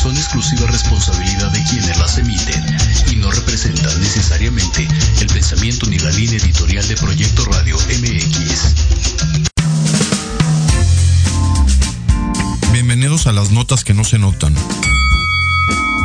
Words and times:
son 0.00 0.16
exclusiva 0.16 0.66
responsabilidad 0.66 1.50
de 1.52 1.62
quienes 1.64 1.98
las 1.98 2.16
emiten 2.16 2.64
y 3.12 3.16
no 3.16 3.30
representan 3.30 4.00
necesariamente 4.00 4.88
el 5.20 5.26
pensamiento 5.26 5.84
ni 5.84 5.98
la 5.98 6.10
línea 6.12 6.38
editorial 6.38 6.88
de 6.88 6.96
Proyecto 6.96 7.44
Radio 7.44 7.76
MX. 7.76 8.74
Bienvenidos 12.72 13.26
a 13.26 13.32
las 13.32 13.50
notas 13.50 13.84
que 13.84 13.92
no 13.92 14.04
se 14.04 14.18
notan. 14.18 14.54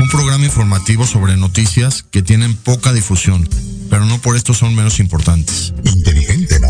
Un 0.01 0.09
programa 0.09 0.44
informativo 0.44 1.07
sobre 1.07 1.38
noticias 1.38 2.03
que 2.03 2.22
tienen 2.22 2.53
poca 2.53 2.91
difusión, 2.91 3.47
pero 3.89 4.03
no 4.05 4.19
por 4.19 4.35
esto 4.35 4.53
son 4.53 4.75
menos 4.75 5.00
importantes. 5.00 5.73
Inteligente, 5.85 6.59
¿no? 6.59 6.67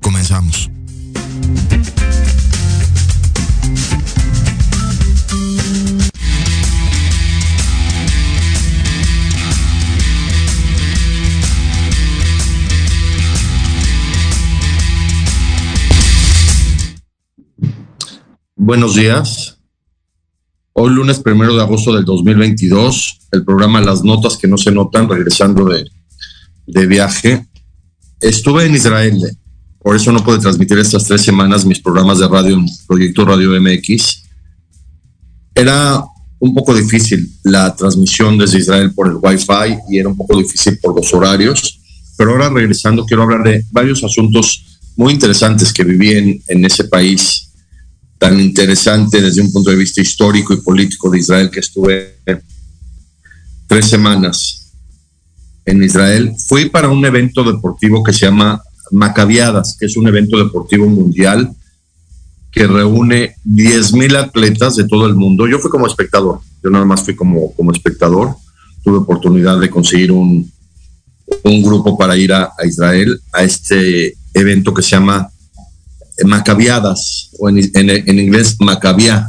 Comenzamos. 0.00 0.70
Buenos 18.66 18.94
días. 18.94 19.58
Hoy 20.72 20.94
lunes 20.94 21.18
primero 21.18 21.54
de 21.54 21.60
agosto 21.60 21.94
del 21.94 22.06
2022, 22.06 23.18
el 23.32 23.44
programa 23.44 23.82
Las 23.82 24.02
Notas 24.02 24.38
que 24.38 24.48
no 24.48 24.56
se 24.56 24.72
notan, 24.72 25.06
regresando 25.06 25.66
de, 25.66 25.84
de 26.66 26.86
viaje. 26.86 27.46
Estuve 28.22 28.64
en 28.64 28.74
Israel, 28.74 29.18
por 29.80 29.94
eso 29.94 30.12
no 30.12 30.24
pude 30.24 30.38
transmitir 30.38 30.78
estas 30.78 31.04
tres 31.04 31.20
semanas 31.20 31.66
mis 31.66 31.78
programas 31.78 32.20
de 32.20 32.26
radio 32.26 32.54
en 32.54 32.64
Proyecto 32.86 33.26
Radio 33.26 33.50
MX. 33.60 34.22
Era 35.54 36.02
un 36.38 36.54
poco 36.54 36.74
difícil 36.74 37.30
la 37.42 37.76
transmisión 37.76 38.38
desde 38.38 38.60
Israel 38.60 38.94
por 38.94 39.08
el 39.08 39.18
Wi-Fi 39.20 39.76
y 39.90 39.98
era 39.98 40.08
un 40.08 40.16
poco 40.16 40.38
difícil 40.38 40.78
por 40.78 40.96
los 40.96 41.12
horarios, 41.12 41.80
pero 42.16 42.30
ahora 42.30 42.48
regresando 42.48 43.04
quiero 43.04 43.24
hablar 43.24 43.42
de 43.42 43.62
varios 43.72 44.02
asuntos 44.02 44.80
muy 44.96 45.12
interesantes 45.12 45.70
que 45.70 45.84
viví 45.84 46.12
en, 46.12 46.42
en 46.48 46.64
ese 46.64 46.84
país 46.84 47.43
tan 48.24 48.40
interesante 48.40 49.20
desde 49.20 49.42
un 49.42 49.52
punto 49.52 49.68
de 49.68 49.76
vista 49.76 50.00
histórico 50.00 50.54
y 50.54 50.62
político 50.62 51.10
de 51.10 51.18
Israel 51.18 51.50
que 51.50 51.60
estuve 51.60 52.20
tres 53.66 53.84
semanas 53.84 54.72
en 55.66 55.82
Israel. 55.82 56.32
Fui 56.48 56.70
para 56.70 56.88
un 56.88 57.04
evento 57.04 57.44
deportivo 57.44 58.02
que 58.02 58.14
se 58.14 58.24
llama 58.24 58.62
Macabiadas, 58.92 59.76
que 59.78 59.84
es 59.84 59.98
un 59.98 60.08
evento 60.08 60.42
deportivo 60.42 60.86
mundial 60.86 61.54
que 62.50 62.66
reúne 62.66 63.34
10.000 63.44 64.16
atletas 64.16 64.76
de 64.76 64.88
todo 64.88 65.06
el 65.06 65.14
mundo. 65.14 65.46
Yo 65.46 65.58
fui 65.58 65.70
como 65.70 65.86
espectador, 65.86 66.40
yo 66.62 66.70
nada 66.70 66.86
más 66.86 67.02
fui 67.02 67.14
como, 67.14 67.52
como 67.54 67.72
espectador. 67.72 68.36
Tuve 68.82 68.96
oportunidad 68.96 69.60
de 69.60 69.68
conseguir 69.68 70.12
un, 70.12 70.50
un 71.42 71.62
grupo 71.62 71.98
para 71.98 72.16
ir 72.16 72.32
a, 72.32 72.44
a 72.58 72.64
Israel 72.64 73.20
a 73.34 73.44
este 73.44 74.14
evento 74.32 74.72
que 74.72 74.80
se 74.80 74.92
llama 74.92 75.28
Macabiadas, 76.24 77.30
o 77.38 77.48
en, 77.48 77.58
en, 77.74 78.18
inglés 78.18 78.56
Macabia. 78.60 79.28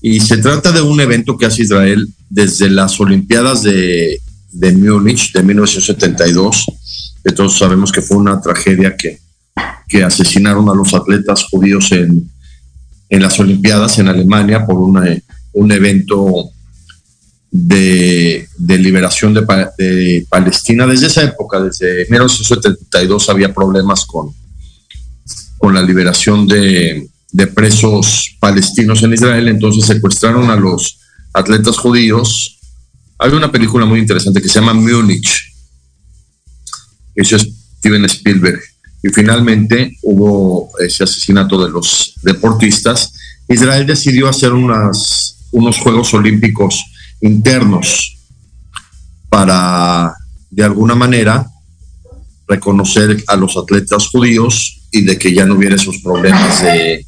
Y 0.00 0.20
se 0.20 0.38
trata 0.38 0.72
de 0.72 0.80
un 0.80 1.00
evento 1.00 1.36
que 1.36 1.46
hace 1.46 1.62
Israel 1.62 2.08
desde 2.30 2.70
las 2.70 2.98
Olimpiadas 3.00 3.62
de, 3.62 4.20
de 4.52 4.72
Múnich 4.72 5.32
de 5.32 5.42
1972, 5.42 6.66
que 7.24 7.32
todos 7.32 7.58
sabemos 7.58 7.92
que 7.92 8.02
fue 8.02 8.16
una 8.16 8.40
tragedia 8.40 8.96
que, 8.96 9.18
que 9.88 10.04
asesinaron 10.04 10.68
a 10.68 10.74
los 10.74 10.94
atletas 10.94 11.44
judíos 11.44 11.92
en, 11.92 12.30
en 13.08 13.22
las 13.22 13.38
Olimpiadas 13.38 13.98
en 13.98 14.08
Alemania 14.08 14.64
por 14.64 14.76
una, 14.76 15.04
un 15.52 15.72
evento 15.72 16.50
de, 17.50 18.48
de 18.58 18.78
liberación 18.78 19.32
de, 19.34 19.40
de, 19.78 20.26
Palestina. 20.28 20.86
Desde 20.86 21.06
esa 21.06 21.22
época, 21.22 21.60
desde 21.60 22.06
1972, 22.10 23.28
había 23.30 23.52
problemas 23.54 24.04
con, 24.04 24.32
con 25.58 25.74
la 25.74 25.82
liberación 25.82 26.46
de, 26.46 27.08
presos 27.54 28.36
palestinos 28.40 29.02
en 29.02 29.12
Israel, 29.12 29.48
entonces 29.48 29.84
secuestraron 29.84 30.50
a 30.50 30.56
los 30.56 30.98
atletas 31.34 31.76
judíos. 31.76 32.58
Hay 33.18 33.30
una 33.32 33.52
película 33.52 33.84
muy 33.84 34.00
interesante 34.00 34.40
que 34.40 34.48
se 34.48 34.60
llama 34.60 34.74
Múnich, 34.74 35.52
eso 37.14 37.36
es 37.36 37.48
Steven 37.78 38.04
Spielberg, 38.06 38.60
y 39.02 39.08
finalmente 39.10 39.96
hubo 40.02 40.70
ese 40.78 41.04
asesinato 41.04 41.62
de 41.62 41.70
los 41.70 42.14
deportistas. 42.22 43.12
Israel 43.48 43.86
decidió 43.86 44.28
hacer 44.28 44.52
unos 44.52 45.78
Juegos 45.82 46.12
Olímpicos 46.14 46.82
internos 47.20 48.18
para, 49.28 50.14
de 50.50 50.64
alguna 50.64 50.94
manera, 50.94 51.46
reconocer 52.48 53.22
a 53.26 53.36
los 53.36 53.56
atletas 53.56 54.08
judíos 54.08 54.75
y 54.90 55.02
de 55.02 55.18
que 55.18 55.34
ya 55.34 55.44
no 55.44 55.54
hubiera 55.54 55.76
esos 55.76 55.98
problemas 55.98 56.62
de, 56.62 57.04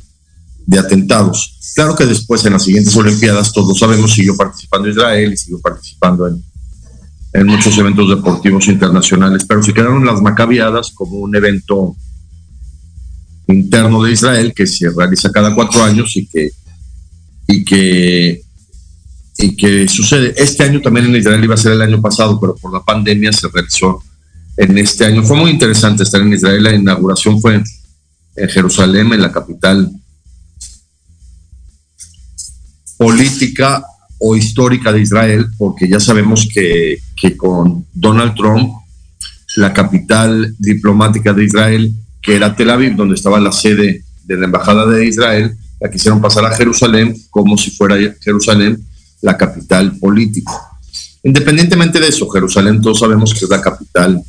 de 0.67 0.79
atentados. 0.79 1.73
Claro 1.75 1.95
que 1.95 2.07
después 2.07 2.45
en 2.45 2.55
las 2.55 2.65
siguientes 2.65 2.95
Olimpiadas, 2.97 3.53
todos 3.53 3.79
sabemos, 3.79 4.13
siguió 4.13 4.37
participando 4.37 4.89
Israel 4.89 5.33
y 5.33 5.37
siguió 5.37 5.61
participando 5.61 6.27
en, 6.27 6.43
en 7.33 7.47
muchos 7.47 7.77
eventos 7.79 8.09
deportivos 8.09 8.67
internacionales, 8.69 9.45
pero 9.47 9.63
se 9.63 9.73
quedaron 9.73 10.05
las 10.05 10.21
Macabiadas 10.21 10.91
como 10.93 11.19
un 11.19 11.35
evento 11.37 11.95
interno 13.47 14.03
de 14.03 14.13
Israel 14.13 14.53
que 14.55 14.67
se 14.67 14.91
realiza 14.91 15.31
cada 15.31 15.55
cuatro 15.55 15.83
años 15.83 16.17
y 16.17 16.27
que, 16.27 16.51
y 17.47 17.65
que, 17.65 18.43
y 19.39 19.57
que 19.57 19.89
sucede. 19.89 20.35
Este 20.37 20.65
año 20.65 20.81
también 20.81 21.07
en 21.07 21.17
Israel 21.17 21.43
iba 21.43 21.55
a 21.55 21.59
ser 21.59 21.73
el 21.73 21.83
año 21.83 22.01
pasado, 22.01 22.39
pero 22.41 22.55
por 22.57 22.73
la 22.73 22.83
pandemia 22.83 23.33
se 23.33 23.49
realizó 23.49 24.03
en 24.59 24.77
este 24.77 25.07
año. 25.07 25.23
Fue 25.23 25.37
muy 25.37 25.51
interesante 25.53 26.03
estar 26.03 26.21
en 26.21 26.33
Israel. 26.33 26.63
La 26.65 26.75
inauguración 26.75 27.41
fue 27.41 27.63
en 28.37 28.49
Jerusalén, 28.49 29.13
en 29.13 29.23
la 29.23 29.33
capital 29.33 29.91
política 32.97 33.85
o 34.19 34.35
histórica 34.35 34.93
de 34.93 35.01
Israel, 35.01 35.47
porque 35.57 35.89
ya 35.89 36.01
sabemos 36.01 36.49
que, 36.53 36.99
con 37.37 37.87
Donald 37.95 38.35
Trump, 38.35 38.73
la 39.57 39.73
capital 39.73 40.55
diplomática 40.59 41.33
de 41.33 41.45
Israel, 41.45 41.95
que 42.21 42.35
era 42.35 42.57
Tel 42.57 42.71
Aviv, 42.71 42.97
donde 42.97 43.15
estaba 43.15 43.39
la 43.39 43.53
sede 43.53 44.03
de 44.25 44.37
la 44.37 44.47
Embajada 44.47 44.87
de 44.87 45.07
Israel, 45.07 45.57
la 45.81 45.89
quisieron 45.89 46.21
pasar 46.21 46.45
a 46.45 46.57
Jerusalén 46.57 47.15
como 47.31 47.57
si 47.57 47.71
fuera 47.71 47.97
Jerusalén 48.21 48.85
la 49.21 49.37
capital 49.37 49.97
política. 49.99 50.53
Independientemente 51.23 52.01
de 52.01 52.09
eso, 52.09 52.29
Jerusalén 52.29 52.81
todos 52.81 52.99
sabemos 52.99 53.33
que 53.33 53.45
es 53.45 53.51
la 53.51 53.61
capital 53.61 54.21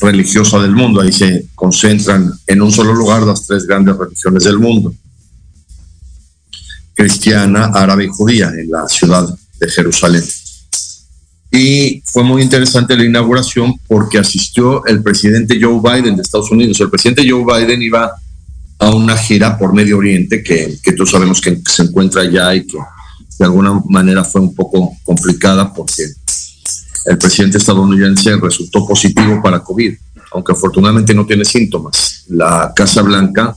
religiosa 0.00 0.58
del 0.58 0.72
mundo. 0.72 1.00
Ahí 1.00 1.12
se 1.12 1.46
concentran 1.54 2.32
en 2.46 2.62
un 2.62 2.72
solo 2.72 2.94
lugar 2.94 3.22
las 3.22 3.46
tres 3.46 3.66
grandes 3.66 3.96
religiones 3.96 4.44
del 4.44 4.58
mundo. 4.58 4.94
Cristiana, 6.94 7.66
árabe 7.66 8.04
y 8.04 8.08
judía 8.08 8.48
en 8.48 8.70
la 8.70 8.86
ciudad 8.88 9.28
de 9.58 9.68
Jerusalén. 9.68 10.24
Y 11.52 12.02
fue 12.04 12.22
muy 12.22 12.42
interesante 12.42 12.96
la 12.96 13.04
inauguración 13.04 13.74
porque 13.88 14.18
asistió 14.18 14.84
el 14.86 15.02
presidente 15.02 15.58
Joe 15.60 15.80
Biden 15.82 16.16
de 16.16 16.22
Estados 16.22 16.50
Unidos. 16.50 16.80
El 16.80 16.90
presidente 16.90 17.28
Joe 17.28 17.44
Biden 17.44 17.82
iba 17.82 18.12
a 18.78 18.90
una 18.90 19.16
gira 19.16 19.58
por 19.58 19.74
Medio 19.74 19.98
Oriente 19.98 20.42
que, 20.42 20.78
que 20.82 20.92
todos 20.92 21.10
sabemos 21.10 21.40
que 21.40 21.60
se 21.66 21.82
encuentra 21.82 22.22
allá 22.22 22.54
y 22.54 22.66
que 22.66 22.78
de 23.38 23.44
alguna 23.46 23.80
manera 23.88 24.22
fue 24.22 24.42
un 24.42 24.54
poco 24.54 24.96
complicada 25.02 25.72
porque 25.72 26.04
el 27.10 27.18
presidente 27.18 27.58
estadounidense 27.58 28.36
resultó 28.36 28.86
positivo 28.86 29.40
para 29.42 29.64
COVID, 29.64 29.92
aunque 30.30 30.52
afortunadamente 30.52 31.12
no 31.12 31.26
tiene 31.26 31.44
síntomas. 31.44 32.22
La 32.28 32.72
Casa 32.74 33.02
Blanca, 33.02 33.56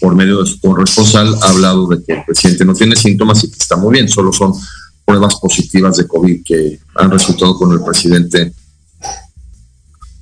por 0.00 0.14
medio 0.14 0.40
de 0.40 0.48
su 0.48 0.60
corresponsal, 0.60 1.34
ha 1.42 1.48
hablado 1.48 1.88
de 1.88 2.00
que 2.04 2.12
el 2.12 2.24
presidente 2.24 2.64
no 2.64 2.74
tiene 2.74 2.94
síntomas 2.94 3.42
y 3.42 3.50
que 3.50 3.58
está 3.58 3.76
muy 3.76 3.94
bien, 3.94 4.08
solo 4.08 4.32
son 4.32 4.52
pruebas 5.04 5.34
positivas 5.34 5.96
de 5.96 6.06
COVID 6.06 6.44
que 6.44 6.78
han 6.94 7.10
resultado 7.10 7.56
con 7.56 7.72
el 7.72 7.82
presidente 7.82 8.52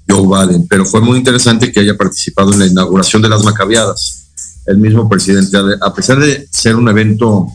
Joe 0.08 0.46
Biden. 0.46 0.66
Pero 0.66 0.86
fue 0.86 1.02
muy 1.02 1.18
interesante 1.18 1.70
que 1.70 1.80
haya 1.80 1.98
participado 1.98 2.54
en 2.54 2.60
la 2.60 2.66
inauguración 2.66 3.20
de 3.20 3.28
las 3.28 3.44
Macabiadas. 3.44 4.30
El 4.64 4.78
mismo 4.78 5.06
presidente, 5.06 5.54
a 5.82 5.92
pesar 5.92 6.18
de 6.18 6.48
ser 6.50 6.76
un 6.76 6.88
evento 6.88 7.46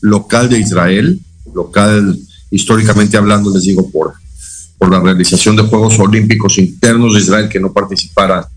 local 0.00 0.48
de 0.48 0.58
Israel, 0.58 1.20
local 1.54 2.18
históricamente 2.50 3.18
hablando, 3.18 3.52
les 3.52 3.64
digo, 3.64 3.90
por 3.90 4.14
por 4.80 4.90
la 4.90 4.98
realización 4.98 5.56
de 5.56 5.62
Juegos 5.64 5.98
Olímpicos 5.98 6.56
internos 6.56 7.12
de 7.12 7.20
Israel 7.20 7.50
que 7.50 7.60
no 7.60 7.70
participara 7.70 8.48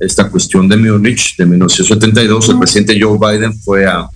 esta 0.00 0.30
cuestión 0.30 0.66
de 0.66 0.78
Múnich 0.78 1.36
de 1.36 1.44
1972, 1.44 2.48
el 2.48 2.58
presidente 2.58 2.98
Joe 2.98 3.18
Biden 3.18 3.52
fue 3.60 3.86
a, 3.86 4.08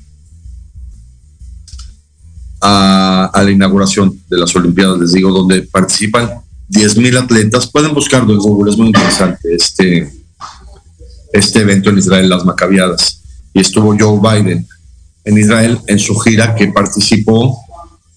a, 2.62 3.42
la 3.44 3.50
inauguración 3.50 4.18
de 4.30 4.38
las 4.38 4.56
Olimpiadas, 4.56 4.98
les 4.98 5.12
digo, 5.12 5.30
donde 5.30 5.60
participan 5.62 6.30
10.000 6.70 7.22
atletas. 7.22 7.66
Pueden 7.66 7.92
buscarlo 7.92 8.32
en 8.32 8.38
Google, 8.38 8.72
es 8.72 8.78
muy 8.78 8.86
interesante 8.86 9.54
este, 9.54 10.10
este 11.34 11.60
evento 11.60 11.90
en 11.90 11.98
Israel, 11.98 12.30
las 12.30 12.46
Macabiadas. 12.46 13.20
y 13.52 13.60
estuvo 13.60 13.94
Joe 13.96 14.18
Biden 14.18 14.66
en 15.22 15.38
Israel 15.38 15.78
en 15.86 15.98
su 15.98 16.16
gira 16.16 16.54
que 16.54 16.68
participó 16.68 17.65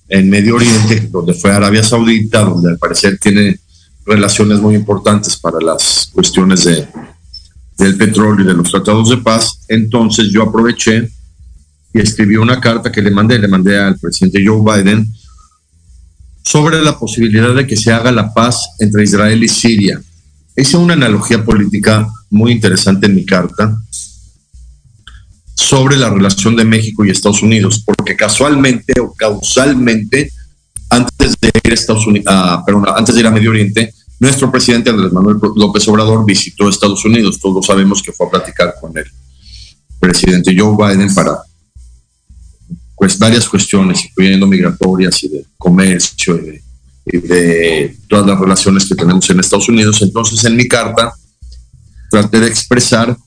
en 0.10 0.30
Medio 0.30 0.56
Oriente, 0.56 1.08
donde 1.12 1.34
fue 1.34 1.52
Arabia 1.52 1.84
Saudita, 1.84 2.42
donde 2.42 2.72
al 2.72 2.78
parecer 2.78 3.18
tiene 3.20 3.60
relaciones 4.06 4.60
muy 4.60 4.76
importantes 4.76 5.38
para 5.38 5.60
las 5.62 6.10
cuestiones 6.12 6.66
de, 6.66 6.88
del 7.78 7.96
petróleo 7.96 8.44
y 8.44 8.48
de 8.48 8.56
los 8.56 8.72
tratados 8.72 9.10
de 9.10 9.18
paz. 9.18 9.62
Entonces 9.68 10.30
yo 10.32 10.44
aproveché 10.44 11.10
y 11.94 12.00
escribí 12.00 12.36
una 12.36 12.60
carta 12.60 12.92
que 12.92 13.02
le 13.02 13.12
mandé, 13.12 13.38
le 13.38 13.48
mandé 13.48 13.78
al 13.78 13.98
presidente 14.00 14.44
Joe 14.46 14.62
Biden 14.62 15.08
sobre 16.44 16.82
la 16.82 16.98
posibilidad 16.98 17.54
de 17.54 17.68
que 17.68 17.78
se 17.78 17.92
haga 17.92 18.12
la 18.12 18.34
paz 18.34 18.70
entre 18.80 19.04
Israel 19.04 19.44
y 19.44 19.48
Siria. 19.48 20.02
Hice 20.56 20.78
una 20.78 20.94
analogía 20.94 21.46
política 21.46 22.08
muy 22.32 22.52
interesante 22.52 23.06
en 23.06 23.16
mi 23.16 23.26
carta 23.26 23.78
sobre 25.60 25.98
la 25.98 26.10
relación 26.10 26.56
de 26.56 26.64
México 26.64 27.04
y 27.04 27.10
Estados 27.10 27.44
Unidos, 27.44 27.84
porque 27.86 28.16
casualmente 28.16 28.94
o 29.02 29.14
causalmente, 29.14 30.32
antes 30.90 31.36
de 31.42 31.52
ir 31.64 31.72
a 31.72 31.74
Estados 31.74 32.08
Unidos, 32.08 32.26
ah, 32.30 32.64
antes 32.96 33.14
de 33.14 33.20
ir 33.20 33.28
a 33.28 33.32
Medio 33.32 33.50
Oriente, 33.50 33.94
nuestro 34.22 34.50
presidente 34.50 34.90
Andrés 34.90 35.12
Manuel 35.12 35.38
López 35.56 35.86
Obrador 35.90 36.26
visitó 36.26 36.70
Estados 36.70 37.04
Unidos. 37.04 37.40
Todos 37.42 37.66
sabemos 37.66 38.02
que 38.02 38.14
fue 38.14 38.28
a 38.28 38.30
platicar 38.30 38.76
con 38.80 38.98
el 38.98 39.06
presidente 40.00 40.56
Joe 40.58 40.78
Biden 40.78 41.14
para 41.14 41.40
pues 42.96 43.20
varias 43.20 43.48
cuestiones, 43.48 44.06
incluyendo 44.06 44.48
migratorias 44.48 45.24
y 45.24 45.28
de 45.28 45.46
comercio 45.58 46.40
y 47.06 47.18
de, 47.18 47.98
todas 48.08 48.26
las 48.26 48.40
relaciones 48.40 48.86
que 48.86 48.95
tenemos 48.95 49.30
en 49.30 49.42
Estados 49.42 49.68
Unidos. 49.68 50.02
Entonces, 50.02 50.44
en 50.45 50.56
mi 50.56 50.69
carta, 50.69 51.12
traté 52.10 52.40
de 52.40 52.48
expresar 52.48 53.18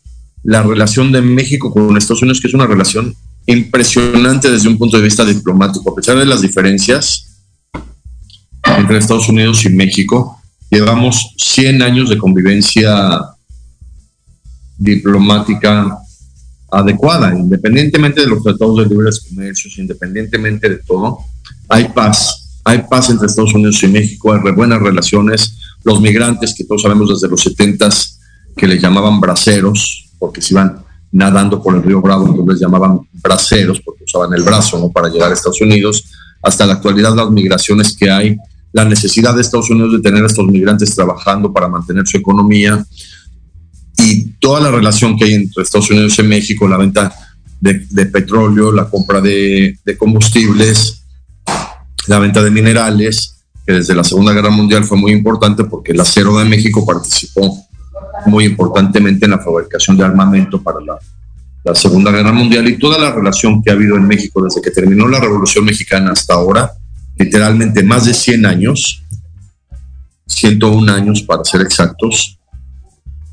la 0.45 0.63
relación 0.63 1.13
de 1.13 1.23
México 1.23 1.73
con 1.73 1.97
Estados 1.97 2.23
Unidos, 2.23 2.41
que 2.41 2.49
es 2.49 2.55
una 2.55 2.67
relación 2.67 3.15
impresionante 3.47 4.51
desde 4.51 4.69
un 4.69 4.79
punto 4.79 4.97
de 4.97 5.03
vista 5.03 5.25
diplomático, 5.25 5.91
a 5.91 5.95
pesar 5.95 6.19
de 6.19 6.27
las 6.27 6.43
diferencias 6.43 7.41
entre 8.65 8.99
Estados 8.99 9.29
Unidos 9.29 9.65
y 9.65 9.71
México. 9.71 10.41
Llevamos 10.71 11.35
100 11.37 11.83
años 11.83 12.09
de 12.09 12.19
convivencia 12.19 13.21
diplomática 14.79 15.99
adecuada, 16.71 17.37
independientemente 17.39 18.23
de 18.23 18.27
los 18.27 18.43
tratados 18.43 18.79
de 18.79 18.87
libre 18.87 19.11
comercio, 19.29 19.71
independientemente 19.77 20.69
de 20.69 20.79
todo, 20.79 21.19
hay 21.69 21.89
paz, 21.89 22.61
hay 22.65 22.83
paz 22.89 23.11
entre 23.11 23.27
Estados 23.27 23.55
Unidos 23.55 23.83
y 23.83 23.89
México, 23.89 24.33
hay 24.33 24.53
buenas 24.53 24.81
relaciones, 24.81 25.59
los 25.85 26.01
migrantes 26.01 26.55
que 26.55 26.65
todos 26.65 26.83
sabemos 26.83 27.11
desde 27.11 27.29
los 27.29 27.43
70 27.43 27.91
que 28.57 28.67
les 28.67 28.81
llamaban 28.81 29.21
braceros, 29.21 30.02
porque 30.23 30.41
se 30.41 30.55
iban 30.55 30.77
nadando 31.11 31.61
por 31.61 31.75
el 31.75 31.83
río 31.83 32.01
Bravo, 32.01 32.29
entonces 32.29 32.55
les 32.55 32.61
llamaban 32.61 33.01
braceros, 33.15 33.81
porque 33.81 34.05
usaban 34.05 34.33
el 34.35 34.45
brazo 34.45 34.79
¿no? 34.79 34.89
para 34.89 35.09
llegar 35.09 35.33
a 35.33 35.35
Estados 35.35 35.61
Unidos, 35.61 36.05
hasta 36.41 36.65
la 36.65 36.75
actualidad 36.75 37.13
las 37.17 37.29
migraciones 37.29 37.97
que 37.97 38.09
hay, 38.09 38.37
la 38.73 38.85
necesidad 38.85 39.35
de 39.35 39.41
Estados 39.41 39.69
Unidos 39.69 39.95
de 39.95 40.01
tener 40.01 40.23
a 40.23 40.29
estos 40.29 40.47
migrantes 40.47 40.95
trabajando 40.95 41.53
para 41.53 41.67
mantener 41.67 42.07
su 42.07 42.19
economía, 42.19 42.87
y 43.99 44.27
toda 44.39 44.61
la 44.61 44.71
relación 44.71 45.19
que 45.19 45.25
hay 45.25 45.35
entre 45.35 45.65
Estados 45.65 45.91
Unidos 45.91 46.17
y 46.21 46.23
México, 46.23 46.69
la 46.69 46.77
venta 46.77 47.13
de, 47.61 48.07
petróleo, 48.07 48.71
la 48.71 48.89
compra 48.89 49.21
de, 49.21 49.77
combustibles, 49.99 51.03
la 52.07 52.21
venta 52.21 52.41
de 52.45 52.51
minerales, 52.53 53.43
que 53.67 53.73
desde 53.73 53.93
la 53.97 54.05
Segunda 54.05 54.33
Guerra 54.33 54.51
Mundial 54.51 54.85
fue 54.85 54.99
muy 54.99 55.11
importante 55.11 55.65
porque 55.65 55.91
el 55.91 56.01
acero 56.01 56.39
de 56.39 56.45
México 56.45 56.87
participó 56.87 57.67
muy 58.27 58.45
importantemente 58.45 59.25
en 59.25 59.33
la 59.33 59.39
fabricación 59.39 59.97
de 59.97 60.05
armamento 60.05 60.63
para 60.63 60.81
la, 60.81 60.99
la 61.65 61.75
Segunda 61.75 62.11
Guerra 62.11 62.33
Mundial 62.33 62.69
y 62.69 62.79
toda 62.79 62.99
la 62.99 63.13
relación 63.13 63.63
que 63.63 63.71
ha 63.71 63.75
habido 63.75 63.97
en 63.97 64.07
México 64.07 64.43
desde 64.43 64.61
que 64.61 64.71
terminó 64.71 65.09
la 65.09 65.21
Revolución 65.21 65.65
Mexicana 65.65 66.13
hasta 66.13 66.35
ahora, 66.35 66.73
literalmente 67.17 67.83
más 67.83 68.07
de 68.07 68.15
100 68.15 68.47
años, 68.47 69.03
101 70.27 70.93
años 70.93 71.23
para 71.23 71.45
ser 71.45 71.61
exactos, 71.61 72.39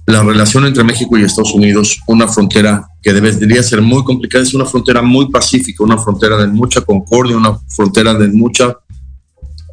la 0.06 0.24
relación 0.24 0.66
entre 0.66 0.84
México 0.84 1.18
y 1.18 1.24
Estados 1.24 1.54
Unidos, 1.54 2.00
una 2.08 2.28
frontera 2.28 2.88
que 3.02 3.14
debería 3.14 3.62
ser 3.62 3.82
muy 3.82 4.04
complicada, 4.04 4.44
es 4.44 4.54
una 4.56 4.66
frontera 4.66 5.04
muy 5.04 5.30
pacífica, 5.30 5.84
una 5.84 6.00
frontera 6.00 6.38
de 6.38 6.48
mucha 6.48 6.82
concordia, 6.82 7.38
una 7.38 7.58
frontera 7.68 8.16
de 8.16 8.28
mucha 8.30 8.76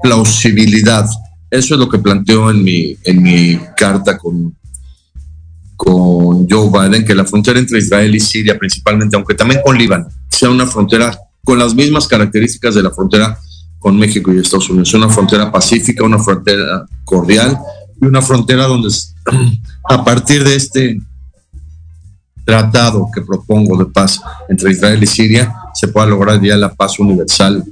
plausibilidad. 0.02 1.06
Eso 1.50 1.74
es 1.74 1.80
lo 1.80 1.88
que 1.88 1.98
planteo 1.98 2.50
en 2.50 2.62
mi, 2.62 2.96
en 3.04 3.22
mi 3.22 3.58
carta 3.76 4.18
con, 4.18 4.54
con 5.76 6.48
Joe 6.48 6.70
Biden, 6.70 7.04
que 7.04 7.14
la 7.14 7.24
frontera 7.24 7.58
entre 7.58 7.78
Israel 7.78 8.14
y 8.14 8.20
Siria 8.20 8.58
principalmente, 8.58 9.16
aunque 9.16 9.34
también 9.34 9.60
con 9.64 9.76
Líbano, 9.76 10.08
sea 10.28 10.50
una 10.50 10.66
frontera 10.66 11.16
con 11.44 11.58
las 11.58 11.74
mismas 11.74 12.08
características 12.08 12.74
de 12.74 12.82
la 12.82 12.90
frontera 12.90 13.38
con 13.78 13.96
México 13.96 14.32
y 14.32 14.38
Estados 14.38 14.68
Unidos. 14.68 14.92
Una 14.94 15.08
frontera 15.08 15.52
pacífica, 15.52 16.02
una 16.02 16.18
frontera 16.18 16.86
cordial 17.04 17.56
y 18.00 18.06
una 18.06 18.20
frontera 18.20 18.64
donde 18.64 18.88
a 19.88 20.04
partir 20.04 20.42
de 20.42 20.56
este 20.56 20.98
tratado 22.44 23.08
que 23.14 23.22
propongo 23.22 23.76
de 23.76 23.86
paz 23.86 24.20
entre 24.48 24.72
Israel 24.72 25.02
y 25.02 25.06
Siria 25.06 25.54
se 25.74 25.88
pueda 25.88 26.06
lograr 26.06 26.40
ya 26.40 26.56
la 26.56 26.74
paz 26.74 26.98
universal 26.98 27.64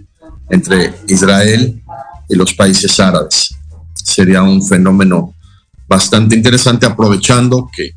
entre 0.50 0.94
Israel 1.08 1.82
y 2.28 2.36
los 2.36 2.54
países 2.54 2.98
árabes. 3.00 3.54
Sería 3.94 4.42
un 4.42 4.64
fenómeno 4.64 5.33
bastante 5.86 6.34
interesante 6.34 6.86
aprovechando 6.86 7.68
que 7.74 7.92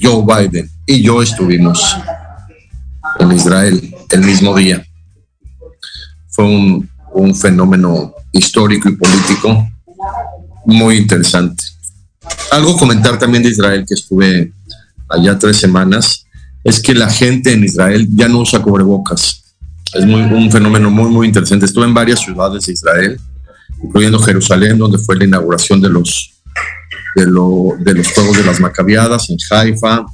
Joe 0.00 0.24
Biden 0.24 0.70
y 0.86 1.02
yo 1.02 1.22
estuvimos 1.22 1.96
en 3.18 3.32
Israel 3.32 3.94
el 4.10 4.20
mismo 4.20 4.54
día. 4.54 4.84
Fue 6.28 6.44
un, 6.44 6.88
un 7.12 7.34
fenómeno 7.34 8.14
histórico 8.32 8.88
y 8.88 8.96
político 8.96 9.68
muy 10.64 10.96
interesante. 10.96 11.64
Algo 12.52 12.76
comentar 12.76 13.18
también 13.18 13.42
de 13.42 13.50
Israel, 13.50 13.84
que 13.86 13.94
estuve 13.94 14.52
allá 15.08 15.38
tres 15.38 15.56
semanas, 15.56 16.26
es 16.62 16.80
que 16.80 16.94
la 16.94 17.08
gente 17.10 17.52
en 17.52 17.64
Israel 17.64 18.06
ya 18.10 18.28
no 18.28 18.40
usa 18.40 18.60
cubrebocas. 18.60 19.54
Es 19.92 20.06
muy, 20.06 20.22
un 20.22 20.50
fenómeno 20.50 20.90
muy, 20.90 21.10
muy 21.10 21.26
interesante. 21.26 21.66
Estuve 21.66 21.86
en 21.86 21.94
varias 21.94 22.20
ciudades 22.20 22.64
de 22.66 22.72
Israel, 22.72 23.20
incluyendo 23.82 24.18
Jerusalén, 24.20 24.78
donde 24.78 24.98
fue 24.98 25.16
la 25.16 25.24
inauguración 25.24 25.80
de 25.80 25.88
los, 25.88 26.39
de, 27.14 27.22
de 27.24 27.94
los 27.94 28.12
Juegos 28.12 28.36
de 28.36 28.44
las 28.44 28.60
Macabiadas, 28.60 29.30
en 29.30 29.36
Haifa, 29.50 30.04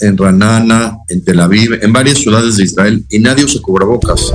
en 0.00 0.16
Ranana, 0.16 0.98
en 1.08 1.24
Tel 1.24 1.40
Aviv, 1.40 1.78
en 1.82 1.92
varias 1.92 2.18
ciudades 2.18 2.56
de 2.56 2.64
Israel, 2.64 3.04
y 3.08 3.18
nadie 3.18 3.44
usa 3.44 3.60
cubrebocas. 3.62 4.32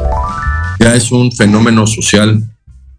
Ya 0.79 0.95
es 0.95 1.11
un 1.11 1.31
fenómeno 1.31 1.85
social 1.87 2.43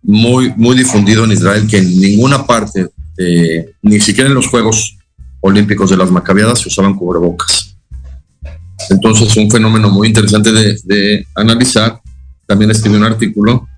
muy, 0.02 0.52
muy 0.56 0.76
difundido 0.76 1.24
en 1.24 1.32
Israel 1.32 1.66
que 1.66 1.78
en 1.78 2.00
ninguna 2.00 2.46
parte 2.46 2.88
eh, 3.18 3.72
ni 3.82 4.00
siquiera 4.00 4.28
en 4.28 4.34
los 4.34 4.46
Juegos 4.46 4.96
Olímpicos 5.40 5.90
de 5.90 5.96
las 5.96 6.10
Macabiadas 6.10 6.60
se 6.60 6.68
usaban 6.68 6.94
cubrebocas. 6.94 7.76
Entonces, 8.90 9.36
un 9.36 9.50
fenómeno 9.50 9.90
muy 9.90 10.08
interesante 10.08 10.52
de, 10.52 11.26
analizar. 11.34 12.00
También 12.46 12.70
escribí 12.70 12.96
un 12.96 13.04
artículo. 13.04 13.68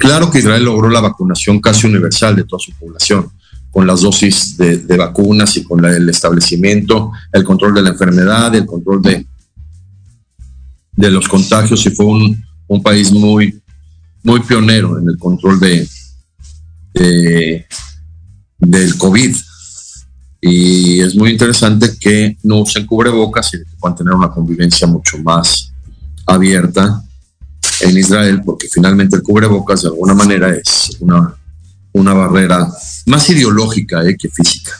Claro 0.00 0.30
que 0.30 0.38
Israel 0.38 0.64
logró 0.64 0.88
la 0.88 1.02
vacunación 1.02 1.60
casi 1.60 1.86
universal 1.86 2.34
de 2.34 2.44
toda 2.44 2.58
su 2.58 2.72
población, 2.72 3.30
con 3.70 3.86
las 3.86 4.00
dosis 4.00 4.56
de, 4.56 4.96
vacunas 4.96 5.58
y 5.58 5.62
con 5.62 5.84
el 5.84 6.08
establecimiento, 6.08 7.12
el 7.30 7.44
control 7.44 7.74
de 7.74 7.82
la 7.82 7.90
enfermedad, 7.90 8.54
el 8.54 8.64
control 8.64 9.02
de, 9.02 9.26
los 11.10 11.28
contagios, 11.28 11.84
y 11.84 11.90
fue 11.90 12.06
un, 12.06 12.42
un 12.66 12.82
país 12.82 13.12
muy, 13.12 13.60
muy 14.22 14.40
pionero 14.40 14.98
en 14.98 15.06
el 15.06 15.18
control 15.18 15.60
de, 15.60 15.86
del 18.58 18.96
COVID. 18.96 19.36
Y 20.40 21.00
es 21.00 21.14
muy 21.14 21.32
interesante 21.32 21.90
que 22.00 22.38
no 22.44 22.60
usen 22.60 22.86
cubrebocas 22.86 23.52
y 23.52 23.58
que 23.58 23.76
puedan 23.78 23.98
tener 23.98 24.14
una 24.14 24.30
convivencia 24.30 24.86
mucho 24.86 25.18
más 25.18 25.70
abierta 26.24 27.04
en 27.80 27.96
Israel, 27.96 28.42
porque 28.44 28.68
finalmente 28.70 29.16
el 29.16 29.22
cubrebocas 29.22 29.82
de 29.82 29.88
alguna 29.88 30.14
manera 30.14 30.54
es 30.54 30.96
una, 31.00 31.34
una 31.92 32.14
barrera 32.14 32.68
más 33.06 33.30
ideológica 33.30 34.04
eh, 34.04 34.16
que 34.16 34.28
física. 34.28 34.72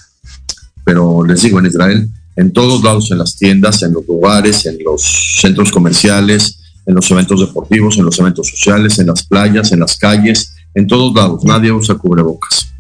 Pero 0.85 1.25
les 1.25 1.42
digo, 1.42 1.59
en 1.59 1.66
Israel, 1.66 2.09
en 2.37 2.52
todos 2.52 2.83
lados, 2.83 3.11
en 3.11 3.19
las 3.19 3.37
tiendas, 3.37 3.83
en 3.83 3.92
los 3.92 4.07
lugares, 4.07 4.66
en 4.66 4.78
los 4.85 5.38
centros 5.40 5.71
comerciales, 5.71 6.59
en 6.87 6.95
los 6.95 7.11
eventos 7.11 7.40
deportivos, 7.40 7.99
en 7.99 8.04
los 8.04 8.19
eventos 8.19 8.49
sociales, 8.49 8.99
en 8.99 9.09
las 9.09 9.25
playas, 9.25 9.73
en 9.73 9.80
las 9.80 9.97
calles, 9.97 10.54
en 10.75 10.87
todos 10.87 11.14
lados, 11.14 11.45
nadie 11.45 11.73
usa 11.73 11.97
cubrebocas. 11.97 12.73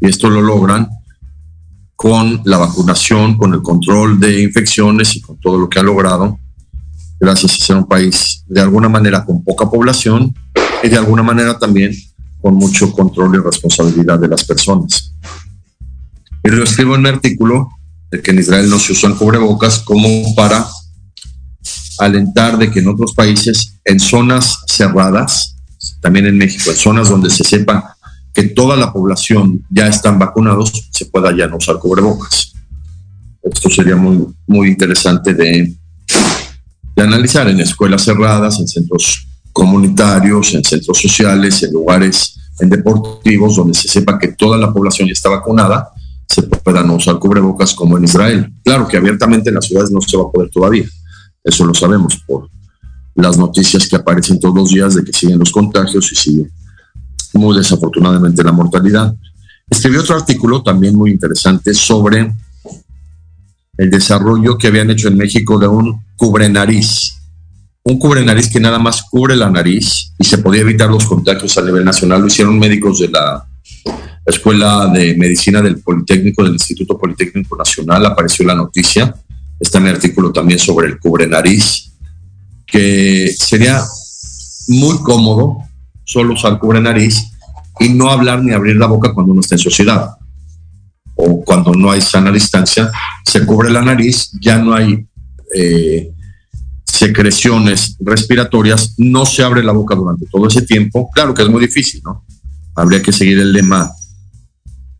Y 0.00 0.08
esto 0.08 0.30
lo 0.30 0.40
logran 0.40 0.88
con 1.96 2.40
la 2.44 2.56
vacunación, 2.56 3.36
con 3.36 3.52
el 3.52 3.62
control 3.62 4.18
de 4.18 4.42
infecciones 4.42 5.16
y 5.16 5.20
con 5.20 5.38
todo 5.38 5.58
lo 5.58 5.68
que 5.68 5.78
ha 5.78 5.82
logrado, 5.82 6.38
gracias 7.20 7.52
a 7.52 7.64
ser 7.66 7.76
un 7.76 7.86
país 7.86 8.42
de 8.48 8.60
alguna 8.62 8.88
manera 8.88 9.24
con 9.24 9.44
poca 9.44 9.68
población 9.68 10.34
y 10.82 10.88
de 10.88 10.96
alguna 10.96 11.22
manera 11.22 11.58
también 11.58 11.92
con 12.40 12.54
mucho 12.54 12.90
control 12.92 13.34
y 13.34 13.38
responsabilidad 13.38 14.18
de 14.18 14.28
las 14.28 14.44
personas. 14.44 15.12
Y 16.42 16.48
lo 16.48 16.64
escribo 16.64 16.94
en 16.94 17.02
mi 17.02 17.10
artículo 17.10 17.68
de 18.10 18.22
que 18.22 18.30
en 18.30 18.38
Israel 18.38 18.70
no 18.70 18.78
se 18.78 18.92
usan 18.92 19.14
cubrebocas 19.14 19.80
como 19.80 20.34
para 20.34 20.66
alentar 21.98 22.56
de 22.56 22.70
que 22.70 22.80
en 22.80 22.88
otros 22.88 23.12
países, 23.12 23.74
en 23.84 24.00
zonas 24.00 24.60
cerradas, 24.66 25.56
también 26.00 26.26
en 26.26 26.38
México, 26.38 26.70
en 26.70 26.76
zonas 26.76 27.10
donde 27.10 27.28
se 27.28 27.44
sepa 27.44 27.96
que 28.32 28.44
toda 28.44 28.76
la 28.76 28.90
población 28.92 29.66
ya 29.68 29.86
están 29.86 30.18
vacunados, 30.18 30.88
se 30.90 31.04
pueda 31.06 31.36
ya 31.36 31.46
no 31.46 31.58
usar 31.58 31.78
cubrebocas. 31.78 32.52
Esto 33.42 33.68
sería 33.68 33.96
muy, 33.96 34.26
muy 34.46 34.68
interesante 34.68 35.34
de, 35.34 35.74
analizar 37.02 37.48
en 37.48 37.60
escuelas 37.60 38.02
cerradas, 38.02 38.58
en 38.60 38.68
centros 38.68 39.26
comunitarios, 39.52 40.54
en 40.54 40.64
centros 40.64 41.00
sociales, 41.00 41.62
en 41.62 41.72
lugares, 41.72 42.36
en 42.60 42.70
deportivos, 42.70 43.56
donde 43.56 43.74
se 43.74 43.88
sepa 43.88 44.18
que 44.18 44.28
toda 44.28 44.56
la 44.58 44.72
población 44.72 45.08
ya 45.08 45.12
está 45.12 45.28
vacunada, 45.28 45.90
se 46.28 46.42
puedan 46.42 46.90
usar 46.90 47.18
cubrebocas 47.18 47.74
como 47.74 47.96
en 47.98 48.04
Israel. 48.04 48.52
Claro 48.62 48.86
que 48.86 48.96
abiertamente 48.96 49.48
en 49.48 49.56
las 49.56 49.66
ciudades 49.66 49.90
no 49.90 50.00
se 50.00 50.16
va 50.16 50.24
a 50.24 50.30
poder 50.30 50.50
todavía, 50.50 50.84
eso 51.42 51.64
lo 51.64 51.74
sabemos 51.74 52.22
por 52.26 52.48
las 53.14 53.36
noticias 53.36 53.88
que 53.88 53.96
aparecen 53.96 54.38
todos 54.38 54.54
los 54.54 54.70
días 54.70 54.94
de 54.94 55.04
que 55.04 55.12
siguen 55.12 55.38
los 55.38 55.50
contagios 55.50 56.10
y 56.12 56.16
sigue 56.16 56.50
muy 57.34 57.56
desafortunadamente 57.56 58.42
la 58.42 58.52
mortalidad. 58.52 59.14
Escribí 59.68 59.96
otro 59.96 60.16
artículo 60.16 60.62
también 60.62 60.96
muy 60.96 61.10
interesante 61.12 61.74
sobre 61.74 62.32
el 63.76 63.90
desarrollo 63.90 64.58
que 64.58 64.66
habían 64.66 64.90
hecho 64.90 65.08
en 65.08 65.16
México 65.16 65.58
de 65.58 65.68
un 65.68 66.00
cubre 66.20 66.50
nariz. 66.50 67.16
Un 67.82 67.98
cubre 67.98 68.22
nariz 68.22 68.50
que 68.50 68.60
nada 68.60 68.78
más 68.78 69.04
cubre 69.04 69.34
la 69.34 69.48
nariz 69.48 70.12
y 70.18 70.24
se 70.24 70.36
podía 70.36 70.60
evitar 70.60 70.90
los 70.90 71.06
contagios 71.06 71.56
a 71.56 71.62
nivel 71.62 71.82
nacional. 71.82 72.20
Lo 72.20 72.26
hicieron 72.26 72.58
médicos 72.58 72.98
de 72.98 73.08
la 73.08 73.42
Escuela 74.26 74.88
de 74.88 75.16
Medicina 75.16 75.62
del 75.62 75.80
Politécnico, 75.80 76.44
del 76.44 76.52
Instituto 76.52 76.98
Politécnico 76.98 77.56
Nacional. 77.56 78.04
Apareció 78.04 78.44
la 78.44 78.54
noticia. 78.54 79.14
Está 79.58 79.80
mi 79.80 79.88
artículo 79.88 80.30
también 80.30 80.58
sobre 80.58 80.88
el 80.88 80.98
cubre 80.98 81.26
nariz, 81.26 81.90
que 82.66 83.34
sería 83.38 83.82
muy 84.68 84.98
cómodo 84.98 85.56
solo 86.04 86.34
usar 86.34 86.58
cubre 86.58 86.82
nariz 86.82 87.16
y 87.78 87.88
no 87.88 88.10
hablar 88.10 88.42
ni 88.42 88.52
abrir 88.52 88.76
la 88.76 88.86
boca 88.86 89.14
cuando 89.14 89.32
uno 89.32 89.40
está 89.40 89.54
en 89.54 89.60
sociedad 89.60 90.16
o 91.14 91.42
cuando 91.44 91.72
no 91.72 91.90
hay 91.90 92.00
sana 92.00 92.30
distancia, 92.30 92.90
se 93.24 93.44
cubre 93.44 93.70
la 93.70 93.82
nariz, 93.82 94.30
ya 94.40 94.58
no 94.58 94.74
hay 94.74 95.06
eh, 95.54 96.12
secreciones 96.84 97.96
respiratorias, 98.00 98.94
no 98.98 99.24
se 99.24 99.42
abre 99.42 99.62
la 99.62 99.72
boca 99.72 99.94
durante 99.94 100.26
todo 100.26 100.48
ese 100.48 100.62
tiempo. 100.62 101.08
Claro 101.14 101.32
que 101.32 101.42
es 101.42 101.48
muy 101.48 101.60
difícil, 101.60 102.02
¿no? 102.04 102.24
Habría 102.74 103.02
que 103.02 103.12
seguir 103.12 103.38
el 103.38 103.52
lema 103.52 103.90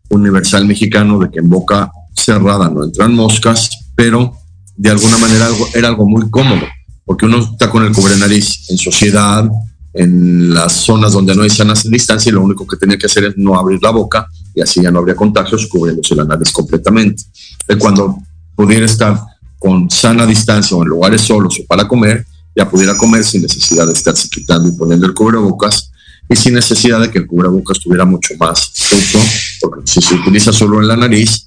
universal 0.09 0.65
mexicano 0.65 1.19
de 1.19 1.29
que 1.29 1.39
en 1.39 1.49
boca 1.49 1.91
cerrada 2.15 2.69
no 2.69 2.83
entran 2.83 3.13
moscas, 3.15 3.69
pero 3.95 4.33
de 4.75 4.89
alguna 4.89 5.17
manera 5.17 5.47
era 5.73 5.87
algo 5.87 6.07
muy 6.07 6.29
cómodo, 6.29 6.65
porque 7.05 7.25
uno 7.25 7.37
está 7.37 7.69
con 7.69 7.83
el 7.83 7.93
cubre 7.93 8.17
nariz 8.17 8.69
en 8.69 8.77
sociedad, 8.77 9.47
en 9.93 10.53
las 10.53 10.73
zonas 10.73 11.13
donde 11.13 11.35
no 11.35 11.43
hay 11.43 11.49
sana 11.49 11.73
distancia 11.85 12.29
y 12.29 12.33
lo 12.33 12.41
único 12.41 12.65
que 12.65 12.77
tenía 12.77 12.97
que 12.97 13.07
hacer 13.07 13.25
es 13.25 13.37
no 13.37 13.57
abrir 13.59 13.81
la 13.81 13.91
boca 13.91 14.27
y 14.55 14.61
así 14.61 14.81
ya 14.81 14.91
no 14.91 14.99
habría 14.99 15.15
contagios 15.15 15.67
cubriéndose 15.67 16.15
la 16.15 16.23
nariz 16.23 16.51
completamente. 16.51 17.23
Y 17.67 17.75
cuando 17.75 18.17
pudiera 18.55 18.85
estar 18.85 19.19
con 19.61 19.91
sana 19.91 20.25
distancia 20.25 20.75
o 20.75 20.81
en 20.81 20.89
lugares 20.89 21.21
solos 21.21 21.59
o 21.61 21.65
para 21.67 21.87
comer, 21.87 22.25
ya 22.55 22.67
pudiera 22.67 22.97
comer 22.97 23.23
sin 23.23 23.43
necesidad 23.43 23.85
de 23.85 23.93
estarse 23.93 24.27
quitando 24.27 24.67
y 24.67 24.71
poniendo 24.71 25.05
el 25.05 25.13
cubrebocas 25.13 25.91
y 26.27 26.35
sin 26.35 26.55
necesidad 26.55 26.99
de 26.99 27.11
que 27.11 27.19
el 27.19 27.27
cubrebocas 27.27 27.77
estuviera 27.77 28.03
mucho 28.03 28.33
más 28.39 28.73
justo, 28.89 29.19
porque 29.61 29.83
si 29.85 30.01
se 30.01 30.15
utiliza 30.15 30.51
solo 30.51 30.81
en 30.81 30.87
la 30.87 30.95
nariz, 30.95 31.45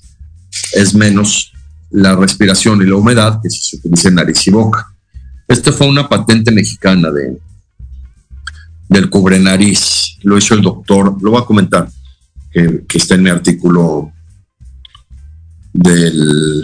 es 0.75 0.95
menos 0.95 1.53
la 1.91 2.15
respiración 2.15 2.83
y 2.83 2.87
la 2.87 2.95
humedad 2.95 3.41
que 3.43 3.51
si 3.51 3.71
se 3.71 3.77
utiliza 3.79 4.11
en 4.11 4.15
nariz 4.15 4.47
y 4.47 4.53
boca. 4.53 4.95
Esta 5.49 5.73
fue 5.73 5.89
una 5.89 6.09
patente 6.09 6.53
mexicana 6.53 7.11
de, 7.11 7.37
del 8.89 9.11
cubre 9.11 9.41
nariz. 9.41 10.19
Lo 10.23 10.39
hizo 10.39 10.55
el 10.55 10.63
doctor, 10.63 11.21
lo 11.21 11.33
voy 11.33 11.43
a 11.43 11.45
comentar, 11.45 11.89
que, 12.53 12.85
está 12.95 13.17
en 13.17 13.25
mi 13.25 13.31
artículo 13.31 14.13
del 15.73 16.63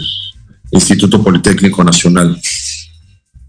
Instituto 0.71 1.23
Politécnico 1.23 1.83
Nacional. 1.83 2.39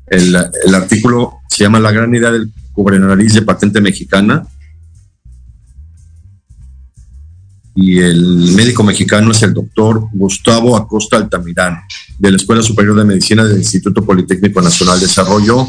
El, 0.07 0.37
artículo 0.75 1.38
se 1.49 1.64
llama 1.64 1.81
La 1.81 1.93
gran 1.93 2.14
idea 2.14 2.31
del 2.31 2.52
cubre 2.73 2.99
nariz 2.99 3.35
de 3.35 3.43
patente 3.43 3.81
mexicana. 3.81 4.47
Y 7.75 7.99
el 8.00 8.52
médico 8.55 8.83
mexicano 8.83 9.31
es 9.33 9.43
el 9.43 9.55
doctor 9.55 10.09
Gustavo 10.12 10.76
Acosta 10.76 11.17
Altamirano, 11.17 11.81
de 12.19 12.31
la 12.31 12.37
Escuela 12.37 12.62
Superior 12.62 12.97
de 12.97 13.05
Medicina 13.05 13.45
del 13.45 13.59
Instituto 13.59 14.05
Politécnico 14.05 14.61
Nacional. 14.61 15.00
Desarrolló 15.00 15.67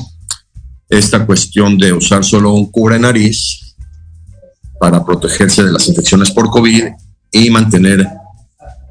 esta 0.89 1.25
cuestión 1.25 1.77
de 1.77 1.93
usar 1.93 2.25
solo 2.25 2.53
un 2.53 2.69
cubre 2.69 2.99
nariz 2.99 3.75
para 4.79 5.05
protegerse 5.05 5.63
de 5.63 5.71
las 5.71 5.87
infecciones 5.87 6.31
por 6.31 6.49
COVID 6.49 6.83
y 7.31 7.49
mantener 7.49 8.05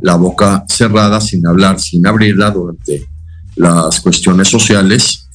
la 0.02 0.16
boca 0.16 0.64
cerrada 0.68 1.20
sin 1.20 1.46
hablar, 1.46 1.80
sin 1.80 2.06
abrirla 2.06 2.50
durante 2.50 3.08
las 3.56 4.00
cuestiones 4.00 4.48
sociales 4.48 5.28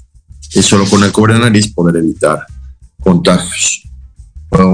y 0.54 0.62
solo 0.62 0.86
con 0.86 1.04
el 1.04 1.12
cubre 1.12 1.40
nariz 1.40 1.74
poder 1.74 1.98
evitar 1.98 2.46
contagios. 3.02 3.84
Fue 4.50 4.66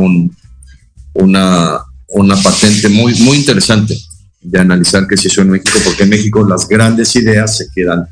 una, 1.13 1.79
una 2.07 2.35
patente 2.35 2.89
muy, 2.89 3.13
muy 3.21 3.37
interesante 3.37 3.95
de 4.41 4.59
analizar 4.59 5.07
qué 5.07 5.15
se 5.15 5.27
hizo 5.27 5.41
en 5.41 5.51
México, 5.51 5.79
porque 5.83 6.03
en 6.03 6.09
México 6.09 6.45
las 6.47 6.67
grandes 6.67 7.15
ideas 7.15 7.57
se 7.57 7.67
quedan 7.73 8.05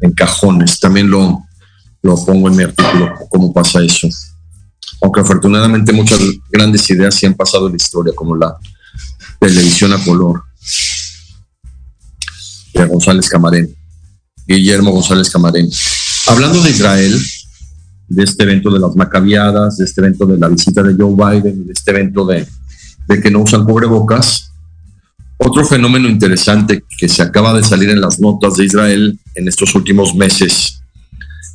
en 0.00 0.12
cajones. 0.12 0.78
También 0.78 1.10
lo, 1.10 1.42
lo 2.02 2.24
pongo 2.24 2.48
en 2.48 2.56
mi 2.56 2.64
artículo, 2.64 3.14
cómo 3.30 3.52
pasa 3.52 3.82
eso. 3.82 4.08
Aunque 5.00 5.20
afortunadamente 5.20 5.92
muchas 5.92 6.20
grandes 6.50 6.88
ideas 6.90 7.14
sí 7.14 7.26
han 7.26 7.34
pasado 7.34 7.66
en 7.66 7.72
la 7.72 7.76
historia, 7.76 8.12
como 8.14 8.36
la 8.36 8.56
televisión 9.40 9.92
a 9.92 9.98
color 10.04 10.42
de 10.44 10.51
González 12.88 13.28
Camarén, 13.28 13.74
Guillermo 14.46 14.92
González 14.92 15.30
Camarén. 15.30 15.68
Hablando 16.26 16.62
de 16.62 16.70
Israel, 16.70 17.20
de 18.08 18.24
este 18.24 18.42
evento 18.42 18.70
de 18.70 18.80
las 18.80 18.94
macabiadas, 18.94 19.78
de 19.78 19.84
este 19.84 20.00
evento 20.00 20.26
de 20.26 20.38
la 20.38 20.48
visita 20.48 20.82
de 20.82 20.94
Joe 20.94 21.14
Biden, 21.14 21.66
de 21.66 21.72
este 21.72 21.90
evento 21.90 22.26
de, 22.26 22.46
que 23.20 23.30
no 23.30 23.40
usan 23.40 23.64
cubrebocas, 23.64 24.50
otro 25.38 25.64
fenómeno 25.64 26.08
interesante 26.08 26.84
que 26.98 27.08
se 27.08 27.22
acaba 27.22 27.52
de 27.52 27.64
salir 27.64 27.90
en 27.90 28.00
las 28.00 28.20
notas 28.20 28.56
de 28.56 28.64
Israel 28.64 29.18
en 29.34 29.48
estos 29.48 29.74
últimos 29.74 30.14
meses 30.14 30.82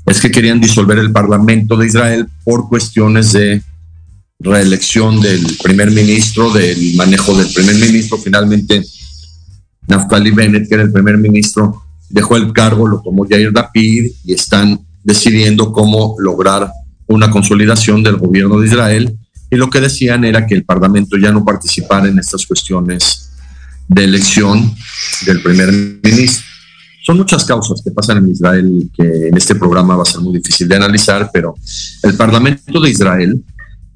es 0.05 0.21
que 0.21 0.31
querían 0.31 0.59
disolver 0.59 0.99
el 0.99 1.11
Parlamento 1.11 1.75
de 1.77 1.87
Israel 1.87 2.27
por 2.43 2.69
cuestiones 2.69 3.33
de 3.33 3.61
reelección 4.39 5.19
del 5.21 5.45
primer 5.61 5.91
ministro, 5.91 6.51
del 6.51 6.95
manejo 6.95 7.35
del 7.35 7.51
primer 7.53 7.75
ministro. 7.75 8.17
Finalmente, 8.17 8.83
Naftali 9.87 10.31
Bennett, 10.31 10.67
que 10.67 10.75
era 10.75 10.83
el 10.83 10.91
primer 10.91 11.17
ministro, 11.17 11.83
dejó 12.09 12.37
el 12.37 12.53
cargo, 12.53 12.87
lo 12.87 13.01
tomó 13.01 13.25
Yair 13.27 13.51
Lapid 13.53 14.11
y 14.23 14.33
están 14.33 14.79
decidiendo 15.03 15.71
cómo 15.71 16.15
lograr 16.19 16.69
una 17.07 17.29
consolidación 17.29 18.03
del 18.03 18.17
gobierno 18.17 18.59
de 18.59 18.67
Israel. 18.67 19.17
Y 19.49 19.55
lo 19.55 19.69
que 19.69 19.79
decían 19.79 20.25
era 20.25 20.45
que 20.45 20.55
el 20.55 20.65
Parlamento 20.65 21.17
ya 21.17 21.31
no 21.31 21.45
participara 21.45 22.07
en 22.07 22.19
estas 22.19 22.45
cuestiones 22.45 23.31
de 23.87 24.03
elección 24.03 24.75
del 25.25 25.41
primer 25.41 25.71
ministro. 26.03 26.45
Son 27.05 27.17
muchas 27.17 27.45
causas 27.45 27.81
que 27.81 27.91
pasan 27.91 28.17
en 28.17 28.31
Israel 28.31 28.89
que 28.93 29.29
en 29.29 29.37
este 29.37 29.55
programa 29.55 29.95
va 29.95 30.03
a 30.03 30.05
ser 30.05 30.19
muy 30.19 30.33
difícil 30.33 30.67
de 30.67 30.75
analizar, 30.75 31.29
pero 31.31 31.55
el 32.03 32.15
Parlamento 32.15 32.81
de 32.81 32.89
Israel 32.89 33.41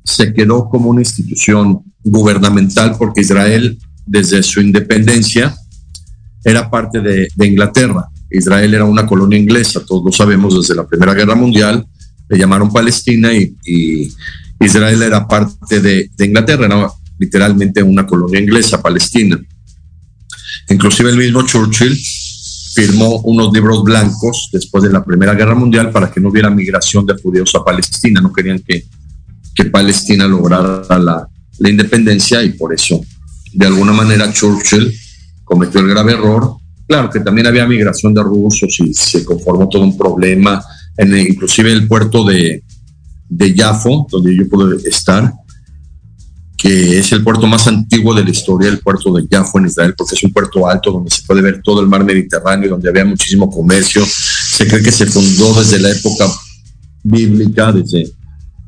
se 0.03 0.33
quedó 0.33 0.69
como 0.69 0.89
una 0.89 1.01
institución 1.01 1.81
gubernamental 2.03 2.95
porque 2.97 3.19
Israel, 3.19 3.77
desde 4.05 4.41
su 4.41 4.61
independencia, 4.61 5.53
era 6.43 6.69
parte 6.69 7.01
de, 7.01 7.27
Inglaterra. 7.45 8.07
Israel 8.29 8.73
era 8.73 8.85
una 8.85 9.05
colonia 9.05 9.37
inglesa, 9.37 9.85
todos 9.85 10.03
lo 10.05 10.11
sabemos 10.11 10.55
desde 10.55 10.75
la 10.75 10.87
Primera 10.87 11.13
Guerra 11.13 11.35
Mundial, 11.35 11.85
le 12.29 12.37
llamaron 12.37 12.71
Palestina 12.71 13.33
y, 13.33 14.13
Israel 14.59 15.01
era 15.01 15.27
parte 15.27 15.81
de, 15.81 16.11
Inglaterra, 16.19 16.65
era 16.67 16.87
literalmente 17.17 17.81
una 17.81 18.05
colonia 18.05 18.39
inglesa, 18.39 18.81
Palestina. 18.81 19.39
Inclusive 20.69 21.09
el 21.09 21.17
mismo 21.17 21.41
Churchill 21.43 21.99
firmó 22.75 23.21
unos 23.21 23.51
libros 23.51 23.83
blancos 23.83 24.49
después 24.53 24.83
de 24.83 24.91
la 24.91 25.03
Primera 25.03 25.33
Guerra 25.33 25.55
Mundial 25.55 25.91
para 25.91 26.11
que 26.11 26.21
no 26.21 26.29
hubiera 26.29 26.51
migración 26.51 27.07
de 27.07 27.15
judíos 27.15 27.53
a 27.55 27.63
Palestina. 27.63 28.21
No 28.21 28.31
querían 28.31 28.59
que, 28.59 28.85
que 29.55 29.65
Palestina 29.65 30.27
lograra 30.27 30.99
la, 30.99 31.27
la 31.57 31.69
independencia 31.69 32.43
y 32.43 32.51
por 32.51 32.71
eso, 32.73 33.01
de 33.53 33.65
alguna 33.65 33.93
manera, 33.93 34.31
Churchill 34.31 34.93
cometió 35.51 35.81
el 35.81 35.89
grave 35.89 36.13
error. 36.13 36.55
Claro 36.87 37.09
que 37.09 37.19
también 37.19 37.45
había 37.45 37.67
migración 37.67 38.13
de 38.13 38.23
rusos 38.23 38.79
y 38.79 38.93
se 38.93 39.25
conformó 39.25 39.67
todo 39.67 39.83
un 39.83 39.97
problema, 39.97 40.63
en 40.95 41.17
inclusive 41.17 41.73
el 41.73 41.89
puerto 41.89 42.23
de, 42.23 42.63
de 43.27 43.53
Yafo, 43.53 44.07
donde 44.09 44.35
yo 44.35 44.47
puedo 44.47 44.71
estar, 44.77 45.33
que 46.57 46.99
es 46.99 47.11
el 47.11 47.21
puerto 47.21 47.47
más 47.47 47.67
antiguo 47.67 48.13
de 48.13 48.23
la 48.23 48.29
historia, 48.29 48.69
el 48.69 48.79
puerto 48.79 49.13
de 49.13 49.27
Jaffa 49.29 49.59
en 49.59 49.65
Israel, 49.65 49.93
porque 49.97 50.15
es 50.15 50.23
un 50.23 50.31
puerto 50.31 50.65
alto 50.67 50.91
donde 50.91 51.11
se 51.11 51.23
puede 51.23 51.41
ver 51.41 51.61
todo 51.61 51.81
el 51.81 51.87
mar 51.87 52.05
Mediterráneo, 52.05 52.69
donde 52.69 52.87
había 52.87 53.03
muchísimo 53.03 53.49
comercio. 53.49 54.05
Se 54.05 54.65
cree 54.67 54.81
que 54.81 54.91
se 54.91 55.05
fundó 55.05 55.53
desde 55.59 55.79
la 55.79 55.91
época 55.91 56.27
bíblica, 57.03 57.73
desde, 57.73 58.09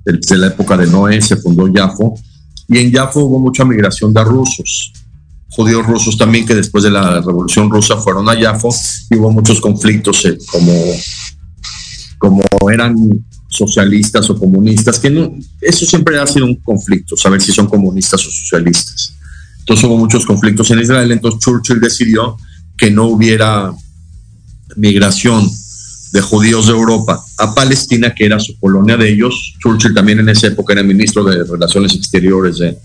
desde 0.04 0.38
la 0.38 0.48
época 0.48 0.76
de 0.76 0.88
Noé, 0.88 1.22
se 1.22 1.38
fundó 1.38 1.72
Jaffa. 1.74 2.06
Y 2.68 2.78
en 2.78 2.92
Jaffa 2.92 3.20
hubo 3.20 3.40
mucha 3.40 3.64
migración 3.64 4.14
de 4.14 4.24
rusos, 4.24 4.92
judíos 5.56 5.86
rusos 5.86 6.18
también, 6.18 6.46
que 6.46 6.56
después 6.56 6.84
de 6.84 6.90
la 6.90 7.22
revolución 7.22 7.70
rusa 7.70 7.98
fueron 7.98 8.28
a 8.28 8.40
Jaffa 8.40 8.70
y 9.10 9.16
hubo 9.16 9.32
muchos 9.32 9.62
conflictos, 9.62 10.26
eh, 10.26 10.38
como, 10.48 10.74
como 12.18 12.44
eran 12.72 12.96
socialistas 13.48 14.30
o 14.32 14.38
comunistas, 14.38 15.00
que 15.00 15.32
eso 15.62 15.86
siempre 15.86 16.20
ha 16.20 16.26
sido 16.26 16.46
un 16.46 16.56
conflicto, 16.56 17.16
saber 17.16 17.40
si 17.40 17.52
son 17.52 17.68
comunistas 17.68 18.26
o 18.26 18.32
socialistas. 18.32 19.14
Entonces 19.60 19.86
hubo 19.86 19.98
muchos 19.98 20.26
conflictos 20.26 20.72
en 20.72 20.80
Israel, 20.80 21.12
entonces 21.12 21.40
Churchill 21.40 21.80
decidió 21.80 22.36
que 22.76 22.90
no 22.90 23.06
hubiera 23.06 23.72
migración 24.76 25.48
de 26.12 26.22
judíos 26.22 26.66
de 26.66 26.74
Europa 26.74 27.24
a 27.38 27.54
Palestina, 27.54 28.14
que 28.14 28.26
era 28.26 28.40
su 28.40 28.60
colonia 28.60 28.98
de 28.98 29.12
ellos. 29.12 29.56
Churchill 29.60 29.94
también 29.94 30.20
en 30.20 30.30
esa 30.30 30.48
época 30.48 30.74
era 30.74 30.84
ministro 30.84 31.24
de 31.24 31.44
Relaciones 31.44 31.96
Exteriores 31.96 32.58
de, 32.58 32.78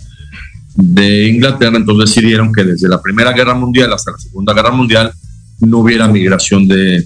de 0.81 1.27
Inglaterra, 1.27 1.77
entonces 1.77 2.15
decidieron 2.15 2.53
que 2.53 2.63
desde 2.63 2.89
la 2.89 3.03
Primera 3.03 3.33
Guerra 3.33 3.55
Mundial 3.55 3.93
hasta 3.93 4.13
la 4.13 4.19
Segunda 4.19 4.55
Guerra 4.55 4.71
Mundial 4.71 5.13
no 5.59 5.79
hubiera 5.79 6.07
migración 6.07 6.69
de, 6.69 7.05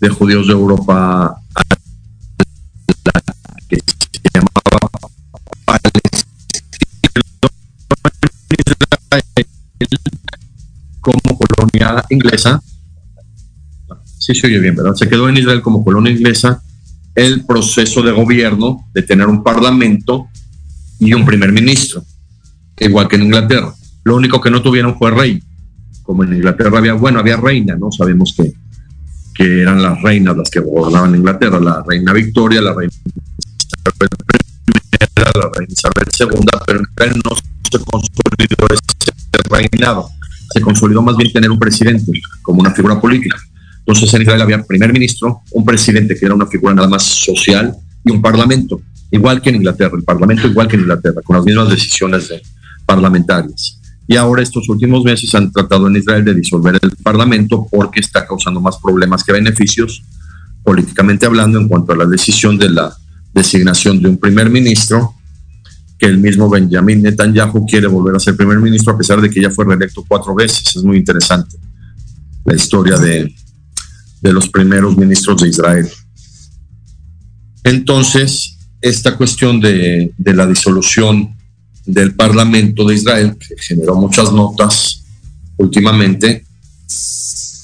de 0.00 0.08
judíos 0.08 0.48
de 0.48 0.52
Europa 0.52 1.26
a 1.54 1.62
que 3.68 3.76
se 3.76 4.28
llamaba 4.34 4.60
como 11.00 11.38
colonia 11.38 12.04
inglesa. 12.10 12.60
Sí 14.18 14.34
se 14.34 14.48
oye 14.48 14.58
bien, 14.58 14.74
¿verdad? 14.74 14.94
Se 14.94 15.08
quedó 15.08 15.28
en 15.28 15.36
Israel 15.36 15.62
como 15.62 15.84
colonia 15.84 16.10
inglesa 16.12 16.60
el 17.14 17.44
proceso 17.46 18.02
de 18.02 18.10
gobierno 18.10 18.88
de 18.92 19.02
tener 19.02 19.28
un 19.28 19.44
parlamento 19.44 20.26
y 20.98 21.14
un 21.14 21.24
primer 21.24 21.52
ministro, 21.52 22.04
igual 22.78 23.08
que 23.08 23.16
en 23.16 23.22
Inglaterra. 23.22 23.72
Lo 24.04 24.16
único 24.16 24.40
que 24.40 24.50
no 24.50 24.62
tuvieron 24.62 24.98
fue 24.98 25.10
rey. 25.10 25.42
Como 26.02 26.24
en 26.24 26.34
Inglaterra 26.34 26.78
había, 26.78 26.94
bueno, 26.94 27.20
había 27.20 27.36
reina, 27.36 27.76
¿no? 27.76 27.92
Sabemos 27.92 28.34
que, 28.36 28.52
que 29.34 29.62
eran 29.62 29.82
las 29.82 30.00
reinas 30.02 30.36
las 30.36 30.50
que 30.50 30.60
gobernaban 30.60 31.14
Inglaterra, 31.14 31.60
la 31.60 31.82
reina 31.86 32.12
Victoria, 32.12 32.60
la 32.60 32.74
reina 32.74 32.92
Isabel 32.92 34.08
la 35.34 35.50
reina 35.54 35.72
Isabel 35.72 36.06
II, 36.18 36.46
pero 36.66 36.78
en 36.78 36.86
Israel 36.90 37.22
no 37.24 37.36
se 37.36 37.78
consolidó 37.84 38.66
ese 38.70 39.42
reinado, 39.48 40.08
se 40.52 40.60
consolidó 40.60 41.02
más 41.02 41.16
bien 41.16 41.32
tener 41.32 41.50
un 41.50 41.58
presidente 41.58 42.12
como 42.42 42.60
una 42.60 42.72
figura 42.72 43.00
política. 43.00 43.36
Entonces 43.78 44.12
en 44.14 44.22
Israel 44.22 44.42
había 44.42 44.62
primer 44.62 44.92
ministro, 44.92 45.42
un 45.52 45.64
presidente 45.64 46.16
que 46.16 46.26
era 46.26 46.34
una 46.34 46.46
figura 46.46 46.74
nada 46.74 46.88
más 46.88 47.02
social 47.02 47.74
y 48.04 48.12
un 48.12 48.20
parlamento, 48.20 48.80
igual 49.10 49.40
que 49.40 49.50
en 49.50 49.56
Inglaterra, 49.56 49.96
el 49.96 50.04
parlamento 50.04 50.46
igual 50.46 50.68
que 50.68 50.76
en 50.76 50.82
Inglaterra, 50.82 51.20
con 51.24 51.36
las 51.36 51.44
mismas 51.44 51.70
decisiones 51.70 52.32
parlamentarias. 52.86 53.78
Y 54.06 54.16
ahora 54.16 54.42
estos 54.42 54.68
últimos 54.68 55.04
meses 55.04 55.34
han 55.34 55.52
tratado 55.52 55.86
en 55.86 55.96
Israel 55.96 56.24
de 56.24 56.34
disolver 56.34 56.78
el 56.82 56.90
parlamento 57.02 57.66
porque 57.70 58.00
está 58.00 58.26
causando 58.26 58.60
más 58.60 58.76
problemas 58.78 59.22
que 59.24 59.32
beneficios, 59.32 60.02
políticamente 60.64 61.26
hablando, 61.26 61.58
en 61.58 61.68
cuanto 61.68 61.92
a 61.92 61.96
la 61.96 62.06
decisión 62.06 62.58
de 62.58 62.70
la 62.70 62.94
designación 63.32 64.02
de 64.02 64.08
un 64.08 64.18
primer 64.18 64.50
ministro, 64.50 65.14
que 65.98 66.06
el 66.06 66.18
mismo 66.18 66.50
Benjamin 66.50 67.00
Netanyahu 67.00 67.64
quiere 67.64 67.86
volver 67.86 68.16
a 68.16 68.18
ser 68.18 68.36
primer 68.36 68.58
ministro 68.58 68.92
a 68.92 68.98
pesar 68.98 69.20
de 69.20 69.30
que 69.30 69.40
ya 69.40 69.50
fue 69.50 69.64
reelecto 69.64 70.04
cuatro 70.06 70.34
veces. 70.34 70.76
Es 70.76 70.82
muy 70.82 70.96
interesante 70.96 71.56
la 72.44 72.56
historia 72.56 72.98
de, 72.98 73.32
de 74.20 74.32
los 74.32 74.48
primeros 74.48 74.96
ministros 74.96 75.40
de 75.40 75.48
Israel. 75.48 75.88
Entonces, 77.62 78.58
esta 78.80 79.16
cuestión 79.16 79.60
de, 79.60 80.12
de 80.18 80.34
la 80.34 80.46
disolución 80.46 81.36
del 81.84 82.14
Parlamento 82.14 82.86
de 82.86 82.94
Israel, 82.94 83.36
que 83.36 83.56
generó 83.58 83.96
muchas 83.96 84.32
notas 84.32 85.02
últimamente, 85.56 86.44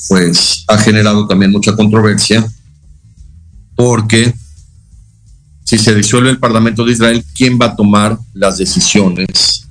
pues 0.09 0.65
ha 0.67 0.79
generado 0.79 1.27
también 1.27 1.53
mucha 1.53 1.77
controversia, 1.77 2.47
porque 3.75 4.35
si 5.65 5.79
se 5.79 5.95
disuelve 5.95 6.31
el 6.31 6.39
Parlamento 6.39 6.85
de 6.85 6.93
Israel, 6.93 7.25
¿quién 7.35 7.59
va 7.61 7.67
a 7.67 7.77
tomar 7.77 8.19
las 8.33 8.59
decisiones 8.59 9.67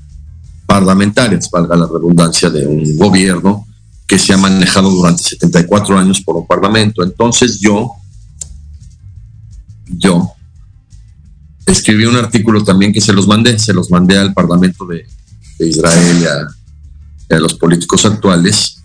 parlamentarias, 0.65 1.49
valga 1.49 1.75
la 1.75 1.87
redundancia, 1.87 2.49
de 2.49 2.67
un 2.67 2.97
gobierno 2.97 3.65
que 4.05 4.19
se 4.19 4.31
ha 4.31 4.37
manejado 4.37 4.89
durante 4.91 5.23
74 5.23 5.97
años 5.97 6.21
por 6.21 6.37
un 6.37 6.45
parlamento? 6.45 7.03
Entonces 7.03 7.59
yo, 7.59 7.91
yo, 9.87 10.36
escribí 11.67 12.05
un 12.05 12.15
artículo 12.15 12.63
también 12.63 12.93
que 12.93 13.01
se 13.01 13.13
los 13.13 13.27
mandé, 13.27 13.59
se 13.59 13.73
los 13.73 13.91
mandé 13.91 14.17
al 14.17 14.33
Parlamento 14.33 14.85
de, 14.85 15.05
Israel 15.59 16.23
y 17.29 17.33
a 17.33 17.39
los 17.39 17.55
políticos 17.55 18.05
actuales, 18.05 18.77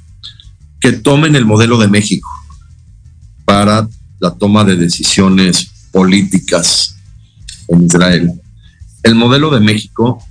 que 0.81 0.93
tomen 0.93 1.37
el 1.37 1.45
modelo 1.45 1.79
de 1.79 1.87
México 1.87 2.29
para 3.45 3.87
la 4.19 4.31
toma 4.31 4.65
de 4.65 4.77
decisiones 4.77 5.71
políticas 5.93 6.97
en 7.69 7.85
Israel. 7.85 8.33
El 9.03 9.15
modelo 9.15 9.51
de 9.51 9.61
México, 9.61 10.25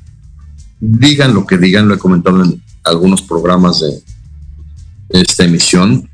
digan 0.79 1.33
lo 1.33 1.45
que 1.45 1.57
digan, 1.57 1.87
lo 1.87 1.93
he 1.93 1.99
comentado 1.99 2.43
en 2.43 2.61
algunos 2.83 3.21
programas 3.21 3.81
de 3.81 4.01
esta 5.09 5.43
emisión 5.43 6.09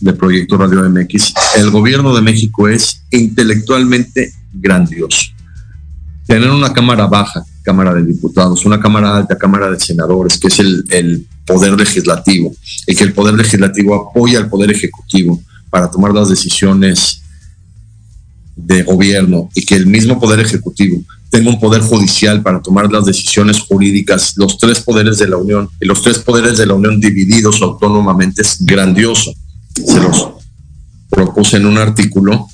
de 0.00 0.12
Proyecto 0.14 0.56
Radio 0.56 0.88
MX, 0.88 1.34
el 1.56 1.70
gobierno 1.70 2.14
de 2.14 2.22
México 2.22 2.68
es 2.68 3.02
intelectualmente 3.10 4.32
grandioso. 4.52 5.31
Tener 6.26 6.50
una 6.50 6.72
cámara 6.72 7.06
baja, 7.06 7.44
Cámara 7.62 7.94
de 7.94 8.04
Diputados, 8.04 8.64
una 8.64 8.80
Cámara 8.80 9.16
alta, 9.16 9.36
Cámara 9.36 9.70
de 9.70 9.78
Senadores, 9.78 10.38
que 10.38 10.48
es 10.48 10.58
el, 10.58 11.26
poder 11.44 11.72
legislativo, 11.72 12.54
y 12.86 12.94
que 12.94 13.04
el 13.04 13.12
poder 13.12 13.34
legislativo 13.34 13.94
apoya 13.94 14.38
al 14.38 14.48
poder 14.48 14.70
ejecutivo 14.70 15.42
para 15.70 15.90
tomar 15.90 16.12
las 16.12 16.28
decisiones 16.28 17.22
de 18.54 18.82
gobierno 18.82 19.48
y 19.54 19.64
que 19.64 19.74
el 19.74 19.86
mismo 19.86 20.20
poder 20.20 20.38
ejecutivo 20.40 21.02
tenga 21.30 21.50
un 21.50 21.58
poder 21.58 21.80
judicial 21.80 22.42
para 22.42 22.60
tomar 22.60 22.92
las 22.92 23.06
decisiones 23.06 23.58
jurídicas, 23.60 24.34
los 24.36 24.58
tres 24.58 24.80
poderes 24.80 25.18
de 25.18 25.28
la 25.28 25.38
Unión 25.38 25.68
y 25.80 25.86
los 25.86 26.02
tres 26.02 26.18
poderes 26.18 26.58
de 26.58 26.66
la 26.66 26.74
Unión 26.74 27.00
divididos 27.00 27.62
autónomamente 27.62 28.42
es 28.42 28.58
grandioso. 28.60 29.32
Se 29.74 29.98
los 29.98 30.28
propuse 31.08 31.56
en 31.56 31.66
un 31.66 31.78
artículo 31.78 32.46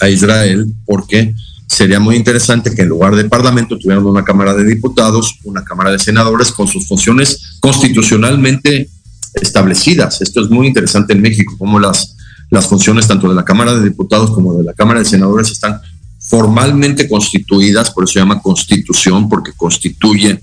a 0.00 0.08
Israel 0.08 0.74
porque 0.86 1.34
sería 1.66 2.00
muy 2.00 2.16
interesante 2.16 2.74
que 2.74 2.82
en 2.82 2.88
lugar 2.88 3.16
de 3.16 3.24
parlamento 3.24 3.78
tuvieran 3.78 4.04
una 4.06 4.24
Cámara 4.24 4.54
de 4.54 4.64
Diputados, 4.64 5.38
una 5.44 5.64
Cámara 5.64 5.90
de 5.90 5.98
Senadores 5.98 6.52
con 6.52 6.68
sus 6.68 6.86
funciones 6.86 7.58
constitucionalmente 7.60 8.88
establecidas. 9.34 10.22
Esto 10.22 10.42
es 10.42 10.50
muy 10.50 10.66
interesante 10.66 11.12
en 11.12 11.22
México, 11.22 11.54
como 11.58 11.78
las 11.78 12.16
las 12.50 12.66
funciones 12.66 13.08
tanto 13.08 13.28
de 13.28 13.34
la 13.34 13.44
Cámara 13.44 13.74
de 13.74 13.84
Diputados 13.84 14.30
como 14.30 14.54
de 14.54 14.64
la 14.64 14.72
Cámara 14.72 15.00
de 15.00 15.04
Senadores 15.04 15.50
están 15.50 15.80
formalmente 16.18 17.08
constituidas, 17.08 17.90
por 17.90 18.04
eso 18.04 18.14
se 18.14 18.18
llama 18.20 18.40
constitución, 18.40 19.28
porque 19.28 19.52
constituye 19.52 20.42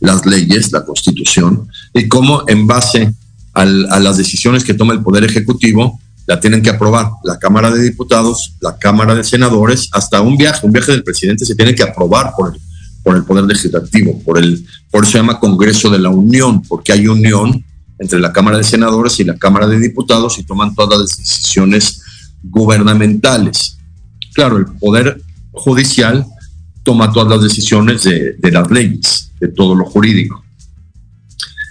las 0.00 0.24
leyes, 0.24 0.72
la 0.72 0.84
constitución, 0.84 1.68
y 1.94 2.08
cómo 2.08 2.44
en 2.46 2.66
base 2.66 3.12
a 3.52 3.64
las 3.64 4.16
decisiones 4.16 4.64
que 4.64 4.74
toma 4.74 4.94
el 4.94 5.02
Poder 5.02 5.24
Ejecutivo, 5.24 6.00
la 6.30 6.38
tienen 6.38 6.62
que 6.62 6.70
aprobar 6.70 7.10
la 7.24 7.40
Cámara 7.40 7.72
de 7.72 7.82
Diputados, 7.82 8.54
la 8.60 8.78
Cámara 8.78 9.16
de 9.16 9.24
Senadores, 9.24 9.88
hasta 9.90 10.20
un 10.20 10.36
viaje, 10.36 10.64
un 10.64 10.70
viaje 10.70 10.92
del 10.92 11.02
presidente 11.02 11.44
se 11.44 11.56
tiene 11.56 11.74
que 11.74 11.82
aprobar 11.82 12.34
por 12.36 12.54
el, 12.54 12.60
por 13.02 13.16
el 13.16 13.24
Poder 13.24 13.46
Legislativo, 13.46 14.16
por, 14.22 14.38
el, 14.38 14.64
por 14.92 15.02
eso 15.02 15.10
se 15.10 15.18
llama 15.18 15.40
Congreso 15.40 15.90
de 15.90 15.98
la 15.98 16.08
Unión, 16.08 16.62
porque 16.62 16.92
hay 16.92 17.08
unión 17.08 17.64
entre 17.98 18.20
la 18.20 18.32
Cámara 18.32 18.58
de 18.58 18.62
Senadores 18.62 19.18
y 19.18 19.24
la 19.24 19.36
Cámara 19.38 19.66
de 19.66 19.80
Diputados 19.80 20.38
y 20.38 20.44
toman 20.44 20.72
todas 20.72 21.00
las 21.00 21.18
decisiones 21.18 22.00
gubernamentales. 22.44 23.78
Claro, 24.32 24.56
el 24.58 24.66
Poder 24.66 25.20
Judicial 25.50 26.24
toma 26.84 27.12
todas 27.12 27.28
las 27.28 27.42
decisiones 27.42 28.04
de, 28.04 28.36
las 28.52 28.70
leyes, 28.70 29.32
de 29.40 29.48
todo 29.48 29.74
lo 29.74 29.84
jurídico. 29.84 30.44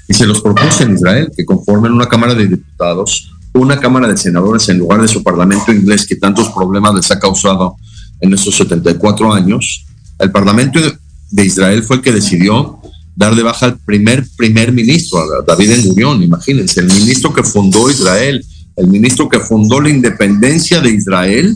Y 0.10 0.14
se 0.14 0.28
los 0.28 0.42
propuse 0.42 0.84
en 0.84 0.96
Israel 0.96 1.32
que 1.34 1.46
conformen 1.46 1.94
una 1.94 2.10
Cámara 2.10 2.36
de 2.36 2.46
Diputados, 2.46 3.32
una 3.54 3.80
Cámara 3.80 4.08
de 4.08 4.18
Senadores 4.18 4.70
en 4.70 4.78
lugar 4.78 5.02
de 5.02 5.08
su 5.08 5.24
Parlamento 5.24 5.72
inglés 5.72 6.06
que 6.06 6.16
tantos 6.16 6.50
problemas 6.50 6.94
les 6.96 7.12
ha 7.12 7.20
causado 7.20 7.76
en 8.22 8.34
estos 8.34 8.56
74 8.56 9.34
años. 9.34 9.86
El 10.20 10.32
Parlamento 10.32 10.80
de 11.32 11.46
Israel 11.46 11.84
fue 11.84 11.98
el 11.98 12.02
que 12.02 12.12
decidió 12.12 12.80
dar 13.16 13.36
de 13.36 13.44
baja 13.44 13.66
al 13.66 13.78
primer 13.80 14.26
primer 14.38 14.72
ministro, 14.72 15.20
David 15.46 15.72
Ben 15.94 16.24
imagínense, 16.24 16.80
el 16.80 16.88
ministro 16.88 17.34
que 17.34 17.44
fundó 17.44 17.90
Israel, 17.90 18.46
el 18.78 18.88
ministro 18.88 19.28
que 19.28 19.42
fundó 19.42 19.82
la 19.82 19.90
independencia 19.90 20.80
de 20.80 20.92
Israel, 20.92 21.54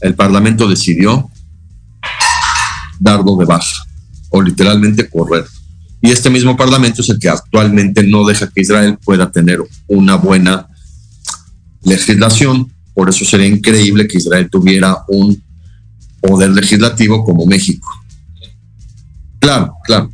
el 0.00 0.14
Parlamento 0.14 0.68
decidió 0.68 1.28
darlo 3.00 3.36
de 3.36 3.46
baja. 3.46 3.84
o 4.30 4.42
literalmente 4.42 5.08
correr. 5.08 5.44
Y 6.02 6.10
este 6.10 6.28
mismo 6.28 6.56
Parlamento 6.56 7.02
es 7.02 7.08
el 7.08 7.18
que 7.18 7.28
actualmente 7.28 8.02
no 8.02 8.26
deja 8.26 8.48
que 8.48 8.60
Israel 8.62 8.98
pueda 9.04 9.30
tener 9.30 9.60
una 9.86 10.16
buena 10.16 10.68
legislación. 11.84 12.72
Por 12.94 13.08
eso 13.08 13.24
sería 13.24 13.46
increíble 13.46 14.06
que 14.06 14.18
Israel 14.18 14.48
tuviera 14.50 14.98
un 15.08 15.42
poder 16.20 16.50
legislativo 16.50 17.24
como 17.24 17.46
México. 17.46 17.88
Claro, 19.38 19.74
claro, 19.84 20.10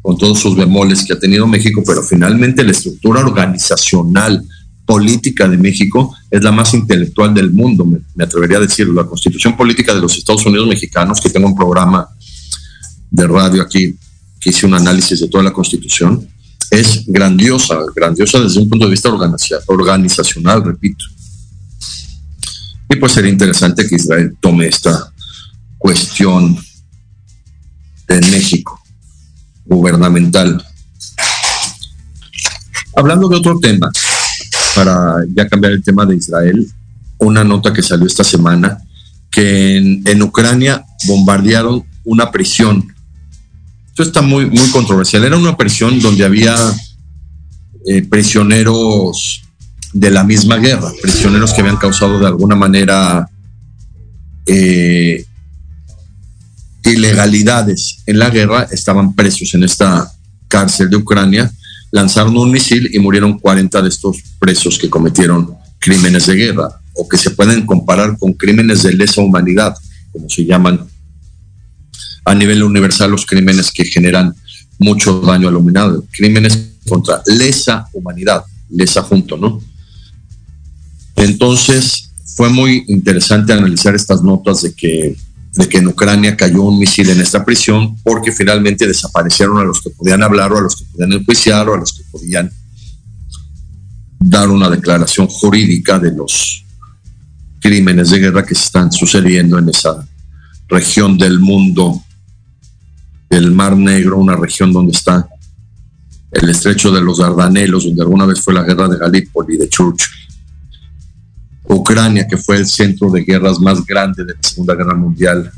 con 0.00 0.16
todos 0.16 0.38
sus 0.38 0.56
bemoles 0.56 1.04
que 1.04 1.14
ha 1.14 1.18
tenido 1.18 1.46
México, 1.46 1.82
pero 1.86 2.02
finalmente 2.02 2.62
la 2.62 2.72
estructura 2.72 3.20
organizacional 3.20 4.44
política 4.84 5.48
de 5.48 5.56
México 5.56 6.14
es 6.30 6.42
la 6.42 6.52
más 6.52 6.74
intelectual 6.74 7.32
del 7.32 7.52
mundo, 7.52 7.84
me, 7.84 8.24
atrevería 8.24 8.58
a 8.58 8.60
decirlo. 8.60 8.94
La 8.94 9.08
constitución 9.08 9.56
política 9.56 9.94
de 9.94 10.00
los 10.00 10.16
Estados 10.16 10.44
Unidos 10.46 10.68
mexicanos, 10.68 11.20
que 11.20 11.30
tengo 11.30 11.46
un 11.46 11.56
programa 11.56 12.08
de 13.10 13.26
radio 13.26 13.62
aquí 13.62 13.94
que 14.40 14.50
hice 14.50 14.66
un 14.66 14.74
análisis 14.74 15.20
de 15.20 15.28
toda 15.28 15.44
la 15.44 15.52
constitución, 15.52 16.28
es 16.72 17.04
grandiosa, 17.06 17.76
grandiosa 17.94 18.40
desde 18.40 18.58
un 18.58 18.68
punto 18.70 18.86
de 18.86 18.92
vista 18.92 19.10
organizacional, 19.66 20.64
repito. 20.64 21.04
Y 22.88 22.96
pues 22.96 23.12
sería 23.12 23.30
interesante 23.30 23.86
que 23.86 23.96
Israel 23.96 24.34
tome 24.40 24.68
esta 24.68 25.12
cuestión 25.76 26.58
de 28.08 28.20
México 28.22 28.82
gubernamental. 29.66 30.64
Hablando 32.96 33.28
de 33.28 33.36
otro 33.36 33.58
tema, 33.58 33.90
para 34.74 35.16
ya 35.34 35.46
cambiar 35.46 35.74
el 35.74 35.82
tema 35.82 36.06
de 36.06 36.16
Israel, 36.16 36.66
una 37.18 37.44
nota 37.44 37.70
que 37.74 37.82
salió 37.82 38.06
esta 38.06 38.24
semana, 38.24 38.78
que 39.30 39.76
en, 39.76 40.02
en 40.06 40.22
Ucrania 40.22 40.86
bombardearon 41.06 41.84
una 42.04 42.30
prisión. 42.30 42.94
Esto 43.92 44.04
está 44.04 44.22
muy, 44.22 44.46
muy 44.46 44.70
controversial. 44.70 45.22
Era 45.22 45.36
una 45.36 45.54
prisión 45.54 46.00
donde 46.00 46.24
había 46.24 46.56
eh, 47.84 48.00
prisioneros 48.08 49.42
de 49.92 50.10
la 50.10 50.24
misma 50.24 50.56
guerra, 50.56 50.90
prisioneros 51.02 51.52
que 51.52 51.60
habían 51.60 51.76
causado 51.76 52.18
de 52.18 52.26
alguna 52.26 52.56
manera 52.56 53.28
eh, 54.46 55.26
ilegalidades 56.84 57.98
en 58.06 58.18
la 58.18 58.30
guerra, 58.30 58.66
estaban 58.70 59.14
presos 59.14 59.52
en 59.52 59.64
esta 59.64 60.10
cárcel 60.48 60.88
de 60.88 60.96
Ucrania, 60.96 61.52
lanzaron 61.90 62.34
un 62.38 62.50
misil 62.50 62.88
y 62.94 62.98
murieron 62.98 63.38
40 63.38 63.82
de 63.82 63.90
estos 63.90 64.22
presos 64.38 64.78
que 64.78 64.88
cometieron 64.88 65.54
crímenes 65.78 66.24
de 66.26 66.34
guerra 66.34 66.80
o 66.94 67.06
que 67.06 67.18
se 67.18 67.32
pueden 67.32 67.66
comparar 67.66 68.16
con 68.16 68.32
crímenes 68.32 68.84
de 68.84 68.94
lesa 68.94 69.20
humanidad, 69.20 69.74
como 70.12 70.30
se 70.30 70.46
llaman 70.46 70.80
a 72.24 72.34
nivel 72.34 72.62
universal 72.62 73.10
los 73.10 73.26
crímenes 73.26 73.70
que 73.70 73.84
generan 73.84 74.34
mucho 74.78 75.20
daño 75.20 75.48
al 75.48 75.56
humanidad, 75.56 75.92
crímenes 76.10 76.72
contra 76.88 77.22
lesa 77.26 77.88
humanidad, 77.92 78.44
lesa 78.70 79.02
junto, 79.02 79.36
¿no? 79.36 79.60
Entonces 81.16 82.10
fue 82.36 82.48
muy 82.48 82.84
interesante 82.88 83.52
analizar 83.52 83.94
estas 83.94 84.22
notas 84.22 84.62
de 84.62 84.72
que, 84.74 85.16
de 85.52 85.68
que 85.68 85.78
en 85.78 85.88
Ucrania 85.88 86.36
cayó 86.36 86.62
un 86.62 86.78
misil 86.78 87.10
en 87.10 87.20
esta 87.20 87.44
prisión 87.44 87.96
porque 88.02 88.32
finalmente 88.32 88.86
desaparecieron 88.86 89.58
a 89.58 89.64
los 89.64 89.82
que 89.82 89.90
podían 89.90 90.22
hablar 90.22 90.52
o 90.52 90.58
a 90.58 90.62
los 90.62 90.76
que 90.76 90.84
podían 90.86 91.12
enjuiciar 91.12 91.68
o 91.68 91.74
a 91.74 91.78
los 91.78 91.92
que 91.92 92.02
podían 92.10 92.50
dar 94.18 94.48
una 94.48 94.70
declaración 94.70 95.26
jurídica 95.26 95.98
de 95.98 96.12
los 96.12 96.64
crímenes 97.60 98.10
de 98.10 98.18
guerra 98.18 98.44
que 98.44 98.54
se 98.54 98.64
están 98.64 98.90
sucediendo 98.90 99.58
en 99.58 99.68
esa 99.68 100.06
región 100.68 101.18
del 101.18 101.38
mundo 101.38 102.02
el 103.32 103.50
Mar 103.50 103.76
Negro, 103.76 104.18
una 104.18 104.36
región 104.36 104.72
donde 104.72 104.92
está 104.92 105.26
el 106.30 106.50
estrecho 106.50 106.90
de 106.90 107.00
los 107.00 107.18
Dardanelos, 107.18 107.84
donde 107.84 108.02
alguna 108.02 108.26
vez 108.26 108.40
fue 108.40 108.52
la 108.52 108.62
guerra 108.62 108.88
de 108.88 108.98
Galípoli, 108.98 109.56
de 109.56 109.68
Churchill. 109.70 110.06
Ucrania, 111.64 112.28
que 112.28 112.36
fue 112.36 112.58
el 112.58 112.66
centro 112.66 113.10
de 113.10 113.22
guerras 113.22 113.58
más 113.58 113.84
grande 113.86 114.24
de 114.24 114.34
la 114.34 114.42
Segunda 114.42 114.74
Guerra 114.74 114.94
Mundial, 114.94 115.50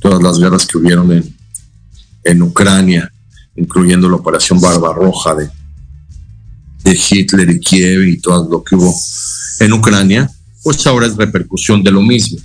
todas 0.00 0.22
las 0.22 0.38
guerras 0.38 0.66
que 0.66 0.78
hubieron 0.78 1.12
en, 1.12 1.36
en 2.24 2.42
Ucrania, 2.42 3.12
incluyendo 3.56 4.08
la 4.08 4.16
Operación 4.16 4.58
Barbarroja 4.58 5.34
de, 5.34 5.50
de 6.84 6.98
Hitler 7.10 7.50
y 7.50 7.60
Kiev 7.60 8.04
y 8.04 8.20
todo 8.20 8.48
lo 8.50 8.64
que 8.64 8.74
hubo 8.74 8.94
en 9.60 9.72
Ucrania, 9.74 10.30
pues 10.62 10.86
ahora 10.86 11.06
es 11.06 11.16
repercusión 11.16 11.82
de 11.82 11.90
lo 11.90 12.00
mismo. 12.00 12.38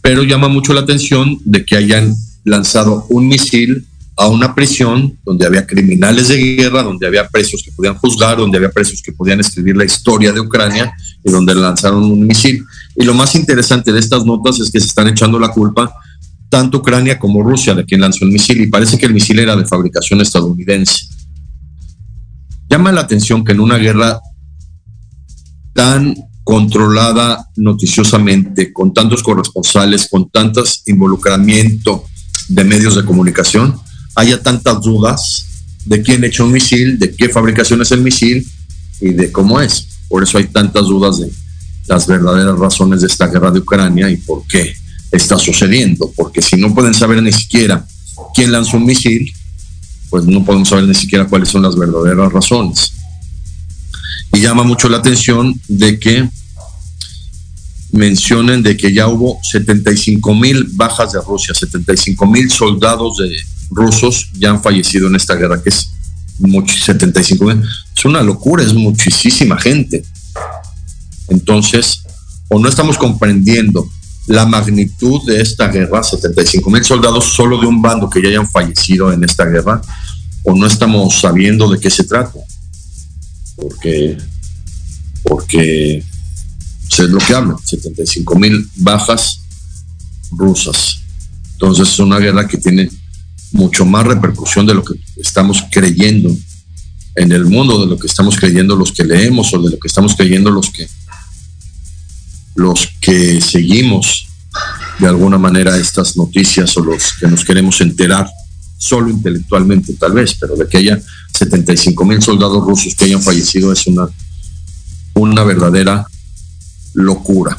Pero 0.00 0.22
llama 0.22 0.48
mucho 0.48 0.72
la 0.72 0.80
atención 0.80 1.38
de 1.44 1.66
que 1.66 1.76
hayan 1.76 2.14
lanzado 2.44 3.06
un 3.10 3.28
misil 3.28 3.86
a 4.16 4.26
una 4.26 4.52
prisión 4.52 5.16
donde 5.24 5.46
había 5.46 5.64
criminales 5.64 6.28
de 6.28 6.56
guerra, 6.56 6.82
donde 6.82 7.06
había 7.06 7.28
presos 7.28 7.62
que 7.64 7.70
podían 7.70 7.94
juzgar, 7.94 8.38
donde 8.38 8.58
había 8.58 8.70
presos 8.70 9.00
que 9.00 9.12
podían 9.12 9.38
escribir 9.38 9.76
la 9.76 9.84
historia 9.84 10.32
de 10.32 10.40
Ucrania 10.40 10.92
y 11.22 11.30
donde 11.30 11.54
lanzaron 11.54 12.02
un 12.02 12.26
misil. 12.26 12.64
Y 12.96 13.04
lo 13.04 13.14
más 13.14 13.36
interesante 13.36 13.92
de 13.92 14.00
estas 14.00 14.24
notas 14.24 14.58
es 14.58 14.72
que 14.72 14.80
se 14.80 14.86
están 14.86 15.06
echando 15.06 15.38
la 15.38 15.50
culpa 15.50 15.92
tanto 16.48 16.78
Ucrania 16.78 17.18
como 17.18 17.42
Rusia 17.42 17.74
de 17.74 17.84
quien 17.84 18.00
lanzó 18.00 18.24
el 18.24 18.32
misil 18.32 18.60
y 18.60 18.66
parece 18.66 18.98
que 18.98 19.06
el 19.06 19.14
misil 19.14 19.38
era 19.38 19.54
de 19.54 19.66
fabricación 19.66 20.20
estadounidense. 20.20 21.06
Llama 22.68 22.90
la 22.90 23.02
atención 23.02 23.44
que 23.44 23.52
en 23.52 23.60
una 23.60 23.76
guerra 23.76 24.20
tan 25.74 26.14
controlada 26.42 27.46
noticiosamente, 27.56 28.72
con 28.72 28.92
tantos 28.92 29.22
corresponsales, 29.22 30.08
con 30.10 30.28
tantos 30.30 30.82
involucramiento 30.86 32.07
de 32.48 32.64
medios 32.64 32.96
de 32.96 33.04
comunicación, 33.04 33.78
haya 34.14 34.42
tantas 34.42 34.80
dudas 34.80 35.46
de 35.84 36.02
quién 36.02 36.24
echó 36.24 36.44
un 36.44 36.52
misil, 36.52 36.98
de 36.98 37.14
qué 37.14 37.28
fabricación 37.28 37.80
es 37.82 37.92
el 37.92 38.00
misil 38.00 38.46
y 39.00 39.10
de 39.10 39.30
cómo 39.30 39.60
es. 39.60 39.86
Por 40.08 40.22
eso 40.22 40.38
hay 40.38 40.46
tantas 40.48 40.86
dudas 40.86 41.18
de 41.18 41.30
las 41.86 42.06
verdaderas 42.06 42.58
razones 42.58 43.00
de 43.00 43.06
esta 43.06 43.26
guerra 43.26 43.50
de 43.50 43.60
Ucrania 43.60 44.10
y 44.10 44.16
por 44.16 44.46
qué 44.46 44.74
está 45.10 45.38
sucediendo. 45.38 46.12
Porque 46.16 46.42
si 46.42 46.56
no 46.56 46.74
pueden 46.74 46.94
saber 46.94 47.22
ni 47.22 47.32
siquiera 47.32 47.86
quién 48.34 48.52
lanzó 48.52 48.76
un 48.76 48.86
misil, 48.86 49.32
pues 50.10 50.24
no 50.24 50.44
podemos 50.44 50.68
saber 50.68 50.84
ni 50.84 50.94
siquiera 50.94 51.26
cuáles 51.26 51.48
son 51.48 51.62
las 51.62 51.76
verdaderas 51.76 52.32
razones. 52.32 52.92
Y 54.32 54.40
llama 54.40 54.62
mucho 54.62 54.88
la 54.88 54.98
atención 54.98 55.58
de 55.68 55.98
que 55.98 56.28
mencionen 57.92 58.62
de 58.62 58.76
que 58.76 58.92
ya 58.92 59.08
hubo 59.08 59.38
75 59.42 60.34
mil 60.34 60.64
bajas 60.72 61.12
de 61.12 61.20
Rusia, 61.20 61.54
75 61.54 62.26
mil 62.26 62.50
soldados 62.50 63.18
de 63.18 63.30
rusos 63.70 64.30
ya 64.34 64.50
han 64.50 64.62
fallecido 64.62 65.08
en 65.08 65.16
esta 65.16 65.34
guerra, 65.34 65.62
que 65.62 65.70
es 65.70 65.88
mucho, 66.38 66.74
75 66.76 67.44
mil. 67.44 67.62
Es 67.96 68.04
una 68.04 68.22
locura, 68.22 68.62
es 68.62 68.74
muchísima 68.74 69.58
gente. 69.58 70.04
Entonces, 71.28 72.02
o 72.48 72.58
no 72.58 72.68
estamos 72.68 72.96
comprendiendo 72.96 73.88
la 74.26 74.44
magnitud 74.44 75.24
de 75.26 75.40
esta 75.40 75.68
guerra, 75.68 76.02
75 76.02 76.70
mil 76.70 76.84
soldados 76.84 77.24
solo 77.24 77.60
de 77.60 77.66
un 77.66 77.80
bando 77.80 78.10
que 78.10 78.22
ya 78.22 78.28
hayan 78.28 78.48
fallecido 78.48 79.12
en 79.12 79.24
esta 79.24 79.44
guerra, 79.46 79.80
o 80.42 80.54
no 80.54 80.66
estamos 80.66 81.20
sabiendo 81.20 81.68
de 81.70 81.80
qué 81.80 81.90
se 81.90 82.04
trata. 82.04 82.38
Porque, 83.56 84.16
porque 85.22 86.04
es 87.00 87.10
lo 87.10 87.18
que 87.18 87.34
hablan, 87.34 87.56
75 87.64 88.38
mil 88.38 88.68
bajas 88.76 89.40
rusas. 90.30 91.00
Entonces 91.52 91.88
es 91.88 91.98
una 91.98 92.18
guerra 92.18 92.46
que 92.46 92.58
tiene 92.58 92.88
mucho 93.52 93.84
más 93.84 94.06
repercusión 94.06 94.66
de 94.66 94.74
lo 94.74 94.84
que 94.84 94.94
estamos 95.16 95.64
creyendo 95.70 96.34
en 97.16 97.32
el 97.32 97.46
mundo, 97.46 97.80
de 97.80 97.86
lo 97.86 97.98
que 97.98 98.06
estamos 98.06 98.36
creyendo 98.36 98.76
los 98.76 98.92
que 98.92 99.04
leemos 99.04 99.52
o 99.52 99.62
de 99.62 99.70
lo 99.70 99.78
que 99.78 99.88
estamos 99.88 100.14
creyendo 100.14 100.50
los 100.50 100.70
que 100.70 100.88
los 102.54 102.88
que 103.00 103.40
seguimos 103.40 104.26
de 104.98 105.06
alguna 105.06 105.38
manera 105.38 105.76
estas 105.76 106.16
noticias 106.16 106.76
o 106.76 106.80
los 106.80 107.12
que 107.20 107.28
nos 107.28 107.44
queremos 107.44 107.80
enterar 107.80 108.28
solo 108.76 109.10
intelectualmente 109.10 109.94
tal 109.94 110.12
vez, 110.12 110.36
pero 110.40 110.56
de 110.56 110.66
que 110.66 110.78
haya 110.78 111.00
75 111.36 112.04
mil 112.04 112.22
soldados 112.22 112.64
rusos 112.64 112.94
que 112.94 113.04
hayan 113.04 113.22
fallecido 113.22 113.72
es 113.72 113.86
una, 113.86 114.08
una 115.14 115.44
verdadera 115.44 116.06
locura. 116.94 117.56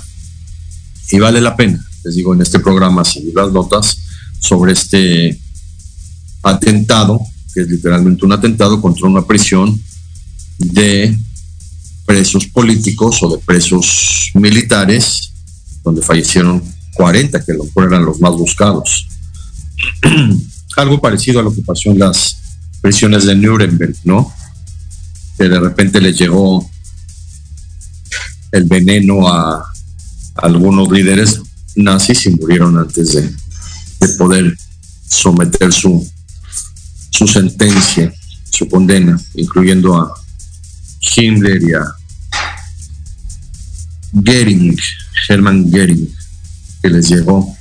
Y 1.11 1.19
vale 1.19 1.41
la 1.41 1.55
pena, 1.55 1.83
les 2.03 2.15
digo, 2.15 2.33
en 2.33 2.41
este 2.41 2.59
programa 2.59 3.03
seguir 3.03 3.33
las 3.35 3.51
notas 3.51 3.97
sobre 4.39 4.73
este 4.73 5.39
atentado, 6.43 7.19
que 7.53 7.61
es 7.61 7.67
literalmente 7.67 8.25
un 8.25 8.31
atentado 8.31 8.79
contra 8.81 9.07
una 9.07 9.25
prisión 9.25 9.81
de 10.57 11.17
presos 12.05 12.47
políticos 12.47 13.21
o 13.23 13.35
de 13.35 13.43
presos 13.43 14.31
militares, 14.33 15.31
donde 15.83 16.01
fallecieron 16.01 16.63
40, 16.95 17.43
que 17.45 17.53
lo 17.53 17.65
eran 17.83 18.05
los 18.05 18.19
más 18.19 18.31
buscados. 18.33 19.07
Algo 20.75 21.01
parecido 21.01 21.39
a 21.39 21.43
lo 21.43 21.53
que 21.53 21.61
pasó 21.61 21.91
en 21.91 21.99
las 21.99 22.37
prisiones 22.81 23.25
de 23.25 23.35
Nuremberg, 23.35 23.95
¿no? 24.03 24.33
Que 25.37 25.49
de 25.49 25.59
repente 25.59 26.01
les 26.01 26.17
llegó 26.17 26.69
el 28.51 28.63
veneno 28.65 29.27
a, 29.27 29.65
algunos 30.35 30.89
líderes 30.89 31.41
nazis 31.75 32.25
y 32.25 32.29
murieron 32.29 32.77
antes 32.77 33.13
de, 33.13 33.29
poder 34.17 34.57
someter 35.05 35.73
su 35.73 36.07
su 37.19 37.27
sentencia, 37.27 38.13
su 38.49 38.69
condena, 38.69 39.19
incluyendo 39.33 39.97
a 39.97 40.13
Himmler 41.01 41.61
y 41.61 41.73
a 41.73 41.83
Gering, 44.23 44.77
Hermann 45.27 45.69
Gering, 45.69 46.15
que 46.81 46.89
les 46.89 47.09
llegó 47.09 47.55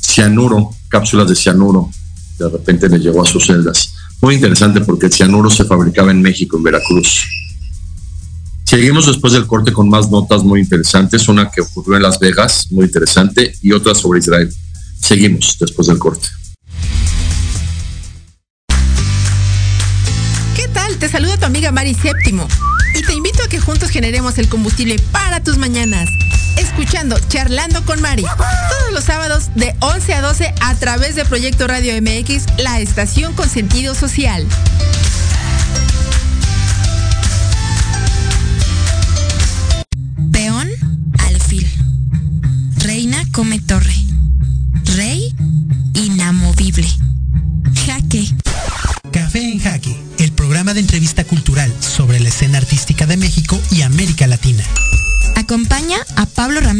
cianuro, 0.00 0.70
cápsulas 0.88 1.28
de 1.28 1.34
cianuro, 1.34 1.90
de 2.38 2.48
repente 2.48 2.88
les 2.88 3.02
llegó 3.02 3.22
a 3.22 3.26
sus 3.26 3.46
celdas. 3.46 3.92
Muy 4.22 4.36
interesante 4.36 4.80
porque 4.80 5.06
el 5.06 5.12
cianuro 5.12 5.50
se 5.50 5.64
fabricaba 5.64 6.10
en 6.10 6.22
México, 6.22 6.56
en 6.56 6.62
Veracruz. 6.62 7.24
Seguimos 8.64 9.06
después 9.06 9.34
del 9.34 9.46
corte 9.46 9.72
con 9.72 9.88
más 9.88 10.10
notas 10.10 10.42
muy 10.42 10.60
interesantes, 10.60 11.28
una 11.28 11.50
que 11.50 11.60
ocurrió 11.60 11.96
en 11.96 12.02
Las 12.02 12.18
Vegas, 12.18 12.66
muy 12.70 12.86
interesante, 12.86 13.54
y 13.60 13.72
otra 13.72 13.94
sobre 13.94 14.20
Israel. 14.20 14.52
Seguimos 15.00 15.56
después 15.60 15.86
del 15.86 15.98
corte. 15.98 16.28
¿Qué 20.56 20.66
tal? 20.72 20.96
Te 20.96 21.08
saluda 21.08 21.36
tu 21.36 21.44
amiga 21.44 21.70
Mari 21.72 21.94
Séptimo 21.94 22.48
y 22.94 23.02
te 23.02 23.12
invito 23.12 23.42
a 23.42 23.48
que 23.48 23.60
juntos 23.60 23.90
generemos 23.90 24.38
el 24.38 24.48
combustible 24.48 24.96
para 25.12 25.42
tus 25.42 25.58
mañanas. 25.58 26.08
Escuchando 26.56 27.16
Charlando 27.28 27.84
con 27.84 28.00
Mari, 28.00 28.22
todos 28.22 28.92
los 28.92 29.04
sábados 29.04 29.50
de 29.56 29.74
11 29.80 30.14
a 30.14 30.22
12 30.22 30.54
a 30.60 30.74
través 30.76 31.16
de 31.16 31.24
Proyecto 31.24 31.66
Radio 31.66 31.92
MX, 32.00 32.46
la 32.58 32.80
estación 32.80 33.34
con 33.34 33.48
sentido 33.48 33.94
social. 33.94 34.46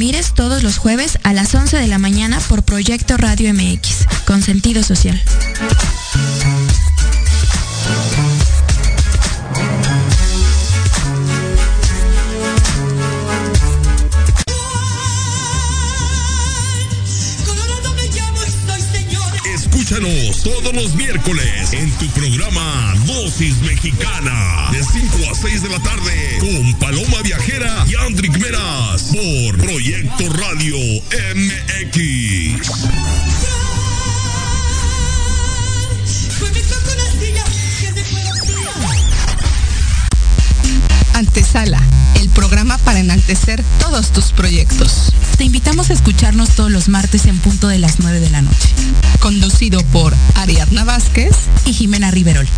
Ramírez 0.04 0.34
todos 0.34 0.62
los 0.62 0.76
jueves 0.76 1.18
a 1.22 1.32
las 1.32 1.54
11 1.54 1.78
de 1.78 1.86
la 1.86 1.96
mañana 1.96 2.38
por 2.50 2.62
Proyecto 2.62 3.16
Radio 3.16 3.54
MX, 3.54 4.06
con 4.26 4.42
sentido 4.42 4.82
social. 4.82 5.18
Escúchanos 19.54 20.42
todos 20.42 20.74
los 20.74 20.94
miércoles 20.96 21.72
en 21.72 21.90
tu 21.92 22.06
programa 22.08 22.94
Dosis 23.06 23.56
Mexicana 23.62 24.68
de 24.72 24.82
5 24.82 25.30
a 25.30 25.34
6 25.34 25.62
de 25.62 25.68
la 25.68 25.78
tarde 25.80 26.38
con 26.40 26.78
Paloma 26.78 27.22
Viajera 27.22 27.84
y 27.88 27.94
Andrick 27.94 28.36
Meras 28.38 29.02
por 29.12 29.56
Radio 30.28 30.76
MX. 31.34 32.64
Antesala, 41.14 41.82
el 42.20 42.28
programa 42.30 42.78
para 42.78 43.00
enaltecer 43.00 43.62
todos 43.78 44.12
tus 44.12 44.32
proyectos. 44.32 45.12
Te 45.36 45.44
invitamos 45.44 45.90
a 45.90 45.92
escucharnos 45.92 46.50
todos 46.50 46.70
los 46.70 46.88
martes 46.88 47.26
en 47.26 47.38
punto 47.38 47.68
de 47.68 47.78
las 47.78 48.00
9 48.00 48.20
de 48.20 48.30
la 48.30 48.42
noche. 48.42 48.68
Conducido 49.20 49.82
por 49.92 50.14
Ariadna 50.36 50.84
Vázquez 50.84 51.36
y 51.66 51.72
Jimena 51.72 52.10
Riverol. 52.10 52.48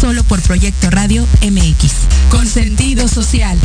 Solo 0.00 0.24
por 0.24 0.42
Proyecto 0.42 0.90
Radio 0.90 1.26
MX. 1.42 1.92
Con 2.30 2.46
sentido 2.46 3.06
social. 3.06 3.58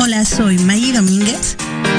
Hola, 0.00 0.24
soy 0.24 0.58
Maggie 0.58 0.92
Domínguez. 0.92 1.56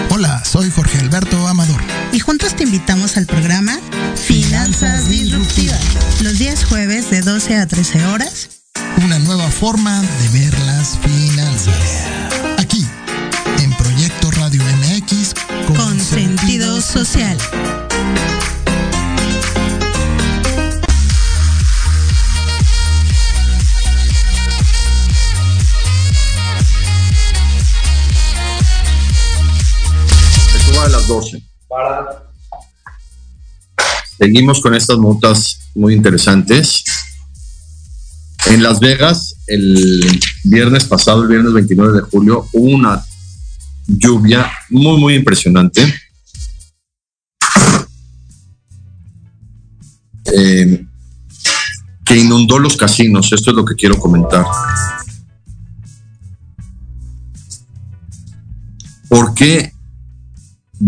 Hola, 0.09 0.43
soy 0.45 0.69
Jorge 0.69 0.99
Alberto 0.99 1.47
Amador. 1.47 1.81
Y 2.11 2.19
juntos 2.19 2.55
te 2.55 2.63
invitamos 2.63 3.17
al 3.17 3.25
programa 3.25 3.79
Finanzas 4.15 5.09
Disruptivas. 5.09 5.79
Los 6.21 6.37
días 6.37 6.63
jueves 6.65 7.09
de 7.09 7.21
12 7.21 7.57
a 7.57 7.65
13 7.65 8.05
horas. 8.05 8.49
Una 9.03 9.19
nueva 9.19 9.49
forma 9.49 10.01
de 10.01 10.39
ver 10.39 10.59
las 10.59 10.99
finanzas. 10.99 11.73
Aquí, 12.59 12.85
en 13.63 13.73
Proyecto 13.73 14.29
Radio 14.31 14.61
MX, 14.63 15.33
con, 15.67 15.75
con 15.75 15.99
sentido 15.99 16.81
social. 16.81 17.37
Las 31.03 31.07
12. 31.07 31.43
Para. 31.67 32.23
Seguimos 34.17 34.61
con 34.61 34.73
estas 34.75 34.97
notas 34.97 35.59
muy 35.75 35.93
interesantes. 35.93 36.83
En 38.45 38.61
Las 38.61 38.79
Vegas, 38.79 39.35
el 39.47 40.21
viernes 40.43 40.83
pasado, 40.85 41.23
el 41.23 41.29
viernes 41.29 41.53
29 41.53 41.93
de 41.93 42.01
julio, 42.01 42.47
hubo 42.51 42.75
una 42.75 43.03
lluvia 43.87 44.51
muy, 44.69 44.99
muy 44.99 45.15
impresionante. 45.15 45.93
Eh, 50.25 50.85
que 52.05 52.17
inundó 52.17 52.59
los 52.59 52.75
casinos. 52.75 53.31
Esto 53.31 53.51
es 53.51 53.55
lo 53.55 53.65
que 53.65 53.75
quiero 53.75 53.97
comentar. 53.97 54.45
¿Por 59.07 59.33
qué 59.33 59.72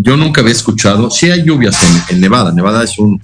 yo 0.01 0.17
nunca 0.17 0.41
había 0.41 0.53
escuchado, 0.53 1.09
sí 1.09 1.29
hay 1.29 1.43
lluvias 1.43 1.77
en, 2.09 2.19
Nevada, 2.19 2.51
Nevada 2.51 2.83
es 2.83 2.97
un, 2.99 3.21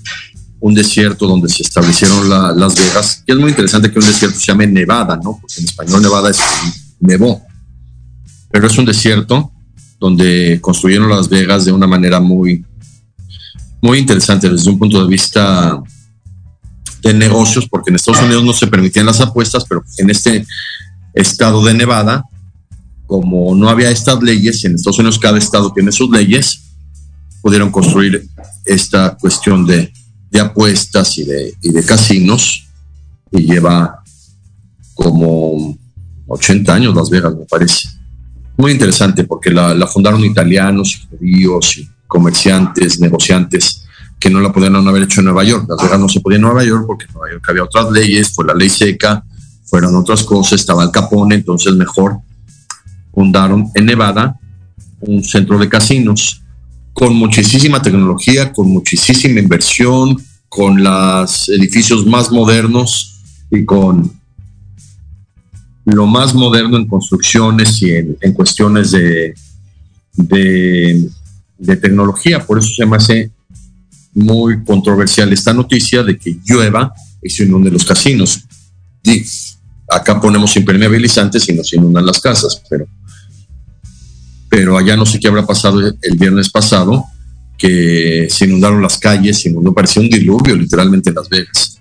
un, 0.59 0.73
desierto 0.73 1.27
donde 1.27 1.49
se 1.49 1.63
establecieron 1.63 2.29
la, 2.29 2.53
Las 2.53 2.75
Vegas, 2.75 3.23
y 3.25 3.31
es 3.31 3.37
muy 3.37 3.49
interesante 3.49 3.91
que 3.91 3.99
un 3.99 4.05
desierto 4.05 4.39
se 4.39 4.45
llame 4.45 4.67
Nevada, 4.67 5.19
¿no? 5.21 5.37
Porque 5.41 5.59
en 5.59 5.65
español 5.65 6.01
Nevada 6.01 6.29
es 6.29 6.39
nevó, 6.99 7.41
pero 8.51 8.67
es 8.67 8.77
un 8.77 8.85
desierto 8.85 9.51
donde 9.99 10.59
construyeron 10.61 11.09
Las 11.09 11.27
Vegas 11.27 11.65
de 11.65 11.71
una 11.71 11.87
manera 11.87 12.19
muy, 12.19 12.65
muy 13.81 13.97
interesante 13.97 14.49
desde 14.49 14.69
un 14.69 14.79
punto 14.79 15.01
de 15.01 15.09
vista 15.09 15.81
de 17.01 17.13
negocios, 17.13 17.67
porque 17.67 17.89
en 17.89 17.95
Estados 17.95 18.21
Unidos 18.21 18.43
no 18.43 18.53
se 18.53 18.67
permitían 18.67 19.07
las 19.07 19.19
apuestas, 19.19 19.65
pero 19.67 19.83
en 19.97 20.09
este 20.09 20.45
estado 21.13 21.65
de 21.65 21.73
Nevada 21.73 22.23
como 23.11 23.53
no 23.55 23.67
había 23.67 23.91
estas 23.91 24.23
leyes, 24.23 24.63
en 24.63 24.75
Estados 24.75 24.99
Unidos 24.99 25.19
cada 25.19 25.37
estado 25.37 25.73
tiene 25.73 25.91
sus 25.91 26.09
leyes, 26.09 26.61
pudieron 27.41 27.69
construir 27.69 28.25
esta 28.63 29.17
cuestión 29.19 29.67
de, 29.67 29.91
apuestas 30.39 31.17
y 31.17 31.25
de, 31.25 31.83
casinos, 31.85 32.69
y 33.29 33.41
lleva 33.41 34.01
como 34.93 35.77
80 36.25 36.73
años 36.73 36.95
Las 36.95 37.09
Vegas, 37.09 37.35
me 37.35 37.43
parece. 37.43 37.89
Muy 38.55 38.71
interesante 38.71 39.25
porque 39.25 39.51
la, 39.51 39.73
la 39.73 39.87
fundaron 39.87 40.23
italianos, 40.23 41.05
judíos, 41.09 41.79
y 41.79 41.89
comerciantes, 42.07 42.97
negociantes, 43.01 43.83
que 44.21 44.29
no 44.29 44.39
la 44.39 44.53
podían 44.53 44.77
haber 44.87 45.03
hecho 45.03 45.19
en 45.19 45.25
Nueva 45.25 45.43
York. 45.43 45.65
Las 45.67 45.83
Vegas 45.83 45.99
no 45.99 46.07
se 46.07 46.21
podía 46.21 46.37
en 46.37 46.43
Nueva 46.43 46.63
York 46.63 46.85
porque 46.87 47.07
en 47.07 47.11
Nueva 47.11 47.29
York 47.33 47.45
había 47.49 47.63
otras 47.65 47.91
leyes, 47.91 48.29
fue 48.29 48.45
la 48.45 48.53
ley 48.53 48.69
seca, 48.69 49.21
fueron 49.65 49.97
otras 49.97 50.23
cosas, 50.23 50.61
estaba 50.61 50.85
el 50.85 50.91
Capone, 50.91 51.35
entonces 51.35 51.75
mejor 51.75 52.21
fundaron 53.13 53.69
en 53.75 53.85
Nevada 53.85 54.39
un 55.01 55.23
centro 55.23 55.57
de 55.57 55.67
casinos 55.67 56.41
con 56.93 57.15
muchísima 57.15 57.81
tecnología, 57.81 58.51
con 58.51 58.69
muchísima 58.69 59.39
inversión, 59.39 60.17
con 60.49 60.83
los 60.83 61.49
edificios 61.49 62.05
más 62.05 62.31
modernos 62.31 63.21
y 63.49 63.63
con 63.63 64.11
lo 65.85 66.05
más 66.05 66.33
moderno 66.33 66.77
en 66.77 66.87
construcciones 66.87 67.81
y 67.81 67.91
en, 67.91 68.17
en 68.21 68.33
cuestiones 68.33 68.91
de, 68.91 69.33
de, 70.13 71.77
tecnología. 71.77 72.45
Por 72.45 72.59
eso 72.59 72.69
se 72.75 72.85
me 72.85 72.97
hace 72.97 73.31
muy 74.13 74.63
controversial 74.63 75.31
esta 75.31 75.53
noticia 75.53 76.03
de 76.03 76.17
que 76.17 76.37
llueva 76.45 76.93
y 77.21 77.29
se 77.29 77.43
inunden 77.43 77.73
los 77.73 77.85
casinos. 77.85 78.41
Acá 79.89 80.19
ponemos 80.19 80.55
impermeabilizantes 80.55 81.47
y 81.49 81.53
nos 81.53 81.73
inundan 81.73 82.05
las 82.05 82.19
casas, 82.19 82.61
pero 82.69 82.85
pero 84.51 84.77
allá 84.77 84.97
no 84.97 85.05
sé 85.05 85.17
qué 85.17 85.29
habrá 85.29 85.47
pasado 85.47 85.79
el 85.79 86.17
viernes 86.17 86.49
pasado, 86.49 87.05
que 87.57 88.27
se 88.29 88.43
inundaron 88.43 88.81
las 88.81 88.97
calles, 88.97 89.39
se 89.39 89.49
inundó, 89.49 89.73
parecía 89.73 90.01
un 90.01 90.09
diluvio 90.09 90.57
literalmente 90.57 91.09
en 91.09 91.15
Las 91.15 91.29
Vegas. 91.29 91.79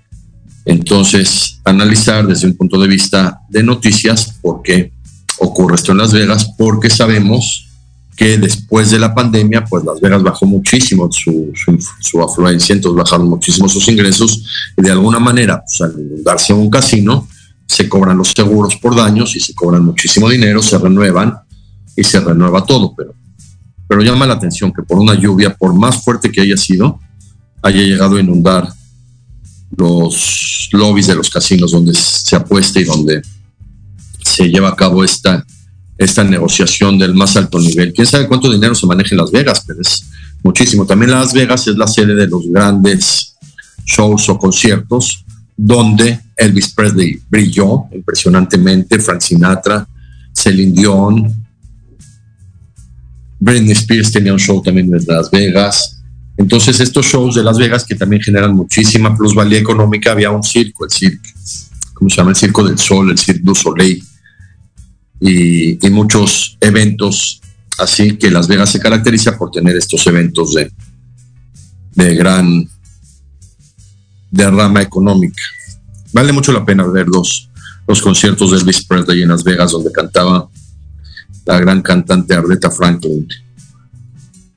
Entonces, 0.64 1.58
analizar 1.64 2.28
desde 2.28 2.46
un 2.46 2.56
punto 2.56 2.80
de 2.80 2.86
vista 2.86 3.40
de 3.48 3.64
noticias 3.64 4.36
por 4.40 4.62
qué 4.62 4.92
ocurre 5.40 5.74
esto 5.74 5.90
en 5.90 5.98
Las 5.98 6.12
Vegas, 6.12 6.52
porque 6.56 6.88
sabemos 6.90 7.66
que 8.14 8.38
después 8.38 8.92
de 8.92 9.00
la 9.00 9.16
pandemia, 9.16 9.64
pues 9.64 9.82
Las 9.84 10.00
Vegas 10.00 10.22
bajó 10.22 10.46
muchísimo 10.46 11.10
su, 11.10 11.52
su, 12.00 12.22
afluencia, 12.22 12.72
entonces 12.72 13.02
bajaron 13.02 13.28
muchísimo 13.28 13.68
sus 13.68 13.88
ingresos 13.88 14.44
y 14.76 14.82
de 14.82 14.92
alguna 14.92 15.18
manera, 15.18 15.60
pues, 15.66 15.80
al 15.80 16.00
inundarse 16.00 16.52
un 16.52 16.70
casino, 16.70 17.26
se 17.66 17.88
cobran 17.88 18.16
los 18.16 18.28
seguros 18.30 18.76
por 18.76 18.94
daños 18.94 19.34
y 19.34 19.40
se 19.40 19.54
cobran 19.54 19.84
muchísimo 19.84 20.28
dinero, 20.28 20.62
se 20.62 20.78
renuevan 20.78 21.34
y 22.00 22.04
se 22.04 22.18
renueva 22.18 22.64
todo, 22.64 22.94
pero, 22.96 23.14
pero 23.86 24.00
llama 24.00 24.26
la 24.26 24.32
atención 24.32 24.72
que 24.72 24.82
por 24.82 24.98
una 24.98 25.14
lluvia, 25.14 25.54
por 25.54 25.74
más 25.74 26.02
fuerte 26.02 26.32
que 26.32 26.40
haya 26.40 26.56
sido, 26.56 26.98
haya 27.60 27.82
llegado 27.82 28.16
a 28.16 28.20
inundar 28.20 28.72
los 29.76 30.70
lobbies 30.72 31.08
de 31.08 31.14
los 31.14 31.28
casinos 31.28 31.72
donde 31.72 31.92
se 31.92 32.36
apuesta 32.36 32.80
y 32.80 32.84
donde 32.84 33.20
se 34.24 34.48
lleva 34.48 34.70
a 34.70 34.76
cabo 34.76 35.04
esta, 35.04 35.44
esta 35.98 36.24
negociación 36.24 36.98
del 36.98 37.14
más 37.14 37.36
alto 37.36 37.58
nivel. 37.60 37.92
¿Quién 37.92 38.06
sabe 38.06 38.26
cuánto 38.26 38.50
dinero 38.50 38.74
se 38.74 38.86
maneja 38.86 39.10
en 39.10 39.18
Las 39.18 39.30
Vegas? 39.30 39.62
Pero 39.66 39.82
es 39.82 40.06
muchísimo. 40.42 40.86
También 40.86 41.10
Las 41.10 41.34
Vegas 41.34 41.66
es 41.66 41.76
la 41.76 41.86
sede 41.86 42.14
de 42.14 42.26
los 42.26 42.48
grandes 42.48 43.36
shows 43.84 44.26
o 44.30 44.38
conciertos 44.38 45.22
donde 45.54 46.18
Elvis 46.34 46.72
Presley 46.72 47.20
brilló 47.28 47.84
impresionantemente, 47.92 48.98
Frank 49.00 49.20
Sinatra, 49.20 49.86
Celine 50.32 50.72
Dion, 50.72 51.49
Britney 53.40 53.72
Spears 53.72 54.12
tenía 54.12 54.32
un 54.32 54.38
show 54.38 54.62
también 54.62 54.94
en 54.94 55.04
Las 55.06 55.30
Vegas, 55.30 56.00
entonces, 56.40 56.80
estos 56.80 57.04
shows 57.04 57.34
de 57.34 57.42
Las 57.42 57.58
Vegas 57.58 57.84
que 57.84 57.94
también 57.94 58.22
generan 58.22 58.54
muchísima 58.54 59.14
plusvalía 59.14 59.58
económica, 59.58 60.12
había 60.12 60.30
un 60.30 60.42
circo, 60.42 60.86
el 60.86 60.90
circo, 60.90 61.28
¿cómo 61.92 62.08
se 62.08 62.16
llama? 62.16 62.30
El 62.30 62.36
Circo 62.36 62.64
del 62.64 62.78
Sol, 62.78 63.10
el 63.10 63.18
Cirque 63.18 63.42
du 63.44 63.54
Soleil, 63.54 64.02
y, 65.20 65.78
muchos 65.90 66.56
eventos 66.62 67.42
así 67.78 68.16
que 68.16 68.30
Las 68.30 68.48
Vegas 68.48 68.72
se 68.72 68.80
caracteriza 68.80 69.36
por 69.36 69.50
tener 69.50 69.76
estos 69.76 70.06
eventos 70.06 70.54
de, 70.54 70.72
de 71.94 72.14
gran 72.14 72.66
derrama 74.30 74.80
económica. 74.80 75.42
Vale 76.14 76.32
mucho 76.32 76.52
la 76.52 76.64
pena 76.64 76.86
ver 76.86 77.06
los, 77.06 77.50
los 77.86 78.00
conciertos 78.00 78.50
de 78.50 78.56
Elvis 78.56 78.86
Presley 78.86 79.22
en 79.22 79.28
Las 79.28 79.44
Vegas, 79.44 79.72
donde 79.72 79.92
cantaba 79.92 80.48
la 81.46 81.58
gran 81.58 81.82
cantante 81.82 82.34
Arleta 82.34 82.70
Franklin 82.70 83.26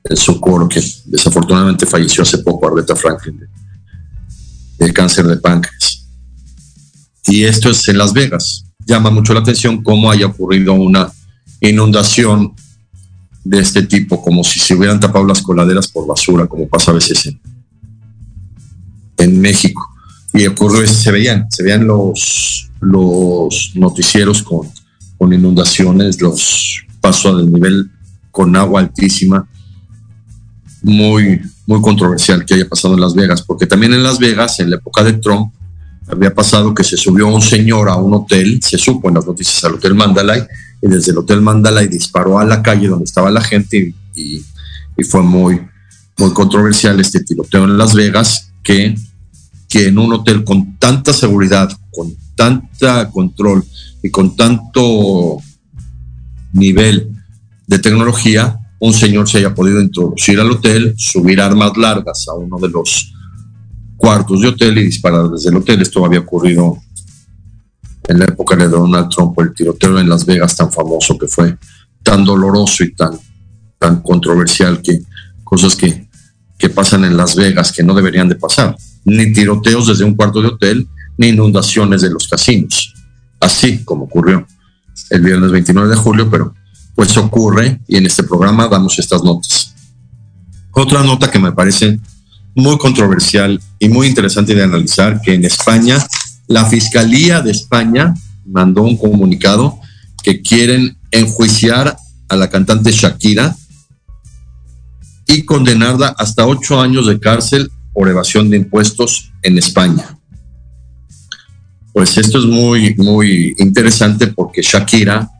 el 0.04 0.18
socorro 0.18 0.68
que 0.68 0.82
desafortunadamente 1.06 1.86
falleció 1.86 2.22
hace 2.22 2.38
poco, 2.38 2.68
Arleta 2.68 2.94
Franklin, 2.94 3.40
de, 4.78 4.92
cáncer 4.92 5.26
de 5.26 5.38
páncreas. 5.38 6.06
Y 7.26 7.44
esto 7.44 7.70
es 7.70 7.88
en 7.88 7.96
Las 7.96 8.12
Vegas. 8.12 8.66
Llama 8.86 9.10
mucho 9.10 9.32
la 9.32 9.40
atención 9.40 9.82
cómo 9.82 10.10
haya 10.10 10.26
ocurrido 10.26 10.74
una 10.74 11.10
inundación 11.60 12.54
de 13.44 13.60
este 13.60 13.82
tipo, 13.82 14.22
como 14.22 14.44
si 14.44 14.58
se 14.58 14.74
hubieran 14.74 15.00
tapado 15.00 15.24
las 15.24 15.40
coladeras 15.40 15.88
por 15.88 16.06
basura, 16.06 16.46
como 16.46 16.68
pasa 16.68 16.90
a 16.90 16.94
veces 16.94 17.24
en, 17.26 17.40
en 19.16 19.40
México. 19.40 19.82
Y 20.34 20.46
ocurrió, 20.46 20.86
se 20.86 21.10
veían, 21.12 21.46
se 21.50 21.62
veían 21.62 21.86
los, 21.86 22.68
los 22.80 23.72
noticieros 23.74 24.42
con, 24.42 24.68
con 25.18 25.32
inundaciones, 25.32 26.20
los 26.20 26.84
pasos 27.00 27.38
del 27.38 27.52
nivel 27.52 27.90
con 28.30 28.54
agua 28.56 28.80
altísima 28.80 29.46
muy, 30.84 31.40
muy 31.66 31.80
controversial 31.80 32.44
que 32.44 32.54
haya 32.54 32.68
pasado 32.68 32.94
en 32.94 33.00
Las 33.00 33.14
Vegas, 33.14 33.42
porque 33.42 33.66
también 33.66 33.94
en 33.94 34.02
Las 34.02 34.18
Vegas, 34.18 34.60
en 34.60 34.70
la 34.70 34.76
época 34.76 35.02
de 35.02 35.14
Trump, 35.14 35.52
había 36.06 36.34
pasado 36.34 36.74
que 36.74 36.84
se 36.84 36.98
subió 36.98 37.26
un 37.28 37.40
señor 37.40 37.88
a 37.88 37.96
un 37.96 38.12
hotel, 38.12 38.60
se 38.62 38.76
supo 38.76 39.08
en 39.08 39.14
las 39.14 39.26
noticias 39.26 39.64
al 39.64 39.74
Hotel 39.74 39.94
Mandalay, 39.94 40.42
y 40.82 40.88
desde 40.88 41.12
el 41.12 41.18
Hotel 41.18 41.40
Mandalay 41.40 41.88
disparó 41.88 42.38
a 42.38 42.44
la 42.44 42.62
calle 42.62 42.88
donde 42.88 43.06
estaba 43.06 43.30
la 43.30 43.40
gente 43.40 43.94
y, 44.14 44.44
fue 45.08 45.22
muy, 45.22 45.60
muy 46.18 46.32
controversial 46.32 47.00
este 47.00 47.20
tiroteo 47.20 47.64
en 47.64 47.76
Las 47.78 47.94
Vegas, 47.94 48.52
que, 48.62 48.94
que 49.74 49.88
en 49.88 49.98
un 49.98 50.12
hotel 50.12 50.44
con 50.44 50.78
tanta 50.78 51.12
seguridad, 51.12 51.68
con 51.90 52.14
tanta 52.36 53.10
control 53.10 53.64
y 54.04 54.08
con 54.08 54.36
tanto 54.36 55.38
nivel 56.52 57.10
de 57.66 57.80
tecnología, 57.80 58.56
un 58.78 58.92
señor 58.92 59.28
se 59.28 59.38
haya 59.38 59.52
podido 59.52 59.80
introducir 59.80 60.38
al 60.38 60.52
hotel, 60.52 60.94
subir 60.96 61.40
armas 61.40 61.76
largas 61.76 62.24
a 62.28 62.34
uno 62.34 62.56
de 62.58 62.68
los 62.68 63.12
cuartos 63.96 64.42
de 64.42 64.46
hotel 64.46 64.78
y 64.78 64.84
disparar 64.84 65.28
desde 65.28 65.50
el 65.50 65.56
hotel. 65.56 65.82
Esto 65.82 66.04
había 66.06 66.20
ocurrido 66.20 66.76
en 68.06 68.20
la 68.20 68.26
época 68.26 68.54
de 68.54 68.68
Donald 68.68 69.08
Trump, 69.08 69.36
el 69.40 69.52
tiroteo 69.52 69.98
en 69.98 70.08
Las 70.08 70.24
Vegas 70.24 70.54
tan 70.54 70.70
famoso 70.70 71.18
que 71.18 71.26
fue 71.26 71.58
tan 72.00 72.24
doloroso 72.24 72.84
y 72.84 72.94
tan, 72.94 73.18
tan 73.80 74.02
controversial 74.02 74.80
que 74.80 75.00
cosas 75.42 75.74
que, 75.74 76.06
que 76.56 76.68
pasan 76.68 77.04
en 77.04 77.16
Las 77.16 77.34
Vegas 77.34 77.72
que 77.72 77.82
no 77.82 77.92
deberían 77.92 78.28
de 78.28 78.36
pasar. 78.36 78.76
Ni 79.04 79.32
tiroteos 79.32 79.88
desde 79.88 80.04
un 80.04 80.14
cuarto 80.14 80.40
de 80.40 80.48
hotel, 80.48 80.88
ni 81.18 81.28
inundaciones 81.28 82.02
de 82.02 82.10
los 82.10 82.28
casinos. 82.28 82.94
Así 83.40 83.84
como 83.84 84.04
ocurrió 84.04 84.46
el 85.10 85.20
viernes 85.20 85.50
29 85.50 85.88
de 85.88 85.96
julio, 85.96 86.30
pero 86.30 86.54
pues 86.94 87.16
ocurre 87.16 87.80
y 87.88 87.96
en 87.96 88.06
este 88.06 88.22
programa 88.22 88.68
damos 88.68 88.98
estas 88.98 89.22
notas. 89.22 89.74
Otra 90.70 91.02
nota 91.02 91.30
que 91.30 91.38
me 91.38 91.52
parece 91.52 91.98
muy 92.54 92.78
controversial 92.78 93.60
y 93.78 93.88
muy 93.88 94.06
interesante 94.06 94.54
de 94.54 94.62
analizar, 94.62 95.20
que 95.20 95.34
en 95.34 95.44
España, 95.44 95.98
la 96.46 96.64
Fiscalía 96.64 97.40
de 97.40 97.50
España 97.50 98.14
mandó 98.46 98.82
un 98.82 98.96
comunicado 98.96 99.78
que 100.22 100.40
quieren 100.40 100.96
enjuiciar 101.10 101.96
a 102.28 102.36
la 102.36 102.48
cantante 102.48 102.92
Shakira 102.92 103.56
y 105.26 105.44
condenarla 105.44 106.14
hasta 106.18 106.46
ocho 106.46 106.80
años 106.80 107.06
de 107.06 107.18
cárcel 107.18 107.70
por 107.94 108.08
evasión 108.08 108.50
de 108.50 108.58
impuestos 108.58 109.32
en 109.42 109.56
España. 109.56 110.18
Pues 111.92 112.18
esto 112.18 112.40
es 112.40 112.44
muy, 112.44 112.94
muy 112.96 113.54
interesante 113.58 114.26
porque 114.26 114.62
Shakira 114.62 115.30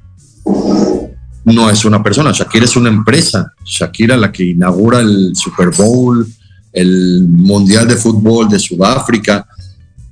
no 1.45 1.69
es 1.69 1.85
una 1.85 2.03
persona, 2.03 2.31
Shakira 2.33 2.65
es 2.65 2.77
una 2.77 2.89
empresa. 2.89 3.53
Shakira 3.65 4.17
la 4.17 4.31
que 4.31 4.45
inaugura 4.45 5.01
el 5.01 5.33
Super 5.35 5.71
Bowl, 5.77 6.27
el 6.73 7.27
Mundial 7.29 7.89
de 7.89 7.97
Fútbol 7.97 8.49
de 8.49 8.61
Sudáfrica. 8.61 9.47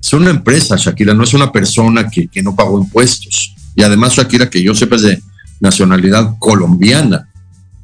Es 0.01 0.13
una 0.13 0.31
empresa, 0.31 0.77
Shakira, 0.77 1.15
no 1.15 1.23
es 1.23 1.33
una 1.33 1.53
persona 1.53 2.11
que, 2.11 2.43
no 2.43 2.57
pagó 2.57 2.81
impuestos. 2.81 3.55
Y 3.77 3.83
además 3.83 4.15
Shakira, 4.15 4.51
que 4.51 4.63
yo 4.63 4.75
sepa, 4.75 4.97
es 4.97 5.03
de 5.03 5.23
nacionalidad 5.61 6.35
colombiana. 6.41 7.29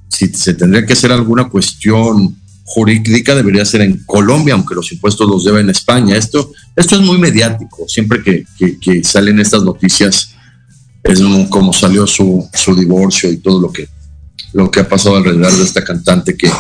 Si 0.09 0.27
se 0.29 0.55
tendría 0.55 0.85
que 0.85 0.95
hacer 0.95 1.13
alguna 1.13 1.49
cuestión 1.49 2.37
jurídica, 2.69 3.35
debería 3.35 3.65
ser 3.65 3.81
en 3.81 4.05
Colombia, 4.05 4.53
aunque 4.53 4.75
los 4.75 4.93
impuestos 4.93 5.27
los 5.29 5.43
debe 5.43 5.61
en 5.61 5.71
España. 5.71 6.17
Esto, 6.17 6.53
esto 6.77 6.97
es 6.97 7.01
muy 7.01 7.17
mediático. 7.17 7.89
Siempre 7.89 8.23
que, 8.23 9.05
salen 9.05 9.41
estas 9.41 9.63
noticias, 9.63 10.35
es 11.03 11.21
como 11.49 11.73
salió 11.73 12.07
su, 12.07 12.47
su, 12.53 12.75
divorcio 12.77 13.33
y 13.33 13.39
todo 13.39 13.59
lo 13.59 13.73
que, 13.73 13.89
lo 14.53 14.71
que 14.71 14.81
ha 14.81 14.89
pasado 14.89 15.17
alrededor 15.17 15.51
de 15.51 15.65
esta 15.65 15.83
cantante 15.83 16.37
que, 16.37 16.51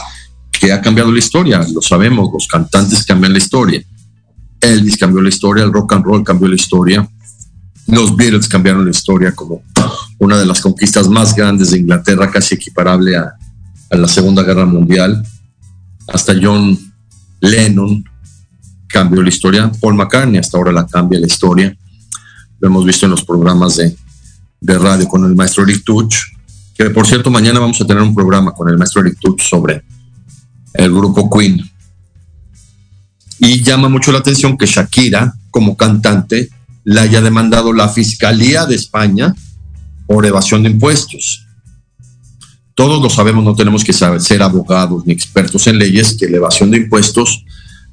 que 0.50 0.72
ha 0.72 0.80
cambiado 0.80 1.12
la 1.12 1.18
historia, 1.18 1.64
lo 1.72 1.82
sabemos, 1.82 2.30
los 2.32 2.46
cantantes 2.46 3.04
cambian 3.04 3.32
la 3.34 3.38
historia. 3.38 3.82
Elvis 4.62 4.96
cambió 4.96 5.20
la 5.20 5.28
historia, 5.28 5.62
el 5.62 5.72
rock 5.72 5.92
and 5.92 6.04
roll 6.04 6.24
cambió 6.24 6.48
la 6.48 6.56
historia, 6.56 7.06
los 7.86 8.16
Beatles 8.16 8.48
cambiaron 8.48 8.84
la 8.84 8.90
historia 8.90 9.32
como 9.32 9.62
una 10.18 10.38
de 10.38 10.46
las 10.46 10.62
conquistas 10.62 11.06
más 11.06 11.34
grandes 11.34 11.70
de 11.70 11.78
Inglaterra, 11.78 12.30
casi 12.30 12.54
equiparable 12.54 13.14
a, 13.14 13.34
a 13.90 13.96
la 13.96 14.08
Segunda 14.08 14.42
Guerra 14.42 14.64
Mundial. 14.64 15.22
Hasta 16.08 16.34
John 16.40 16.78
Lennon 17.40 18.04
cambió 18.88 19.22
la 19.22 19.28
historia, 19.28 19.70
Paul 19.80 19.94
McCartney 19.94 20.38
hasta 20.38 20.56
ahora 20.56 20.72
la 20.72 20.86
cambia 20.86 21.20
la 21.20 21.26
historia. 21.26 21.76
Lo 22.58 22.68
hemos 22.68 22.84
visto 22.84 23.06
en 23.06 23.10
los 23.10 23.24
programas 23.24 23.76
de, 23.76 23.96
de 24.60 24.78
radio 24.78 25.06
con 25.06 25.24
el 25.24 25.36
maestro 25.36 25.62
Eric 25.62 25.84
Tuch, 25.84 26.16
que 26.74 26.90
por 26.90 27.06
cierto 27.06 27.30
mañana 27.30 27.60
vamos 27.60 27.80
a 27.80 27.86
tener 27.86 28.02
un 28.02 28.14
programa 28.14 28.52
con 28.52 28.68
el 28.68 28.78
maestro 28.78 29.02
Eric 29.02 29.18
Tuch 29.20 29.42
sobre 29.42 29.84
el 30.74 30.92
grupo 30.92 31.30
Queen. 31.30 31.62
Y 33.40 33.62
llama 33.62 33.88
mucho 33.88 34.10
la 34.10 34.18
atención 34.18 34.56
que 34.56 34.66
Shakira, 34.66 35.34
como 35.50 35.76
cantante, 35.76 36.48
la 36.84 37.02
haya 37.02 37.20
demandado 37.20 37.72
la 37.72 37.88
Fiscalía 37.88 38.66
de 38.66 38.74
España 38.74 39.34
por 40.06 40.26
evasión 40.26 40.62
de 40.62 40.70
impuestos. 40.70 41.46
Todos 42.78 43.02
lo 43.02 43.10
sabemos, 43.10 43.42
no 43.42 43.56
tenemos 43.56 43.82
que 43.82 43.92
saber, 43.92 44.20
ser 44.20 44.40
abogados 44.40 45.04
ni 45.04 45.12
expertos 45.12 45.66
en 45.66 45.80
leyes, 45.80 46.16
que 46.16 46.28
la 46.28 46.48
de 46.48 46.76
impuestos 46.76 47.44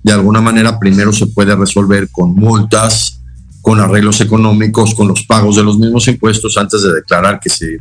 de 0.04 0.12
alguna 0.12 0.42
manera 0.42 0.78
primero 0.78 1.12
se 1.12 1.26
puede 1.26 1.56
resolver 1.56 2.08
con 2.12 2.36
multas, 2.36 3.20
con 3.64 3.80
arreglos 3.80 4.22
económicos, 4.22 4.94
con 4.94 5.08
los 5.08 5.24
pagos 5.24 5.56
de 5.56 5.64
los 5.64 5.80
mismos 5.80 6.08
impuestos 6.08 6.56
antes 6.56 6.84
de 6.84 6.94
declarar 6.94 7.40
que 7.40 7.50
se 7.50 7.80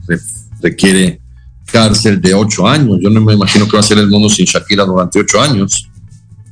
requiere 0.62 1.20
cárcel 1.66 2.22
de 2.22 2.32
ocho 2.32 2.66
años. 2.66 2.96
Yo 3.02 3.10
no 3.10 3.20
me 3.20 3.34
imagino 3.34 3.66
que 3.66 3.76
va 3.76 3.80
a 3.80 3.82
ser 3.82 3.98
el 3.98 4.08
mundo 4.08 4.30
sin 4.30 4.46
Shakira 4.46 4.86
durante 4.86 5.20
ocho 5.20 5.42
años, 5.42 5.86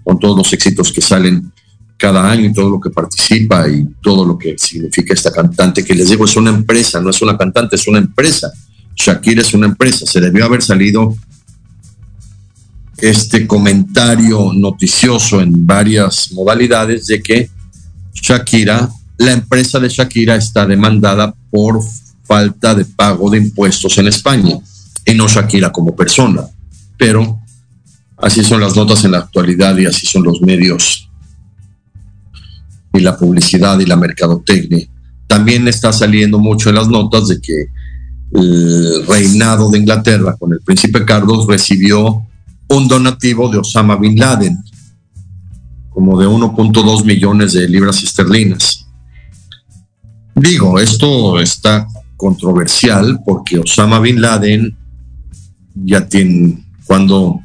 con 0.04 0.18
todos 0.18 0.36
los 0.36 0.52
éxitos 0.52 0.92
que 0.92 1.00
salen 1.00 1.50
cada 1.96 2.30
año 2.30 2.50
y 2.50 2.52
todo 2.52 2.68
lo 2.68 2.78
que 2.78 2.90
participa 2.90 3.66
y 3.70 3.88
todo 4.02 4.26
lo 4.26 4.36
que 4.36 4.58
significa 4.58 5.14
esta 5.14 5.32
cantante, 5.32 5.82
que 5.82 5.94
les 5.94 6.10
digo, 6.10 6.26
es 6.26 6.36
una 6.36 6.50
empresa, 6.50 7.00
no 7.00 7.08
es 7.08 7.22
una 7.22 7.38
cantante, 7.38 7.76
es 7.76 7.88
una 7.88 8.00
empresa. 8.00 8.52
Shakira 8.94 9.42
es 9.42 9.54
una 9.54 9.66
empresa, 9.66 10.06
se 10.06 10.20
debió 10.20 10.44
haber 10.44 10.62
salido 10.62 11.16
este 12.98 13.46
comentario 13.46 14.52
noticioso 14.52 15.40
en 15.40 15.66
varias 15.66 16.30
modalidades 16.32 17.06
de 17.06 17.22
que 17.22 17.50
Shakira, 18.14 18.88
la 19.18 19.32
empresa 19.32 19.80
de 19.80 19.88
Shakira 19.88 20.36
está 20.36 20.66
demandada 20.66 21.34
por 21.50 21.80
falta 22.22 22.74
de 22.74 22.84
pago 22.84 23.28
de 23.30 23.38
impuestos 23.38 23.98
en 23.98 24.06
España 24.06 24.56
y 25.04 25.14
no 25.14 25.26
Shakira 25.26 25.72
como 25.72 25.96
persona. 25.96 26.42
Pero 26.96 27.40
así 28.18 28.44
son 28.44 28.60
las 28.60 28.76
notas 28.76 29.04
en 29.04 29.12
la 29.12 29.18
actualidad 29.18 29.76
y 29.78 29.86
así 29.86 30.06
son 30.06 30.22
los 30.22 30.40
medios 30.40 31.08
y 32.94 33.00
la 33.00 33.16
publicidad 33.16 33.78
y 33.80 33.86
la 33.86 33.96
mercadotecnia. 33.96 34.86
También 35.26 35.66
está 35.66 35.92
saliendo 35.92 36.38
mucho 36.38 36.68
en 36.68 36.76
las 36.76 36.88
notas 36.88 37.28
de 37.28 37.40
que 37.40 37.66
el 38.34 39.06
reinado 39.06 39.70
de 39.70 39.78
Inglaterra 39.78 40.36
con 40.38 40.52
el 40.52 40.60
príncipe 40.60 41.04
Carlos 41.04 41.46
recibió 41.46 42.26
un 42.68 42.88
donativo 42.88 43.48
de 43.50 43.58
Osama 43.58 43.96
Bin 43.96 44.18
Laden, 44.18 44.56
como 45.90 46.18
de 46.18 46.26
1.2 46.26 47.04
millones 47.04 47.52
de 47.52 47.68
libras 47.68 48.02
esterlinas. 48.02 48.86
Digo, 50.34 50.78
esto 50.80 51.38
está 51.38 51.86
controversial 52.16 53.20
porque 53.24 53.58
Osama 53.58 54.00
Bin 54.00 54.22
Laden 54.22 54.74
ya 55.74 56.06
tiene, 56.08 56.64
cuando, 56.86 57.40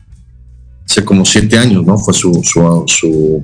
hace 0.86 1.04
como 1.04 1.26
siete 1.26 1.58
años, 1.58 1.86
¿no? 1.86 1.98
Fue 1.98 2.14
su, 2.14 2.42
su, 2.44 3.44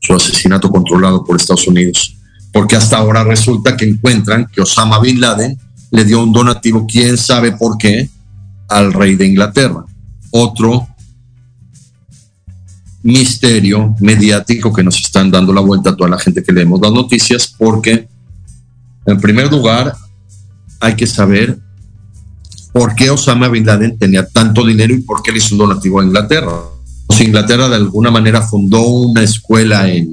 su, 0.00 0.14
asesinato 0.14 0.68
controlado 0.70 1.24
por 1.24 1.36
Estados 1.36 1.68
Unidos. 1.68 2.16
Porque 2.52 2.76
hasta 2.76 2.98
ahora 2.98 3.24
resulta 3.24 3.76
que 3.76 3.84
encuentran 3.84 4.46
que 4.52 4.60
Osama 4.60 4.98
Bin 5.00 5.20
Laden 5.20 5.56
le 5.94 6.04
dio 6.04 6.24
un 6.24 6.32
donativo, 6.32 6.86
quién 6.90 7.16
sabe 7.16 7.52
por 7.52 7.78
qué, 7.78 8.10
al 8.68 8.92
rey 8.92 9.14
de 9.14 9.26
Inglaterra. 9.26 9.84
Otro 10.32 10.88
misterio 13.04 13.94
mediático 14.00 14.72
que 14.72 14.82
nos 14.82 14.96
están 14.96 15.30
dando 15.30 15.52
la 15.52 15.60
vuelta 15.60 15.90
a 15.90 15.96
toda 15.96 16.10
la 16.10 16.18
gente 16.18 16.42
que 16.42 16.52
leemos 16.52 16.80
las 16.80 16.90
noticias, 16.90 17.54
porque 17.56 18.08
en 19.06 19.20
primer 19.20 19.52
lugar 19.52 19.94
hay 20.80 20.96
que 20.96 21.06
saber 21.06 21.60
por 22.72 22.96
qué 22.96 23.10
Osama 23.10 23.46
Bin 23.48 23.64
Laden 23.64 23.96
tenía 23.96 24.26
tanto 24.26 24.66
dinero 24.66 24.94
y 24.94 25.02
por 25.02 25.22
qué 25.22 25.30
le 25.30 25.38
hizo 25.38 25.54
un 25.54 25.60
donativo 25.60 26.00
a 26.00 26.04
Inglaterra. 26.04 26.50
O 27.06 27.22
Inglaterra 27.22 27.68
de 27.68 27.76
alguna 27.76 28.10
manera 28.10 28.42
fundó 28.42 28.82
una 28.82 29.22
escuela 29.22 29.88
en, 29.88 30.12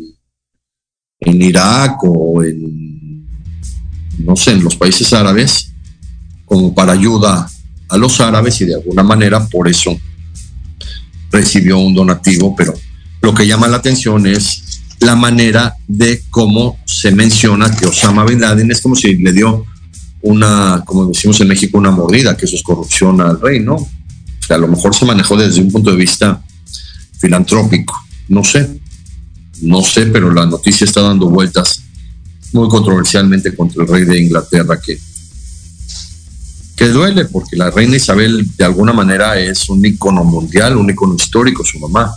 en 1.22 1.42
Irak 1.42 2.04
o 2.04 2.44
en, 2.44 3.26
no 4.20 4.36
sé, 4.36 4.52
en 4.52 4.64
los 4.64 4.76
países 4.76 5.12
árabes, 5.12 5.71
como 6.52 6.76
para 6.76 6.92
ayuda 6.92 7.50
a 7.88 7.98
los 7.98 8.20
árabes 8.20 8.60
y 8.60 8.66
de 8.66 8.76
alguna 8.76 9.04
manera 9.04 9.48
por 9.48 9.70
eso 9.70 9.98
recibió 11.32 11.78
un 11.78 11.96
donativo, 11.96 12.54
pero 12.58 12.74
lo 13.22 13.34
que 13.34 13.48
llama 13.48 13.70
la 13.70 13.78
atención 13.78 14.28
es 14.28 14.82
la 15.00 15.16
manera 15.16 15.78
de 15.88 16.22
cómo 16.30 16.78
se 16.86 17.14
menciona 17.14 17.74
que 17.74 17.86
Osama 17.86 18.26
Bin 18.26 18.42
Laden 18.42 18.70
es 18.70 18.82
como 18.82 18.98
si 18.98 19.16
le 19.16 19.32
dio 19.32 19.66
una, 20.24 20.84
como 20.86 21.06
decimos 21.06 21.40
en 21.40 21.48
México, 21.48 21.78
una 21.78 21.92
mordida, 21.92 22.36
que 22.36 22.44
eso 22.44 22.58
es 22.58 22.64
corrupción 22.64 23.22
al 23.22 23.40
rey, 23.40 23.62
¿no? 23.62 23.76
O 23.76 23.90
sea, 24.46 24.58
a 24.58 24.60
lo 24.60 24.68
mejor 24.68 24.94
se 24.94 25.06
manejó 25.06 25.38
desde 25.38 25.62
un 25.62 25.72
punto 25.72 25.92
de 25.92 25.96
vista 25.96 26.44
filantrópico, 27.18 27.96
no 28.28 28.44
sé, 28.44 28.68
no 29.62 29.82
sé, 29.84 30.08
pero 30.08 30.34
la 30.34 30.46
noticia 30.46 30.84
está 30.84 31.00
dando 31.00 31.30
vueltas 31.30 31.82
muy 32.52 32.68
controversialmente 32.68 33.56
contra 33.56 33.84
el 33.84 33.88
rey 33.88 34.04
de 34.04 34.22
Inglaterra 34.22 34.78
que 34.86 35.00
que 36.82 36.90
duele 36.90 37.26
porque 37.26 37.56
la 37.56 37.70
reina 37.70 37.96
Isabel 37.96 38.44
de 38.58 38.66
alguna 38.66 38.92
manera 38.92 39.40
es 39.40 39.70
un 39.70 39.86
icono 39.86 40.24
mundial, 40.24 40.78
un 40.78 40.90
icono 40.90 41.14
histórico, 41.14 41.64
su 41.64 41.78
mamá. 41.78 42.12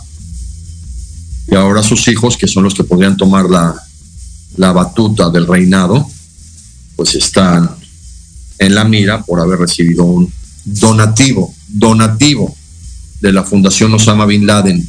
Y 1.47 1.53
ahora 1.53 1.83
sus 1.83 2.07
hijos, 2.07 2.35
que 2.35 2.47
son 2.47 2.63
los 2.63 2.73
que 2.73 2.83
podrían 2.83 3.15
tomar 3.15 3.45
la, 3.45 3.75
la 4.57 4.71
batuta 4.71 5.29
del 5.29 5.45
reinado, 5.45 6.09
pues 6.95 7.13
están 7.13 7.75
en 8.57 8.73
la 8.73 8.85
mira 8.85 9.21
por 9.21 9.39
haber 9.39 9.59
recibido 9.59 10.03
un 10.03 10.33
donativo, 10.63 11.53
donativo 11.67 12.57
de 13.21 13.33
la 13.33 13.43
Fundación 13.43 13.93
Osama 13.93 14.25
Bin 14.25 14.47
Laden, 14.47 14.83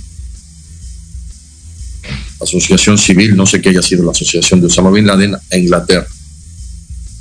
asociación 2.40 2.96
civil, 2.96 3.36
no 3.36 3.44
sé 3.44 3.60
qué 3.60 3.68
haya 3.68 3.82
sido 3.82 4.04
la 4.04 4.12
asociación 4.12 4.62
de 4.62 4.68
Osama 4.68 4.90
Bin 4.90 5.06
Laden 5.06 5.34
a 5.34 5.56
Inglaterra. 5.58 6.08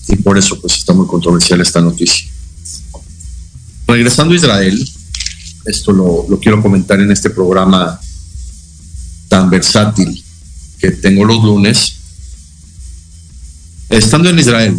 Y 0.08 0.16
por 0.16 0.38
eso 0.38 0.62
pues 0.62 0.76
está 0.78 0.94
muy 0.94 1.06
controversial 1.06 1.60
esta 1.60 1.82
noticia. 1.82 2.30
Regresando 3.88 4.34
a 4.34 4.38
Israel, 4.38 4.90
esto 5.66 5.92
lo, 5.92 6.40
quiero 6.40 6.62
comentar 6.62 7.00
en 7.00 7.12
este 7.12 7.30
programa 7.30 8.00
tan 9.28 9.50
versátil 9.50 10.24
que 10.80 10.92
tengo 10.92 11.26
los 11.26 11.44
lunes. 11.44 11.96
Estando 13.90 14.30
en 14.30 14.40
Israel, 14.40 14.76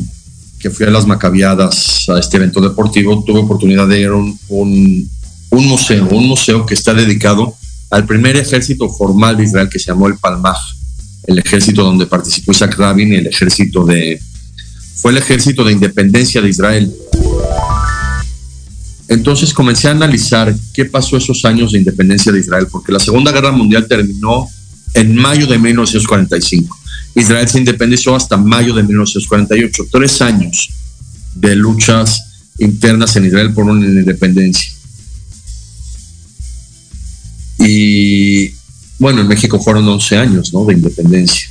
que 0.59 0.71
fui 0.71 0.87
a 0.87 0.91
las 0.91 1.07
Macabiadas, 1.07 2.09
a 2.09 2.19
este 2.19 2.37
evento 2.37 2.61
deportivo, 2.61 3.23
tuve 3.25 3.41
oportunidad 3.41 3.87
de 3.87 4.01
ir 4.01 4.09
a 4.09 4.15
un, 4.15 5.11
museo, 5.51 6.09
un 6.09 6.27
museo 6.27 6.67
que 6.67 6.75
está 6.75 6.95
dedicado 6.95 7.55
al 7.91 8.07
primer 8.07 8.37
ejército 8.37 8.89
formal 8.89 9.37
de 9.37 9.45
Israel 9.45 9.69
que 9.69 9.79
se 9.79 9.87
llamó 9.87 10.09
el 10.09 10.19
Palmaj, 10.19 10.57
el 11.27 11.39
ejército 11.39 11.85
donde 11.85 12.07
participó 12.07 12.53
Isaac 12.53 12.77
Rabin 12.77 13.13
el 13.13 13.27
ejército 13.29 13.85
de... 13.85 14.21
fue 14.97 15.13
el 15.13 15.19
ejército 15.19 15.65
de 15.65 15.73
independencia 15.73 16.41
de 16.41 16.49
Israel. 16.49 16.93
Entonces 19.09 19.55
comencé 19.55 19.89
a 19.89 19.93
analizar 19.93 20.55
qué 20.73 20.85
pasó 20.85 21.17
esos 21.17 21.45
años 21.45 21.73
de 21.73 21.79
independencia 21.79 22.33
de 22.33 22.41
Israel, 22.41 22.67
porque 22.71 22.93
la 22.93 22.99
Segunda 22.99 23.31
Guerra 23.31 23.53
Mundial 23.53 23.87
terminó 23.87 24.49
en 24.95 25.15
mayo 25.15 25.47
de 25.47 25.59
1945. 25.59 26.77
Israel 27.15 27.49
se 27.49 27.59
independizó 27.59 28.17
hasta 28.17 28.37
mayo 28.37 28.75
de 28.75 28.83
1948, 28.83 29.85
tres 29.93 30.21
años 30.21 30.71
de 31.35 31.55
luchas 31.55 32.23
internas 32.59 33.15
en 33.17 33.27
Israel 33.27 33.53
por 33.53 33.65
una 33.65 33.87
independencia. 33.87 34.73
Y 37.59 38.53
bueno, 38.99 39.21
en 39.21 39.29
México 39.29 39.61
fueron 39.61 39.89
11 39.89 40.17
años 40.19 40.53
¿no? 40.53 40.65
de 40.65 40.75
independencia. 40.75 41.49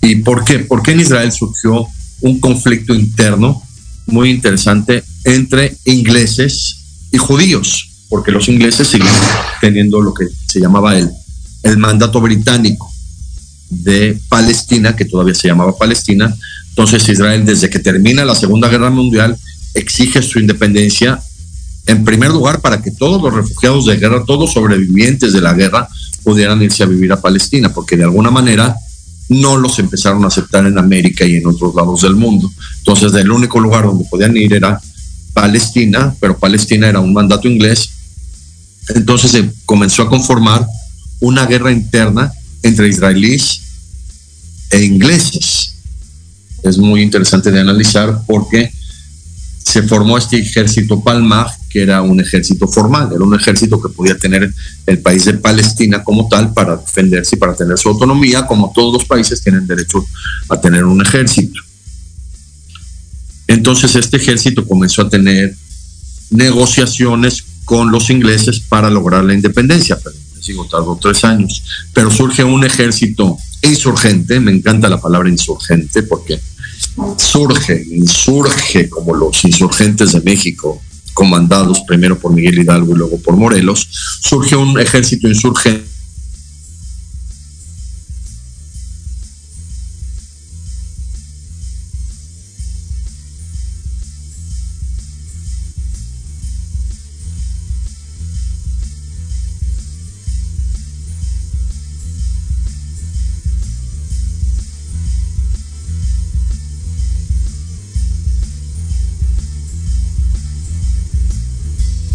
¿Y 0.00 0.16
por 0.16 0.44
qué? 0.44 0.60
Porque 0.60 0.92
en 0.92 1.00
Israel 1.00 1.30
surgió 1.30 1.86
un 2.20 2.40
conflicto 2.40 2.94
interno 2.94 3.62
muy 4.06 4.30
interesante 4.30 5.04
entre 5.24 5.76
ingleses 5.84 6.76
y 7.10 7.18
judíos, 7.18 7.90
porque 8.08 8.32
los 8.32 8.48
ingleses 8.48 8.88
siguen 8.88 9.08
teniendo 9.60 10.00
lo 10.00 10.12
que 10.12 10.26
se 10.46 10.60
llamaba 10.60 10.98
el, 10.98 11.10
el 11.62 11.78
mandato 11.78 12.20
británico 12.20 12.90
de 13.70 14.18
Palestina, 14.28 14.94
que 14.94 15.04
todavía 15.04 15.34
se 15.34 15.48
llamaba 15.48 15.76
Palestina. 15.76 16.34
Entonces 16.70 17.08
Israel, 17.08 17.44
desde 17.44 17.70
que 17.70 17.78
termina 17.78 18.24
la 18.24 18.34
Segunda 18.34 18.68
Guerra 18.68 18.90
Mundial, 18.90 19.36
exige 19.74 20.22
su 20.22 20.38
independencia, 20.38 21.20
en 21.86 22.04
primer 22.04 22.30
lugar, 22.30 22.60
para 22.60 22.82
que 22.82 22.90
todos 22.90 23.20
los 23.22 23.34
refugiados 23.34 23.86
de 23.86 23.96
guerra, 23.96 24.24
todos 24.26 24.52
sobrevivientes 24.52 25.32
de 25.32 25.40
la 25.40 25.54
guerra, 25.54 25.88
pudieran 26.22 26.62
irse 26.62 26.82
a 26.82 26.86
vivir 26.86 27.12
a 27.12 27.20
Palestina, 27.20 27.72
porque 27.72 27.96
de 27.96 28.04
alguna 28.04 28.30
manera 28.30 28.76
no 29.40 29.56
los 29.56 29.78
empezaron 29.78 30.24
a 30.24 30.28
aceptar 30.28 30.66
en 30.66 30.78
América 30.78 31.24
y 31.24 31.36
en 31.36 31.46
otros 31.46 31.74
lados 31.74 32.02
del 32.02 32.16
mundo. 32.16 32.50
Entonces, 32.78 33.12
el 33.14 33.30
único 33.30 33.60
lugar 33.60 33.84
donde 33.84 34.04
podían 34.04 34.36
ir 34.36 34.54
era 34.54 34.80
Palestina, 35.32 36.14
pero 36.20 36.38
Palestina 36.38 36.88
era 36.88 37.00
un 37.00 37.12
mandato 37.12 37.48
inglés. 37.48 37.90
Entonces 38.94 39.30
se 39.30 39.50
comenzó 39.64 40.02
a 40.02 40.08
conformar 40.08 40.66
una 41.20 41.46
guerra 41.46 41.72
interna 41.72 42.32
entre 42.62 42.88
israelíes 42.88 43.60
e 44.70 44.84
ingleses. 44.84 45.76
Es 46.62 46.78
muy 46.78 47.02
interesante 47.02 47.50
de 47.50 47.60
analizar 47.60 48.22
porque 48.26 48.72
se 49.72 49.82
formó 49.84 50.18
este 50.18 50.38
ejército 50.38 51.02
Palmaj, 51.02 51.50
que 51.70 51.80
era 51.80 52.02
un 52.02 52.20
ejército 52.20 52.68
formal, 52.68 53.08
era 53.10 53.24
un 53.24 53.34
ejército 53.34 53.80
que 53.80 53.88
podía 53.88 54.18
tener 54.18 54.52
el 54.84 54.98
país 54.98 55.24
de 55.24 55.32
Palestina 55.32 56.04
como 56.04 56.28
tal 56.28 56.52
para 56.52 56.76
defenderse 56.76 57.36
y 57.36 57.38
para 57.38 57.54
tener 57.54 57.78
su 57.78 57.88
autonomía, 57.88 58.46
como 58.46 58.70
todos 58.74 58.92
los 58.92 59.06
países 59.06 59.42
tienen 59.42 59.66
derecho 59.66 60.04
a 60.50 60.60
tener 60.60 60.84
un 60.84 61.00
ejército. 61.00 61.58
Entonces 63.46 63.96
este 63.96 64.18
ejército 64.18 64.66
comenzó 64.66 65.00
a 65.00 65.08
tener 65.08 65.56
negociaciones 66.28 67.42
con 67.64 67.90
los 67.90 68.10
ingleses 68.10 68.60
para 68.60 68.90
lograr 68.90 69.24
la 69.24 69.32
independencia, 69.32 69.98
pero 70.04 70.14
sigo 70.38 70.66
tardó 70.66 70.98
tres 71.00 71.24
años, 71.24 71.64
pero 71.94 72.10
surge 72.10 72.44
un 72.44 72.62
ejército 72.62 73.38
insurgente, 73.62 74.38
me 74.38 74.52
encanta 74.52 74.90
la 74.90 75.00
palabra 75.00 75.30
insurgente 75.30 76.02
porque 76.02 76.38
surge, 77.16 77.84
insurge 77.90 78.88
como 78.88 79.14
los 79.14 79.44
insurgentes 79.44 80.12
de 80.12 80.20
México, 80.20 80.80
comandados 81.14 81.80
primero 81.86 82.18
por 82.18 82.32
Miguel 82.32 82.58
Hidalgo 82.58 82.94
y 82.94 82.98
luego 82.98 83.20
por 83.20 83.36
Morelos, 83.36 83.88
surge 84.20 84.56
un 84.56 84.78
ejército 84.80 85.28
insurgente 85.28 85.91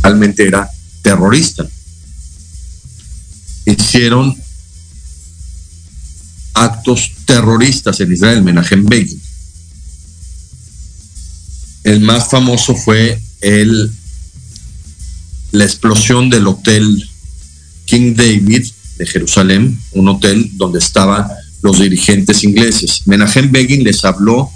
fundamentalmente 0.08 0.47
era 0.47 0.70
terrorista. 1.01 1.66
Hicieron 3.66 4.36
actos 6.53 7.12
terroristas 7.26 7.99
en 7.99 8.12
Israel, 8.14 8.43
Menachem 8.43 8.86
Begin. 8.86 9.22
El 11.84 12.01
más 12.01 12.30
famoso 12.30 12.76
fue 12.76 13.20
el, 13.41 13.91
la 15.51 15.64
explosión 15.64 16.30
del 16.30 16.47
hotel 16.47 17.10
King 17.86 18.16
David 18.16 18.66
de 18.97 19.05
Jerusalén, 19.05 19.80
un 19.91 20.08
hotel 20.10 20.49
donde 20.53 20.80
estaban 20.80 21.28
los 21.62 21.80
dirigentes 21.80 22.43
ingleses. 22.43 23.03
Menachem 23.05 23.51
Begin 23.51 23.84
les 23.84 24.03
habló 24.03 24.49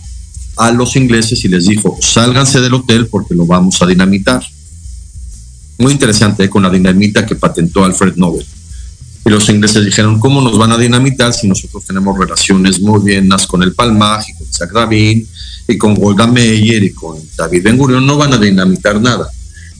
a 0.57 0.71
los 0.71 0.95
ingleses 0.95 1.43
y 1.45 1.47
les 1.47 1.67
dijo, 1.67 1.97
sálganse 2.01 2.59
del 2.61 2.73
hotel 2.73 3.07
porque 3.07 3.35
lo 3.35 3.45
vamos 3.45 3.81
a 3.81 3.87
dinamitar. 3.87 4.43
Muy 5.81 5.93
interesante, 5.93 6.43
¿eh? 6.43 6.49
con 6.49 6.61
la 6.61 6.69
dinamita 6.69 7.25
que 7.25 7.35
patentó 7.35 7.83
Alfred 7.83 8.15
Nobel. 8.15 8.45
Y 9.25 9.29
los 9.31 9.49
ingleses 9.49 9.83
dijeron, 9.83 10.19
¿cómo 10.19 10.39
nos 10.39 10.55
van 10.55 10.71
a 10.71 10.77
dinamitar 10.77 11.33
si 11.33 11.47
nosotros 11.47 11.83
tenemos 11.85 12.15
relaciones 12.19 12.79
muy 12.79 12.99
buenas 12.99 13.47
con 13.47 13.63
el 13.63 13.73
Palmaj 13.73 14.29
y 14.29 14.33
con 14.35 14.47
Isaac 14.47 14.71
Rabin 14.73 15.27
y 15.67 15.77
con 15.79 15.95
Golda 15.95 16.27
Meir 16.27 16.83
y 16.83 16.93
con 16.93 17.17
David 17.35 17.63
Ben 17.63 17.77
Gurion? 17.77 18.05
No 18.05 18.15
van 18.15 18.31
a 18.31 18.37
dinamitar 18.37 19.01
nada. 19.01 19.27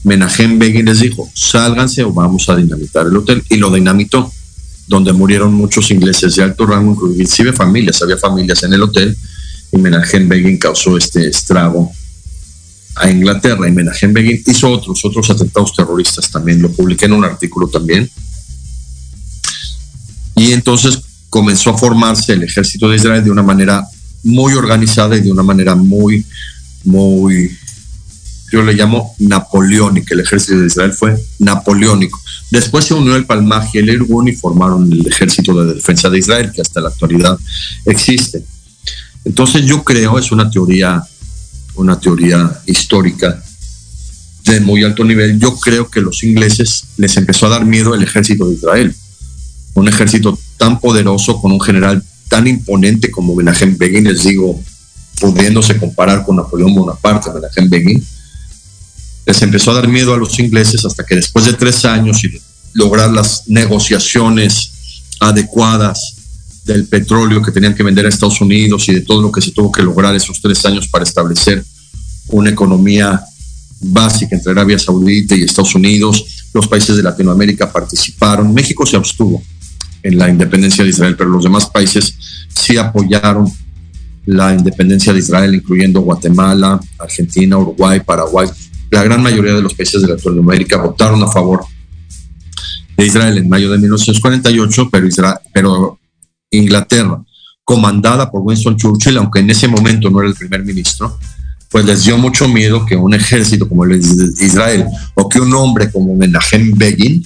Menachem 0.02 0.58
Begin 0.58 0.86
les 0.86 0.98
dijo, 0.98 1.30
sálganse 1.34 2.02
o 2.02 2.12
vamos 2.12 2.48
a 2.48 2.56
dinamitar 2.56 3.06
el 3.06 3.16
hotel. 3.16 3.44
Y 3.48 3.58
lo 3.58 3.70
dinamitó, 3.70 4.32
donde 4.88 5.12
murieron 5.12 5.54
muchos 5.54 5.92
ingleses 5.92 6.34
de 6.34 6.42
alto 6.42 6.66
rango, 6.66 7.12
inclusive 7.12 7.52
familias, 7.52 8.02
había 8.02 8.18
familias 8.18 8.60
en 8.64 8.72
el 8.72 8.82
hotel, 8.82 9.16
y 9.70 9.78
Menachem 9.78 10.28
Begin 10.28 10.58
causó 10.58 10.96
este 10.96 11.28
estrago 11.28 11.92
a 12.96 13.10
Inglaterra. 13.10 13.68
Y 13.68 13.72
Menachem 13.72 14.12
Begin 14.12 14.42
hizo 14.46 14.70
otros, 14.70 15.04
otros 15.04 15.30
atentados 15.30 15.72
terroristas 15.74 16.30
también, 16.30 16.60
lo 16.60 16.70
publiqué 16.70 17.06
en 17.06 17.12
un 17.12 17.24
artículo 17.24 17.68
también 17.68 18.10
y 20.42 20.52
entonces 20.52 21.00
comenzó 21.28 21.70
a 21.70 21.78
formarse 21.78 22.32
el 22.32 22.42
ejército 22.42 22.88
de 22.88 22.96
Israel 22.96 23.24
de 23.24 23.30
una 23.30 23.42
manera 23.42 23.86
muy 24.24 24.54
organizada 24.54 25.16
y 25.16 25.20
de 25.20 25.32
una 25.32 25.42
manera 25.42 25.74
muy, 25.74 26.24
muy, 26.84 27.56
yo 28.50 28.62
le 28.62 28.74
llamo 28.74 29.14
napoleónica. 29.18 30.14
El 30.14 30.20
ejército 30.20 30.58
de 30.58 30.66
Israel 30.66 30.92
fue 30.92 31.16
napoleónico. 31.38 32.20
Después 32.50 32.84
se 32.84 32.94
unió 32.94 33.16
el 33.16 33.24
Palmaj 33.24 33.74
y 33.74 33.78
el 33.78 33.90
Irgun 33.90 34.28
y 34.28 34.32
formaron 34.32 34.92
el 34.92 35.06
ejército 35.06 35.54
de 35.64 35.74
defensa 35.74 36.10
de 36.10 36.18
Israel, 36.18 36.52
que 36.52 36.60
hasta 36.60 36.80
la 36.80 36.88
actualidad 36.88 37.38
existe. 37.86 38.44
Entonces 39.24 39.64
yo 39.64 39.82
creo, 39.84 40.18
es 40.18 40.32
una 40.32 40.50
teoría, 40.50 41.02
una 41.74 41.98
teoría 41.98 42.60
histórica 42.66 43.42
de 44.44 44.60
muy 44.60 44.82
alto 44.82 45.04
nivel, 45.04 45.38
yo 45.38 45.58
creo 45.58 45.88
que 45.88 46.00
los 46.00 46.24
ingleses 46.24 46.84
les 46.96 47.16
empezó 47.16 47.46
a 47.46 47.50
dar 47.50 47.64
miedo 47.64 47.94
el 47.94 48.02
ejército 48.02 48.48
de 48.48 48.54
Israel. 48.54 48.94
Un 49.74 49.88
ejército 49.88 50.38
tan 50.56 50.80
poderoso, 50.80 51.40
con 51.40 51.52
un 51.52 51.60
general 51.60 52.02
tan 52.28 52.46
imponente 52.46 53.10
como 53.10 53.34
Menachem 53.34 53.76
Begin, 53.78 54.04
les 54.04 54.24
digo, 54.24 54.60
pudiéndose 55.20 55.76
comparar 55.78 56.24
con 56.24 56.36
Napoleón 56.36 56.74
Bonaparte, 56.74 57.30
Menachem 57.32 57.68
Begin, 57.68 58.04
les 59.26 59.42
empezó 59.42 59.70
a 59.70 59.74
dar 59.74 59.88
miedo 59.88 60.12
a 60.12 60.18
los 60.18 60.38
ingleses 60.38 60.84
hasta 60.84 61.04
que 61.04 61.14
después 61.14 61.44
de 61.44 61.52
tres 61.52 61.84
años 61.84 62.24
y 62.24 62.40
lograr 62.74 63.10
las 63.10 63.48
negociaciones 63.48 64.72
adecuadas 65.20 66.16
del 66.64 66.86
petróleo 66.86 67.42
que 67.42 67.50
tenían 67.50 67.74
que 67.74 67.82
vender 67.82 68.06
a 68.06 68.08
Estados 68.08 68.40
Unidos 68.40 68.88
y 68.88 68.94
de 68.94 69.00
todo 69.00 69.20
lo 69.20 69.32
que 69.32 69.40
se 69.40 69.50
tuvo 69.50 69.72
que 69.72 69.82
lograr 69.82 70.14
esos 70.14 70.40
tres 70.40 70.64
años 70.64 70.88
para 70.88 71.04
establecer 71.04 71.64
una 72.28 72.50
economía 72.50 73.20
básica 73.80 74.36
entre 74.36 74.52
Arabia 74.52 74.78
Saudita 74.78 75.34
y 75.34 75.42
Estados 75.42 75.74
Unidos, 75.74 76.48
los 76.54 76.68
países 76.68 76.96
de 76.96 77.02
Latinoamérica 77.02 77.72
participaron, 77.72 78.54
México 78.54 78.86
se 78.86 78.96
abstuvo, 78.96 79.42
en 80.02 80.18
la 80.18 80.28
independencia 80.28 80.84
de 80.84 80.90
Israel, 80.90 81.16
pero 81.16 81.30
los 81.30 81.44
demás 81.44 81.66
países 81.66 82.14
sí 82.48 82.76
apoyaron 82.76 83.50
la 84.26 84.52
independencia 84.52 85.12
de 85.12 85.18
Israel, 85.18 85.54
incluyendo 85.54 86.00
Guatemala, 86.00 86.80
Argentina, 86.98 87.58
Uruguay, 87.58 88.00
Paraguay. 88.00 88.48
La 88.90 89.02
gran 89.02 89.22
mayoría 89.22 89.54
de 89.54 89.62
los 89.62 89.74
países 89.74 90.02
de 90.02 90.08
Latinoamérica 90.08 90.76
votaron 90.76 91.22
a 91.22 91.28
favor 91.28 91.64
de 92.96 93.06
Israel 93.06 93.38
en 93.38 93.48
mayo 93.48 93.70
de 93.70 93.78
1948, 93.78 94.88
pero, 94.90 95.06
Israel, 95.06 95.38
pero 95.52 95.98
Inglaterra, 96.52 97.22
comandada 97.64 98.30
por 98.30 98.42
Winston 98.42 98.76
Churchill, 98.76 99.16
aunque 99.18 99.40
en 99.40 99.50
ese 99.50 99.68
momento 99.68 100.10
no 100.10 100.20
era 100.20 100.28
el 100.28 100.34
primer 100.36 100.64
ministro, 100.64 101.18
pues 101.70 101.84
les 101.84 102.04
dio 102.04 102.18
mucho 102.18 102.48
miedo 102.48 102.84
que 102.84 102.96
un 102.96 103.14
ejército 103.14 103.68
como 103.68 103.84
el 103.84 104.00
de 104.00 104.44
Israel 104.46 104.84
o 105.14 105.28
que 105.28 105.40
un 105.40 105.52
hombre 105.54 105.90
como 105.90 106.14
Menachem 106.14 106.72
Begin 106.76 107.24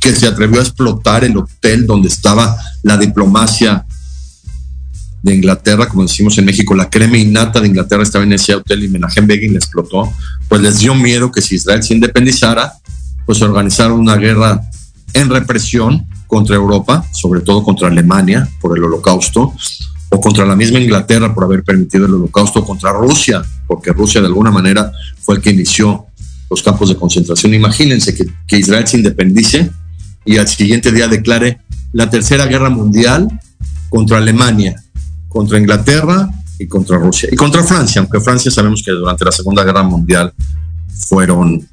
que 0.00 0.14
se 0.14 0.26
atrevió 0.26 0.60
a 0.60 0.62
explotar 0.62 1.24
el 1.24 1.36
hotel 1.36 1.86
donde 1.86 2.08
estaba 2.08 2.56
la 2.82 2.96
diplomacia 2.96 3.86
de 5.22 5.34
Inglaterra, 5.34 5.88
como 5.88 6.02
decimos 6.02 6.36
en 6.38 6.44
México, 6.44 6.74
la 6.74 6.90
crema 6.90 7.16
innata 7.16 7.60
de 7.60 7.68
Inglaterra 7.68 8.02
estaba 8.02 8.24
en 8.24 8.32
ese 8.32 8.54
hotel 8.54 8.84
y 8.84 8.88
Menachem 8.88 9.26
Begin 9.26 9.52
le 9.52 9.58
explotó, 9.58 10.12
pues 10.48 10.60
les 10.60 10.78
dio 10.78 10.94
miedo 10.94 11.32
que 11.32 11.42
si 11.42 11.56
Israel 11.56 11.82
se 11.82 11.94
independizara, 11.94 12.72
pues 13.24 13.42
organizaron 13.42 13.98
una 13.98 14.16
guerra 14.16 14.60
en 15.12 15.28
represión 15.28 16.06
contra 16.26 16.56
Europa, 16.56 17.04
sobre 17.12 17.40
todo 17.40 17.62
contra 17.62 17.88
Alemania 17.88 18.48
por 18.60 18.76
el 18.76 18.84
holocausto, 18.84 19.54
o 20.08 20.20
contra 20.20 20.46
la 20.46 20.56
misma 20.56 20.78
Inglaterra 20.78 21.34
por 21.34 21.44
haber 21.44 21.64
permitido 21.64 22.06
el 22.06 22.14
holocausto, 22.14 22.64
contra 22.64 22.92
Rusia, 22.92 23.42
porque 23.66 23.92
Rusia 23.92 24.20
de 24.20 24.28
alguna 24.28 24.50
manera 24.50 24.92
fue 25.20 25.36
el 25.36 25.42
que 25.42 25.50
inició 25.50 26.06
los 26.48 26.62
campos 26.62 26.88
de 26.88 26.96
concentración. 26.96 27.54
Imagínense 27.54 28.14
que, 28.14 28.24
que 28.46 28.58
Israel 28.58 28.86
se 28.86 28.98
independice 28.98 29.70
y 30.24 30.38
al 30.38 30.48
siguiente 30.48 30.92
día 30.92 31.08
declare 31.08 31.60
la 31.92 32.08
Tercera 32.08 32.46
Guerra 32.46 32.70
Mundial 32.70 33.28
contra 33.88 34.18
Alemania, 34.18 34.82
contra 35.28 35.58
Inglaterra 35.58 36.28
y 36.58 36.66
contra 36.66 36.98
Rusia. 36.98 37.28
Y 37.32 37.36
contra 37.36 37.64
Francia, 37.64 38.00
aunque 38.00 38.20
Francia 38.20 38.50
sabemos 38.50 38.82
que 38.84 38.92
durante 38.92 39.24
la 39.24 39.32
Segunda 39.32 39.64
Guerra 39.64 39.82
Mundial 39.82 40.32
fueron 41.08 41.66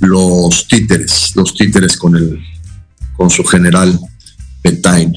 los 0.00 0.68
títeres, 0.68 1.32
los 1.34 1.54
títeres 1.54 1.96
con, 1.96 2.16
el, 2.16 2.40
con 3.16 3.30
su 3.30 3.44
general 3.44 3.98
Petain, 4.62 5.14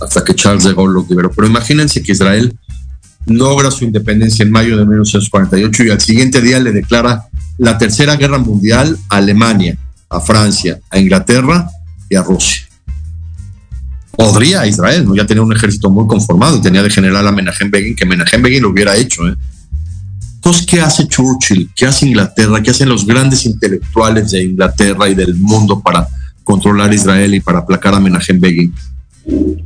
hasta 0.00 0.24
que 0.24 0.34
Charles 0.34 0.64
de 0.64 0.74
Gaulle 0.74 0.94
los 0.94 1.08
liberó. 1.08 1.30
Pero 1.30 1.46
imagínense 1.46 2.02
que 2.02 2.12
Israel 2.12 2.56
logra 3.26 3.70
su 3.70 3.84
independencia 3.84 4.42
en 4.42 4.50
mayo 4.50 4.76
de 4.76 4.84
1948 4.84 5.84
y 5.84 5.90
al 5.90 6.00
siguiente 6.00 6.40
día 6.40 6.58
le 6.60 6.72
declara 6.72 7.26
la 7.58 7.76
Tercera 7.76 8.16
Guerra 8.16 8.38
Mundial 8.38 8.96
a 9.08 9.16
Alemania, 9.16 9.76
a 10.08 10.20
Francia, 10.20 10.78
a 10.90 10.98
Inglaterra 10.98 11.68
y 12.08 12.16
a 12.16 12.22
Rusia. 12.22 12.62
Podría 14.16 14.66
Israel, 14.66 15.04
¿no? 15.04 15.14
ya 15.14 15.26
tenía 15.26 15.42
un 15.42 15.54
ejército 15.54 15.90
muy 15.90 16.06
conformado 16.06 16.56
y 16.56 16.60
tenía 16.60 16.82
de 16.82 16.90
general 16.90 17.26
a 17.26 17.32
Menachem 17.32 17.70
Begin, 17.70 17.94
que 17.94 18.06
Menachem 18.06 18.42
Begin 18.42 18.62
lo 18.62 18.70
hubiera 18.70 18.96
hecho. 18.96 19.28
¿eh? 19.28 19.34
Entonces, 20.48 20.66
¿qué 20.66 20.80
hace 20.80 21.06
Churchill? 21.06 21.70
¿Qué 21.76 21.84
hace 21.84 22.06
Inglaterra? 22.06 22.62
¿Qué 22.62 22.70
hacen 22.70 22.88
los 22.88 23.04
grandes 23.04 23.44
intelectuales 23.44 24.30
de 24.30 24.44
Inglaterra 24.44 25.06
y 25.06 25.14
del 25.14 25.34
mundo 25.34 25.78
para 25.78 26.08
controlar 26.42 26.94
Israel 26.94 27.34
y 27.34 27.40
para 27.40 27.58
aplacar 27.58 27.94
a 27.94 28.00
Menachem 28.00 28.40
Begin? 28.40 28.74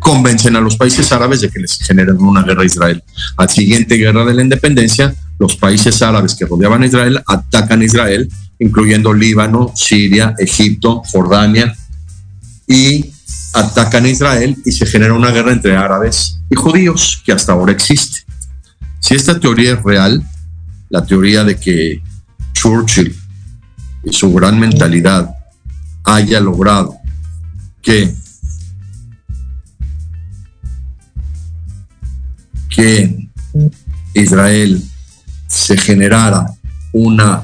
Convencen 0.00 0.56
a 0.56 0.60
los 0.60 0.76
países 0.76 1.12
árabes 1.12 1.40
de 1.40 1.50
que 1.50 1.60
les 1.60 1.78
generen 1.78 2.20
una 2.20 2.42
guerra 2.42 2.62
a 2.62 2.66
Israel. 2.66 3.00
Al 3.36 3.48
siguiente 3.48 3.94
guerra 3.94 4.24
de 4.24 4.34
la 4.34 4.42
independencia, 4.42 5.14
los 5.38 5.54
países 5.54 6.02
árabes 6.02 6.34
que 6.34 6.46
rodeaban 6.46 6.82
a 6.82 6.86
Israel 6.86 7.22
atacan 7.28 7.80
a 7.80 7.84
Israel 7.84 8.28
incluyendo 8.58 9.14
Líbano, 9.14 9.72
Siria, 9.76 10.34
Egipto, 10.36 11.00
Jordania, 11.12 11.72
y 12.66 13.06
atacan 13.52 14.04
a 14.06 14.08
Israel 14.08 14.56
y 14.64 14.72
se 14.72 14.86
genera 14.86 15.14
una 15.14 15.30
guerra 15.30 15.52
entre 15.52 15.76
árabes 15.76 16.40
y 16.50 16.56
judíos 16.56 17.22
que 17.24 17.30
hasta 17.30 17.52
ahora 17.52 17.70
existe. 17.70 18.24
Si 18.98 19.14
esta 19.14 19.38
teoría 19.38 19.74
es 19.74 19.82
real, 19.84 20.24
la 20.92 21.02
teoría 21.02 21.42
de 21.42 21.56
que 21.56 22.02
Churchill 22.52 23.16
y 24.04 24.12
su 24.12 24.30
gran 24.34 24.60
mentalidad 24.60 25.34
haya 26.04 26.38
logrado 26.38 26.94
que 27.80 28.14
que 32.68 33.28
Israel 34.12 34.82
se 35.46 35.78
generara 35.78 36.46
una 36.92 37.42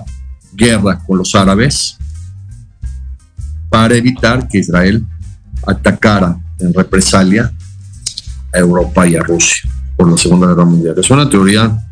guerra 0.53 0.99
con 1.07 1.17
los 1.19 1.35
árabes 1.35 1.97
para 3.71 3.95
evitar 3.95 4.47
que 4.47 4.59
Israel 4.59 5.07
atacara 5.67 6.39
en 6.59 6.75
represalia 6.75 7.51
a 8.53 8.59
Europa 8.59 9.07
y 9.07 9.17
a 9.17 9.23
Rusia 9.23 9.71
por 9.97 10.11
la 10.11 10.19
Segunda 10.19 10.49
Guerra 10.49 10.65
Mundial. 10.67 10.95
Es 10.99 11.11
una 11.11 11.29
teoría 11.29 11.88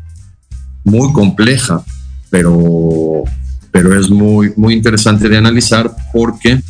muy 0.87 1.11
compleja, 1.11 1.83
pero, 2.29 3.23
pero 3.71 3.99
es 3.99 4.09
muy, 4.09 4.53
muy 4.55 4.73
interesante 4.73 5.27
de 5.27 5.37
analizar 5.37 5.93
porque, 6.13 6.61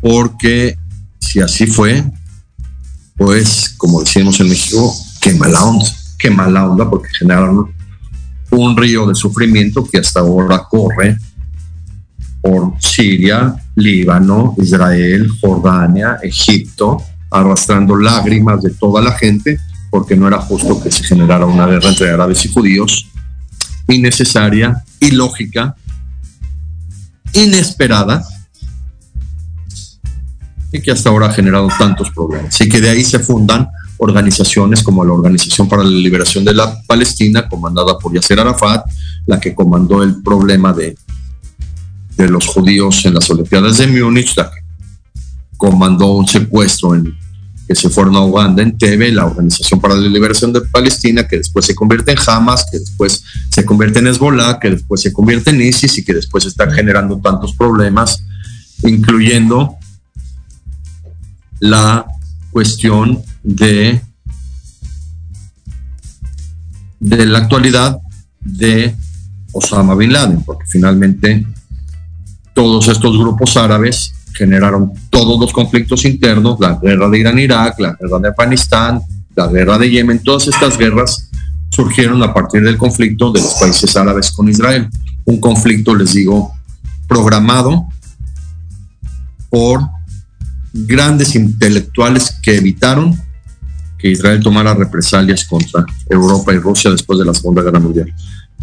porque 0.00 0.76
si 1.20 1.40
así 1.40 1.66
fue, 1.66 2.04
pues 3.16 3.74
como 3.76 4.00
decimos 4.00 4.40
en 4.40 4.48
México, 4.48 4.92
qué 5.20 5.32
mala 5.34 5.64
onda, 5.64 5.86
qué 6.18 6.28
mala 6.28 6.68
onda 6.68 6.90
porque 6.90 7.08
generaron 7.16 7.72
un 8.50 8.76
río 8.76 9.06
de 9.06 9.14
sufrimiento 9.14 9.88
que 9.88 9.98
hasta 9.98 10.20
ahora 10.20 10.64
corre 10.68 11.16
por 12.40 12.74
Siria, 12.80 13.54
Líbano, 13.76 14.56
Israel, 14.58 15.28
Jordania, 15.40 16.18
Egipto, 16.20 17.00
arrastrando 17.30 17.96
lágrimas 17.96 18.60
de 18.60 18.70
toda 18.70 19.00
la 19.00 19.12
gente, 19.12 19.58
porque 19.92 20.16
no 20.16 20.26
era 20.26 20.38
justo 20.38 20.82
que 20.82 20.90
se 20.90 21.04
generara 21.04 21.44
una 21.44 21.66
guerra 21.66 21.90
entre 21.90 22.10
árabes 22.10 22.42
y 22.46 22.48
judíos, 22.48 23.08
innecesaria, 23.86 24.82
ilógica, 25.00 25.76
inesperada, 27.34 28.24
y 30.72 30.80
que 30.80 30.92
hasta 30.92 31.10
ahora 31.10 31.26
ha 31.26 31.32
generado 31.34 31.68
tantos 31.78 32.10
problemas. 32.10 32.58
Y 32.58 32.70
que 32.70 32.80
de 32.80 32.88
ahí 32.88 33.04
se 33.04 33.18
fundan 33.18 33.68
organizaciones 33.98 34.82
como 34.82 35.04
la 35.04 35.12
Organización 35.12 35.68
para 35.68 35.84
la 35.84 35.90
Liberación 35.90 36.42
de 36.42 36.54
la 36.54 36.74
Palestina, 36.84 37.46
comandada 37.46 37.98
por 37.98 38.14
Yasser 38.14 38.40
Arafat, 38.40 38.86
la 39.26 39.38
que 39.38 39.54
comandó 39.54 40.02
el 40.02 40.22
problema 40.22 40.72
de, 40.72 40.96
de 42.16 42.28
los 42.30 42.46
judíos 42.46 43.04
en 43.04 43.12
las 43.12 43.28
Olimpiadas 43.28 43.76
de 43.76 43.88
Múnich, 43.88 44.34
la 44.38 44.50
que 44.50 44.60
comandó 45.58 46.14
un 46.14 46.26
secuestro 46.26 46.94
en, 46.94 47.14
que 47.72 47.80
se 47.80 47.88
fueron 47.88 48.16
a 48.16 48.20
Uganda 48.20 48.62
en 48.62 48.76
Tebe, 48.76 49.10
la 49.10 49.24
Organización 49.24 49.80
para 49.80 49.94
la 49.94 50.06
Liberación 50.06 50.52
de 50.52 50.60
Palestina, 50.60 51.26
que 51.26 51.38
después 51.38 51.64
se 51.64 51.74
convierte 51.74 52.12
en 52.12 52.18
Hamas, 52.26 52.66
que 52.70 52.78
después 52.78 53.24
se 53.50 53.64
convierte 53.64 54.00
en 54.00 54.08
Hezbollah, 54.08 54.60
que 54.60 54.68
después 54.68 55.00
se 55.00 55.10
convierte 55.10 55.50
en 55.50 55.62
ISIS 55.62 55.96
y 55.96 56.04
que 56.04 56.12
después 56.12 56.44
está 56.44 56.70
generando 56.70 57.18
tantos 57.18 57.56
problemas, 57.56 58.24
incluyendo 58.82 59.76
la 61.60 62.04
cuestión 62.50 63.22
de, 63.42 64.02
de 67.00 67.26
la 67.26 67.38
actualidad 67.38 67.96
de 68.40 68.94
Osama 69.52 69.94
Bin 69.94 70.12
Laden, 70.12 70.42
porque 70.42 70.66
finalmente 70.68 71.46
todos 72.54 72.88
estos 72.88 73.16
grupos 73.18 73.56
árabes 73.56 74.11
generaron 74.34 74.92
todos 75.10 75.38
los 75.38 75.52
conflictos 75.52 76.04
internos, 76.04 76.58
la 76.60 76.78
guerra 76.82 77.08
de 77.08 77.18
Irán-Irak, 77.18 77.78
la 77.80 77.96
guerra 78.00 78.18
de 78.18 78.28
Afganistán, 78.28 79.00
la 79.34 79.46
guerra 79.46 79.78
de 79.78 79.90
Yemen, 79.90 80.22
todas 80.22 80.48
estas 80.48 80.76
guerras 80.76 81.30
surgieron 81.70 82.22
a 82.22 82.34
partir 82.34 82.62
del 82.62 82.76
conflicto 82.76 83.32
de 83.32 83.40
los 83.40 83.54
países 83.54 83.96
árabes 83.96 84.30
con 84.30 84.48
Israel. 84.48 84.88
Un 85.24 85.40
conflicto, 85.40 85.94
les 85.94 86.12
digo, 86.12 86.52
programado 87.08 87.86
por 89.48 89.80
grandes 90.72 91.34
intelectuales 91.34 92.36
que 92.42 92.56
evitaron 92.56 93.18
que 93.98 94.10
Israel 94.10 94.40
tomara 94.42 94.74
represalias 94.74 95.44
contra 95.44 95.84
Europa 96.10 96.52
y 96.52 96.58
Rusia 96.58 96.90
después 96.90 97.18
de 97.18 97.24
la 97.24 97.34
Segunda 97.34 97.62
Guerra 97.62 97.78
Mundial. 97.78 98.12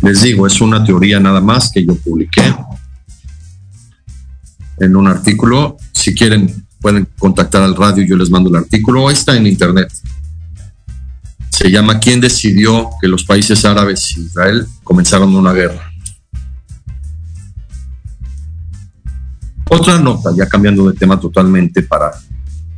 Les 0.02 0.22
digo, 0.22 0.46
es 0.46 0.60
una 0.62 0.84
teoría 0.84 1.20
nada 1.20 1.42
más 1.42 1.72
que 1.72 1.86
yo 1.86 1.96
publiqué 1.96 2.54
en 4.80 4.96
un 4.96 5.08
artículo. 5.08 5.78
Si 5.94 6.14
quieren, 6.14 6.66
pueden 6.82 7.08
contactar 7.18 7.62
al 7.62 7.76
radio, 7.76 8.04
yo 8.04 8.16
les 8.16 8.30
mando 8.30 8.50
el 8.50 8.56
artículo. 8.56 9.10
Está 9.10 9.36
en 9.36 9.48
internet. 9.48 9.92
Se 11.50 11.70
llama 11.70 12.00
¿Quién 12.00 12.22
decidió 12.22 12.90
que 13.02 13.08
los 13.08 13.26
países 13.26 13.66
árabes 13.66 14.18
y 14.18 14.22
Israel 14.22 14.66
comenzaron 14.84 15.36
una 15.36 15.52
guerra? 15.52 15.92
Otra 19.70 20.00
nota, 20.00 20.32
ya 20.36 20.48
cambiando 20.48 20.90
de 20.90 20.98
tema 20.98 21.20
totalmente 21.20 21.84
para 21.84 22.12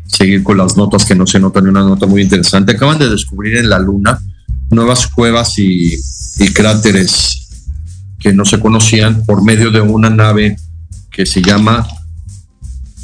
seguir 0.05 0.43
con 0.43 0.57
las 0.57 0.75
notas 0.75 1.05
que 1.05 1.15
no 1.15 1.25
se 1.25 1.39
notan, 1.39 1.67
una 1.67 1.81
nota 1.81 2.05
muy 2.05 2.21
interesante. 2.21 2.73
Acaban 2.73 2.99
de 2.99 3.09
descubrir 3.09 3.57
en 3.57 3.69
la 3.69 3.79
Luna 3.79 4.19
nuevas 4.69 5.07
cuevas 5.07 5.57
y, 5.57 5.97
cráteres 6.53 7.47
que 8.19 8.33
no 8.33 8.45
se 8.45 8.59
conocían 8.59 9.23
por 9.25 9.43
medio 9.43 9.69
de 9.69 9.79
una 9.79 10.09
nave 10.09 10.57
que 11.21 11.27
se 11.27 11.39
llama 11.39 11.87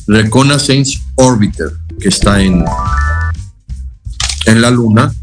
Reconnaissance 0.08 1.00
Orbiter, 1.14 1.70
que 2.00 2.10
está 2.10 2.42
en, 2.42 2.66
en 4.48 4.60
la 4.60 4.72
Luna. 4.72 5.14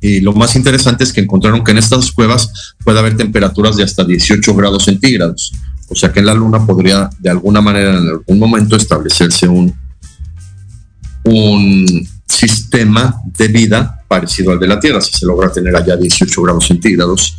Y 0.00 0.18
lo 0.18 0.32
más 0.32 0.56
interesante 0.56 1.04
es 1.04 1.12
que 1.12 1.20
encontraron 1.20 1.62
que 1.62 1.70
en 1.70 1.78
estas 1.78 2.10
cuevas 2.10 2.74
puede 2.82 2.98
haber 2.98 3.16
temperaturas 3.16 3.76
de 3.76 3.84
hasta 3.84 4.02
18 4.02 4.56
grados 4.56 4.86
centígrados. 4.86 5.52
O 5.88 5.94
sea 5.94 6.12
que 6.12 6.18
en 6.18 6.26
la 6.26 6.34
Luna 6.34 6.66
podría 6.66 7.10
de 7.20 7.30
alguna 7.30 7.60
manera 7.60 7.96
en 7.96 8.08
algún 8.08 8.40
momento 8.40 8.74
establecerse 8.74 9.46
un, 9.46 9.72
un 11.22 12.08
sistema 12.26 13.22
de 13.36 13.46
vida 13.46 14.02
parecido 14.08 14.50
al 14.50 14.58
de 14.58 14.66
la 14.66 14.80
Tierra, 14.80 15.00
si 15.00 15.12
se 15.12 15.26
logra 15.26 15.52
tener 15.52 15.76
allá 15.76 15.96
18 15.96 16.42
grados 16.42 16.66
centígrados 16.66 17.36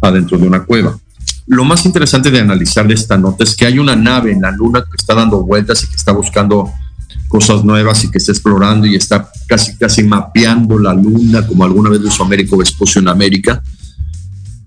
adentro 0.00 0.38
de 0.38 0.46
una 0.46 0.64
cueva. 0.64 0.98
Lo 1.46 1.64
más 1.64 1.86
interesante 1.86 2.30
de 2.30 2.40
analizar 2.40 2.88
de 2.88 2.94
esta 2.94 3.16
nota 3.16 3.44
es 3.44 3.54
que 3.54 3.66
hay 3.66 3.78
una 3.78 3.94
nave 3.94 4.32
en 4.32 4.42
la 4.42 4.50
Luna 4.50 4.82
que 4.82 4.96
está 4.96 5.14
dando 5.14 5.44
vueltas 5.44 5.84
y 5.84 5.88
que 5.88 5.94
está 5.94 6.12
buscando 6.12 6.72
cosas 7.28 7.64
nuevas 7.64 8.02
y 8.04 8.10
que 8.10 8.18
está 8.18 8.32
explorando 8.32 8.86
y 8.86 8.96
está 8.96 9.30
casi 9.46 9.76
casi 9.76 10.02
mapeando 10.02 10.78
la 10.78 10.92
Luna 10.92 11.46
como 11.46 11.64
alguna 11.64 11.90
vez 11.90 12.00
lo 12.00 12.08
hizo 12.08 12.24
Américo 12.24 12.56
Vespucio 12.56 13.00
en 13.00 13.08
América. 13.08 13.62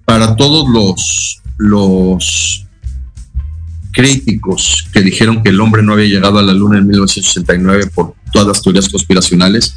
Para 0.05 0.35
todos 0.35 0.69
los, 0.69 1.41
los 1.57 2.65
críticos 3.91 4.87
que 4.93 5.01
dijeron 5.01 5.43
que 5.43 5.49
el 5.49 5.59
hombre 5.59 5.83
no 5.83 5.93
había 5.93 6.07
llegado 6.07 6.39
a 6.39 6.43
la 6.43 6.53
luna 6.53 6.77
en 6.77 6.87
1969 6.87 7.87
por 7.93 8.15
todas 8.31 8.47
las 8.47 8.61
teorías 8.61 8.87
conspiracionales, 8.87 9.73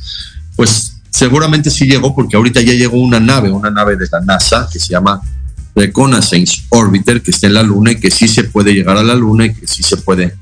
pues 0.54 1.00
seguramente 1.10 1.70
sí 1.70 1.86
llegó 1.86 2.14
porque 2.14 2.36
ahorita 2.36 2.60
ya 2.60 2.72
llegó 2.72 2.98
una 2.98 3.20
nave, 3.20 3.50
una 3.50 3.70
nave 3.70 3.96
de 3.96 4.06
la 4.10 4.20
NASA 4.20 4.68
que 4.72 4.78
se 4.78 4.90
llama 4.90 5.20
Reconnaissance 5.74 6.64
Orbiter, 6.68 7.22
que 7.22 7.30
está 7.30 7.46
en 7.46 7.54
la 7.54 7.62
luna 7.62 7.92
y 7.92 7.96
que 8.00 8.10
sí 8.10 8.28
se 8.28 8.44
puede 8.44 8.74
llegar 8.74 8.96
a 8.96 9.02
la 9.02 9.14
luna 9.14 9.46
y 9.46 9.54
que 9.54 9.66
sí 9.66 9.82
se 9.82 9.96
puede 9.96 10.34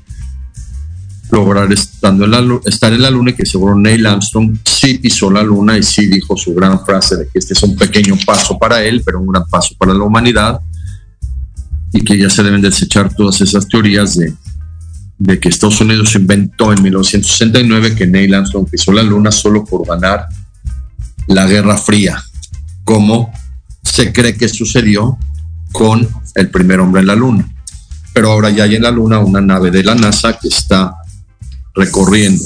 lograr 1.31 1.71
estando 1.71 2.25
en 2.25 2.31
la, 2.31 2.59
estar 2.65 2.91
en 2.91 3.01
la 3.01 3.09
luna 3.09 3.31
y 3.31 3.33
que 3.33 3.45
seguro 3.45 3.75
Neil 3.75 4.05
Armstrong 4.05 4.57
sí 4.65 4.97
pisó 4.97 5.31
la 5.31 5.41
luna 5.41 5.77
y 5.77 5.83
sí 5.83 6.07
dijo 6.07 6.35
su 6.35 6.53
gran 6.53 6.85
frase 6.85 7.15
de 7.15 7.27
que 7.27 7.39
este 7.39 7.53
es 7.53 7.63
un 7.63 7.75
pequeño 7.75 8.17
paso 8.25 8.57
para 8.59 8.83
él, 8.83 9.01
pero 9.05 9.21
un 9.21 9.27
gran 9.27 9.45
paso 9.47 9.73
para 9.77 9.93
la 9.93 10.03
humanidad 10.03 10.59
y 11.93 12.01
que 12.01 12.17
ya 12.17 12.29
se 12.29 12.43
deben 12.43 12.61
desechar 12.61 13.13
todas 13.13 13.39
esas 13.39 13.67
teorías 13.67 14.17
de, 14.17 14.33
de 15.19 15.39
que 15.39 15.49
Estados 15.49 15.79
Unidos 15.79 16.15
inventó 16.15 16.73
en 16.73 16.81
1969 16.83 17.95
que 17.95 18.07
Neil 18.07 18.33
Armstrong 18.33 18.69
pisó 18.69 18.91
la 18.91 19.03
luna 19.03 19.31
solo 19.31 19.63
por 19.63 19.87
ganar 19.87 20.25
la 21.27 21.45
Guerra 21.45 21.77
Fría, 21.77 22.21
como 22.83 23.31
se 23.83 24.11
cree 24.13 24.35
que 24.35 24.49
sucedió 24.49 25.17
con 25.71 26.07
el 26.35 26.49
primer 26.49 26.79
hombre 26.79 27.01
en 27.01 27.07
la 27.07 27.15
luna. 27.15 27.47
Pero 28.13 28.31
ahora 28.31 28.49
ya 28.49 28.63
hay 28.63 28.75
en 28.75 28.83
la 28.83 28.91
luna 28.91 29.19
una 29.19 29.41
nave 29.41 29.71
de 29.71 29.83
la 29.83 29.95
NASA 29.95 30.37
que 30.37 30.49
está 30.49 30.95
recorriendo, 31.73 32.43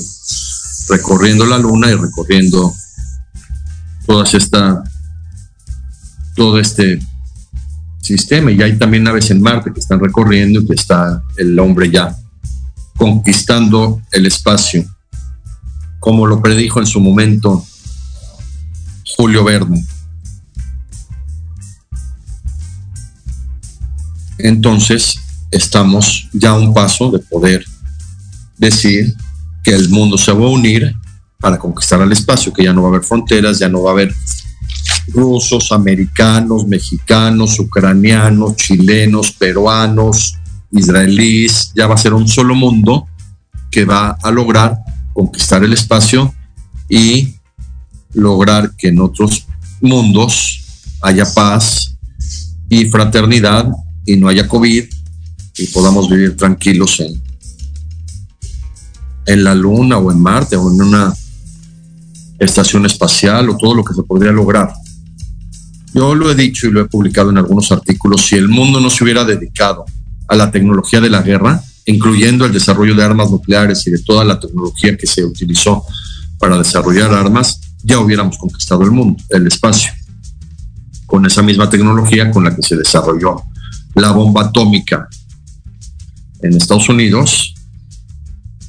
recorriendo 0.89 1.45
la 1.45 1.57
luna 1.57 1.89
y 1.89 1.95
recorriendo 1.95 2.73
todas 4.05 4.33
esta, 4.35 4.83
todo 6.35 6.59
este 6.59 6.99
sistema. 8.01 8.51
Y 8.51 8.61
hay 8.61 8.77
también 8.77 9.03
naves 9.03 9.31
en 9.31 9.41
Marte 9.41 9.73
que 9.73 9.79
están 9.79 9.99
recorriendo 9.99 10.61
y 10.61 10.67
que 10.67 10.75
está 10.75 11.23
el 11.37 11.57
hombre 11.59 11.89
ya 11.89 12.15
conquistando 12.97 14.01
el 14.11 14.25
espacio, 14.25 14.85
como 15.99 16.27
lo 16.27 16.41
predijo 16.41 16.79
en 16.79 16.85
su 16.85 16.99
momento 16.99 17.65
Julio 19.17 19.43
Verne. 19.43 19.85
Entonces, 24.37 25.19
estamos 25.51 26.27
ya 26.33 26.51
a 26.51 26.59
un 26.59 26.73
paso 26.73 27.11
de 27.11 27.19
poder 27.19 27.65
decir 28.57 29.13
que 29.63 29.71
el 29.71 29.89
mundo 29.89 30.17
se 30.17 30.31
va 30.31 30.45
a 30.45 30.49
unir 30.49 30.95
para 31.39 31.57
conquistar 31.57 32.01
el 32.01 32.11
espacio, 32.11 32.53
que 32.53 32.63
ya 32.63 32.73
no 32.73 32.81
va 32.81 32.87
a 32.87 32.91
haber 32.91 33.03
fronteras, 33.03 33.59
ya 33.59 33.69
no 33.69 33.83
va 33.83 33.91
a 33.91 33.93
haber 33.93 34.13
rusos, 35.07 35.71
americanos, 35.71 36.67
mexicanos, 36.67 37.59
ucranianos, 37.59 38.55
chilenos, 38.55 39.31
peruanos, 39.31 40.35
israelíes, 40.71 41.71
ya 41.75 41.87
va 41.87 41.95
a 41.95 41.99
ser 41.99 42.13
un 42.13 42.27
solo 42.27 42.55
mundo 42.55 43.07
que 43.71 43.85
va 43.85 44.17
a 44.21 44.31
lograr 44.31 44.77
conquistar 45.13 45.63
el 45.63 45.73
espacio 45.73 46.33
y 46.89 47.35
lograr 48.13 48.75
que 48.77 48.89
en 48.89 48.99
otros 48.99 49.47
mundos 49.81 50.61
haya 51.01 51.25
paz 51.33 51.95
y 52.69 52.85
fraternidad 52.85 53.69
y 54.05 54.17
no 54.17 54.27
haya 54.27 54.47
COVID 54.47 54.83
y 55.57 55.67
podamos 55.67 56.09
vivir 56.09 56.35
tranquilos 56.35 56.99
en, 56.99 57.21
en 59.25 59.43
la 59.43 59.55
Luna 59.55 59.97
o 59.97 60.11
en 60.11 60.19
Marte 60.19 60.55
o 60.55 60.71
en 60.71 60.81
una 60.81 61.13
estación 62.39 62.85
espacial 62.85 63.49
o 63.49 63.57
todo 63.57 63.75
lo 63.75 63.83
que 63.83 63.93
se 63.93 64.03
podría 64.03 64.31
lograr. 64.31 64.73
Yo 65.93 66.13
lo 66.13 66.29
he 66.29 66.35
dicho 66.35 66.67
y 66.67 66.71
lo 66.71 66.81
he 66.81 66.85
publicado 66.85 67.29
en 67.29 67.37
algunos 67.37 67.71
artículos, 67.71 68.25
si 68.25 68.35
el 68.35 68.49
mundo 68.49 68.79
no 68.81 68.89
se 68.89 69.03
hubiera 69.03 69.23
dedicado 69.23 69.85
a 70.27 70.35
la 70.35 70.51
tecnología 70.51 70.99
de 70.99 71.09
la 71.09 71.21
guerra, 71.21 71.63
incluyendo 71.85 72.45
el 72.45 72.51
desarrollo 72.51 72.95
de 72.95 73.03
armas 73.03 73.31
nucleares 73.31 73.87
y 73.87 73.91
de 73.91 73.99
toda 73.99 74.25
la 74.25 74.39
tecnología 74.39 74.97
que 74.97 75.07
se 75.07 75.23
utilizó 75.23 75.85
para 76.37 76.57
desarrollar 76.57 77.13
armas, 77.13 77.61
ya 77.81 77.99
hubiéramos 77.99 78.37
conquistado 78.37 78.83
el 78.83 78.91
mundo, 78.91 79.23
el 79.29 79.47
espacio. 79.47 79.91
con 81.05 81.25
esa 81.25 81.43
misma 81.43 81.69
tecnología 81.69 82.31
con 82.31 82.43
la 82.43 82.53
que 82.53 82.63
se 82.63 82.75
desarrolló 82.75 83.41
la 83.95 84.11
bomba 84.11 84.43
atómica 84.43 85.07
en 86.41 86.55
Estados 86.55 86.89
Unidos, 86.89 87.53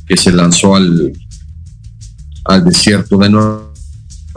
que 0.06 0.16
se 0.16 0.32
lanzó 0.32 0.76
al, 0.76 1.12
al 2.44 2.64
desierto 2.64 3.18
de 3.18 3.28
Nueva 3.28 3.66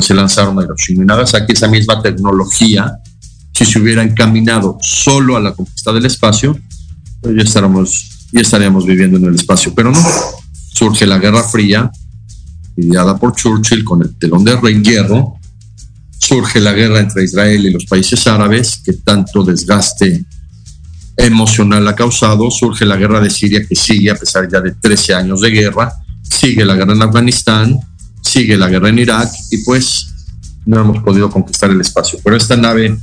se 0.01 0.13
lanzaron 0.13 0.59
a 0.59 0.63
Hiroshima 0.63 1.03
y 1.03 1.05
Nagasaki, 1.05 1.53
esa 1.53 1.67
misma 1.67 2.01
tecnología, 2.01 2.99
si 3.53 3.65
se 3.65 3.79
hubiera 3.79 4.03
encaminado 4.03 4.77
solo 4.81 5.35
a 5.35 5.41
la 5.41 5.53
conquista 5.53 5.91
del 5.91 6.05
espacio, 6.05 6.57
pues 7.21 7.35
ya, 7.35 7.43
estaríamos, 7.43 8.27
ya 8.31 8.41
estaríamos 8.41 8.85
viviendo 8.85 9.17
en 9.17 9.25
el 9.25 9.35
espacio. 9.35 9.73
Pero 9.75 9.91
no, 9.91 10.01
surge 10.73 11.05
la 11.05 11.17
Guerra 11.17 11.43
Fría, 11.43 11.91
ideada 12.77 13.17
por 13.17 13.35
Churchill 13.35 13.83
con 13.83 14.01
el 14.01 14.15
telón 14.17 14.43
de 14.43 14.55
rey 14.55 14.81
surge 16.17 16.59
la 16.59 16.73
guerra 16.73 16.99
entre 16.99 17.23
Israel 17.23 17.65
y 17.65 17.71
los 17.71 17.85
países 17.85 18.27
árabes, 18.27 18.81
que 18.83 18.93
tanto 18.93 19.43
desgaste 19.43 20.25
emocional 21.19 21.85
ha 21.87 21.95
causado, 21.95 22.49
surge 22.49 22.85
la 22.85 22.95
guerra 22.95 23.19
de 23.19 23.29
Siria 23.29 23.65
que 23.65 23.75
sigue 23.75 24.09
a 24.09 24.15
pesar 24.15 24.49
ya 24.49 24.61
de 24.61 24.71
13 24.71 25.13
años 25.13 25.41
de 25.41 25.49
guerra, 25.49 25.91
sigue 26.23 26.63
la 26.63 26.75
guerra 26.75 26.93
en 26.93 27.01
Afganistán, 27.01 27.79
sigue 28.21 28.57
la 28.57 28.69
guerra 28.69 28.89
en 28.89 28.99
Irak 28.99 29.29
y 29.51 29.57
pues 29.59 30.13
no 30.65 30.79
hemos 30.79 31.03
podido 31.03 31.29
conquistar 31.29 31.71
el 31.71 31.81
espacio. 31.81 32.19
Pero 32.23 32.37
esta 32.37 32.55
nave 32.55 32.97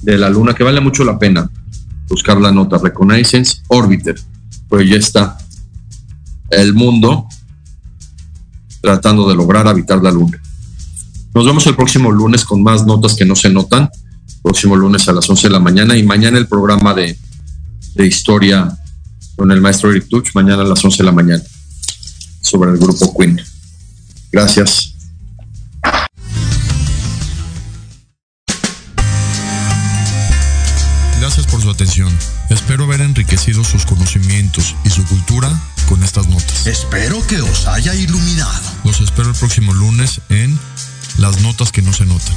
de 0.00 0.18
la 0.18 0.30
Luna, 0.30 0.54
que 0.54 0.64
vale 0.64 0.80
mucho 0.80 1.04
la 1.04 1.18
pena 1.18 1.50
buscar 2.08 2.40
la 2.40 2.50
nota, 2.50 2.78
Reconnaissance 2.78 3.62
Orbiter, 3.68 4.18
pues 4.68 4.88
ya 4.88 4.96
está 4.96 5.36
el 6.48 6.72
mundo 6.72 7.26
tratando 8.80 9.28
de 9.28 9.34
lograr 9.34 9.68
habitar 9.68 10.02
la 10.02 10.10
Luna. 10.10 10.40
Nos 11.34 11.44
vemos 11.44 11.66
el 11.66 11.76
próximo 11.76 12.10
lunes 12.10 12.44
con 12.44 12.62
más 12.62 12.86
notas 12.86 13.14
que 13.14 13.24
no 13.24 13.36
se 13.36 13.50
notan. 13.50 13.90
Próximo 14.42 14.74
lunes 14.74 15.06
a 15.08 15.12
las 15.12 15.28
11 15.28 15.48
de 15.48 15.52
la 15.52 15.60
mañana 15.60 15.96
y 15.96 16.02
mañana 16.02 16.38
el 16.38 16.48
programa 16.48 16.94
de, 16.94 17.16
de 17.94 18.06
historia 18.06 18.76
con 19.36 19.50
el 19.50 19.60
maestro 19.60 19.90
Eric 19.90 20.08
Tuch, 20.08 20.34
mañana 20.34 20.62
a 20.62 20.66
las 20.66 20.84
11 20.84 20.98
de 20.98 21.04
la 21.04 21.12
mañana, 21.12 21.42
sobre 22.42 22.70
el 22.70 22.78
grupo 22.78 23.16
Queen. 23.16 23.40
Gracias. 24.30 24.94
Gracias 31.18 31.46
por 31.46 31.62
su 31.62 31.70
atención. 31.70 32.12
Espero 32.48 32.84
haber 32.84 33.00
enriquecido 33.00 33.62
sus 33.64 33.86
conocimientos 33.86 34.74
y 34.84 34.90
su 34.90 35.04
cultura 35.04 35.48
con 35.88 36.02
estas 36.02 36.28
notas. 36.28 36.66
Espero 36.66 37.24
que 37.26 37.40
os 37.40 37.66
haya 37.66 37.94
iluminado. 37.94 38.60
Los 38.84 39.00
espero 39.00 39.30
el 39.30 39.36
próximo 39.36 39.72
lunes 39.72 40.20
en 40.28 40.58
Las 41.18 41.40
Notas 41.40 41.72
que 41.72 41.82
no 41.82 41.92
se 41.92 42.06
notan. 42.06 42.34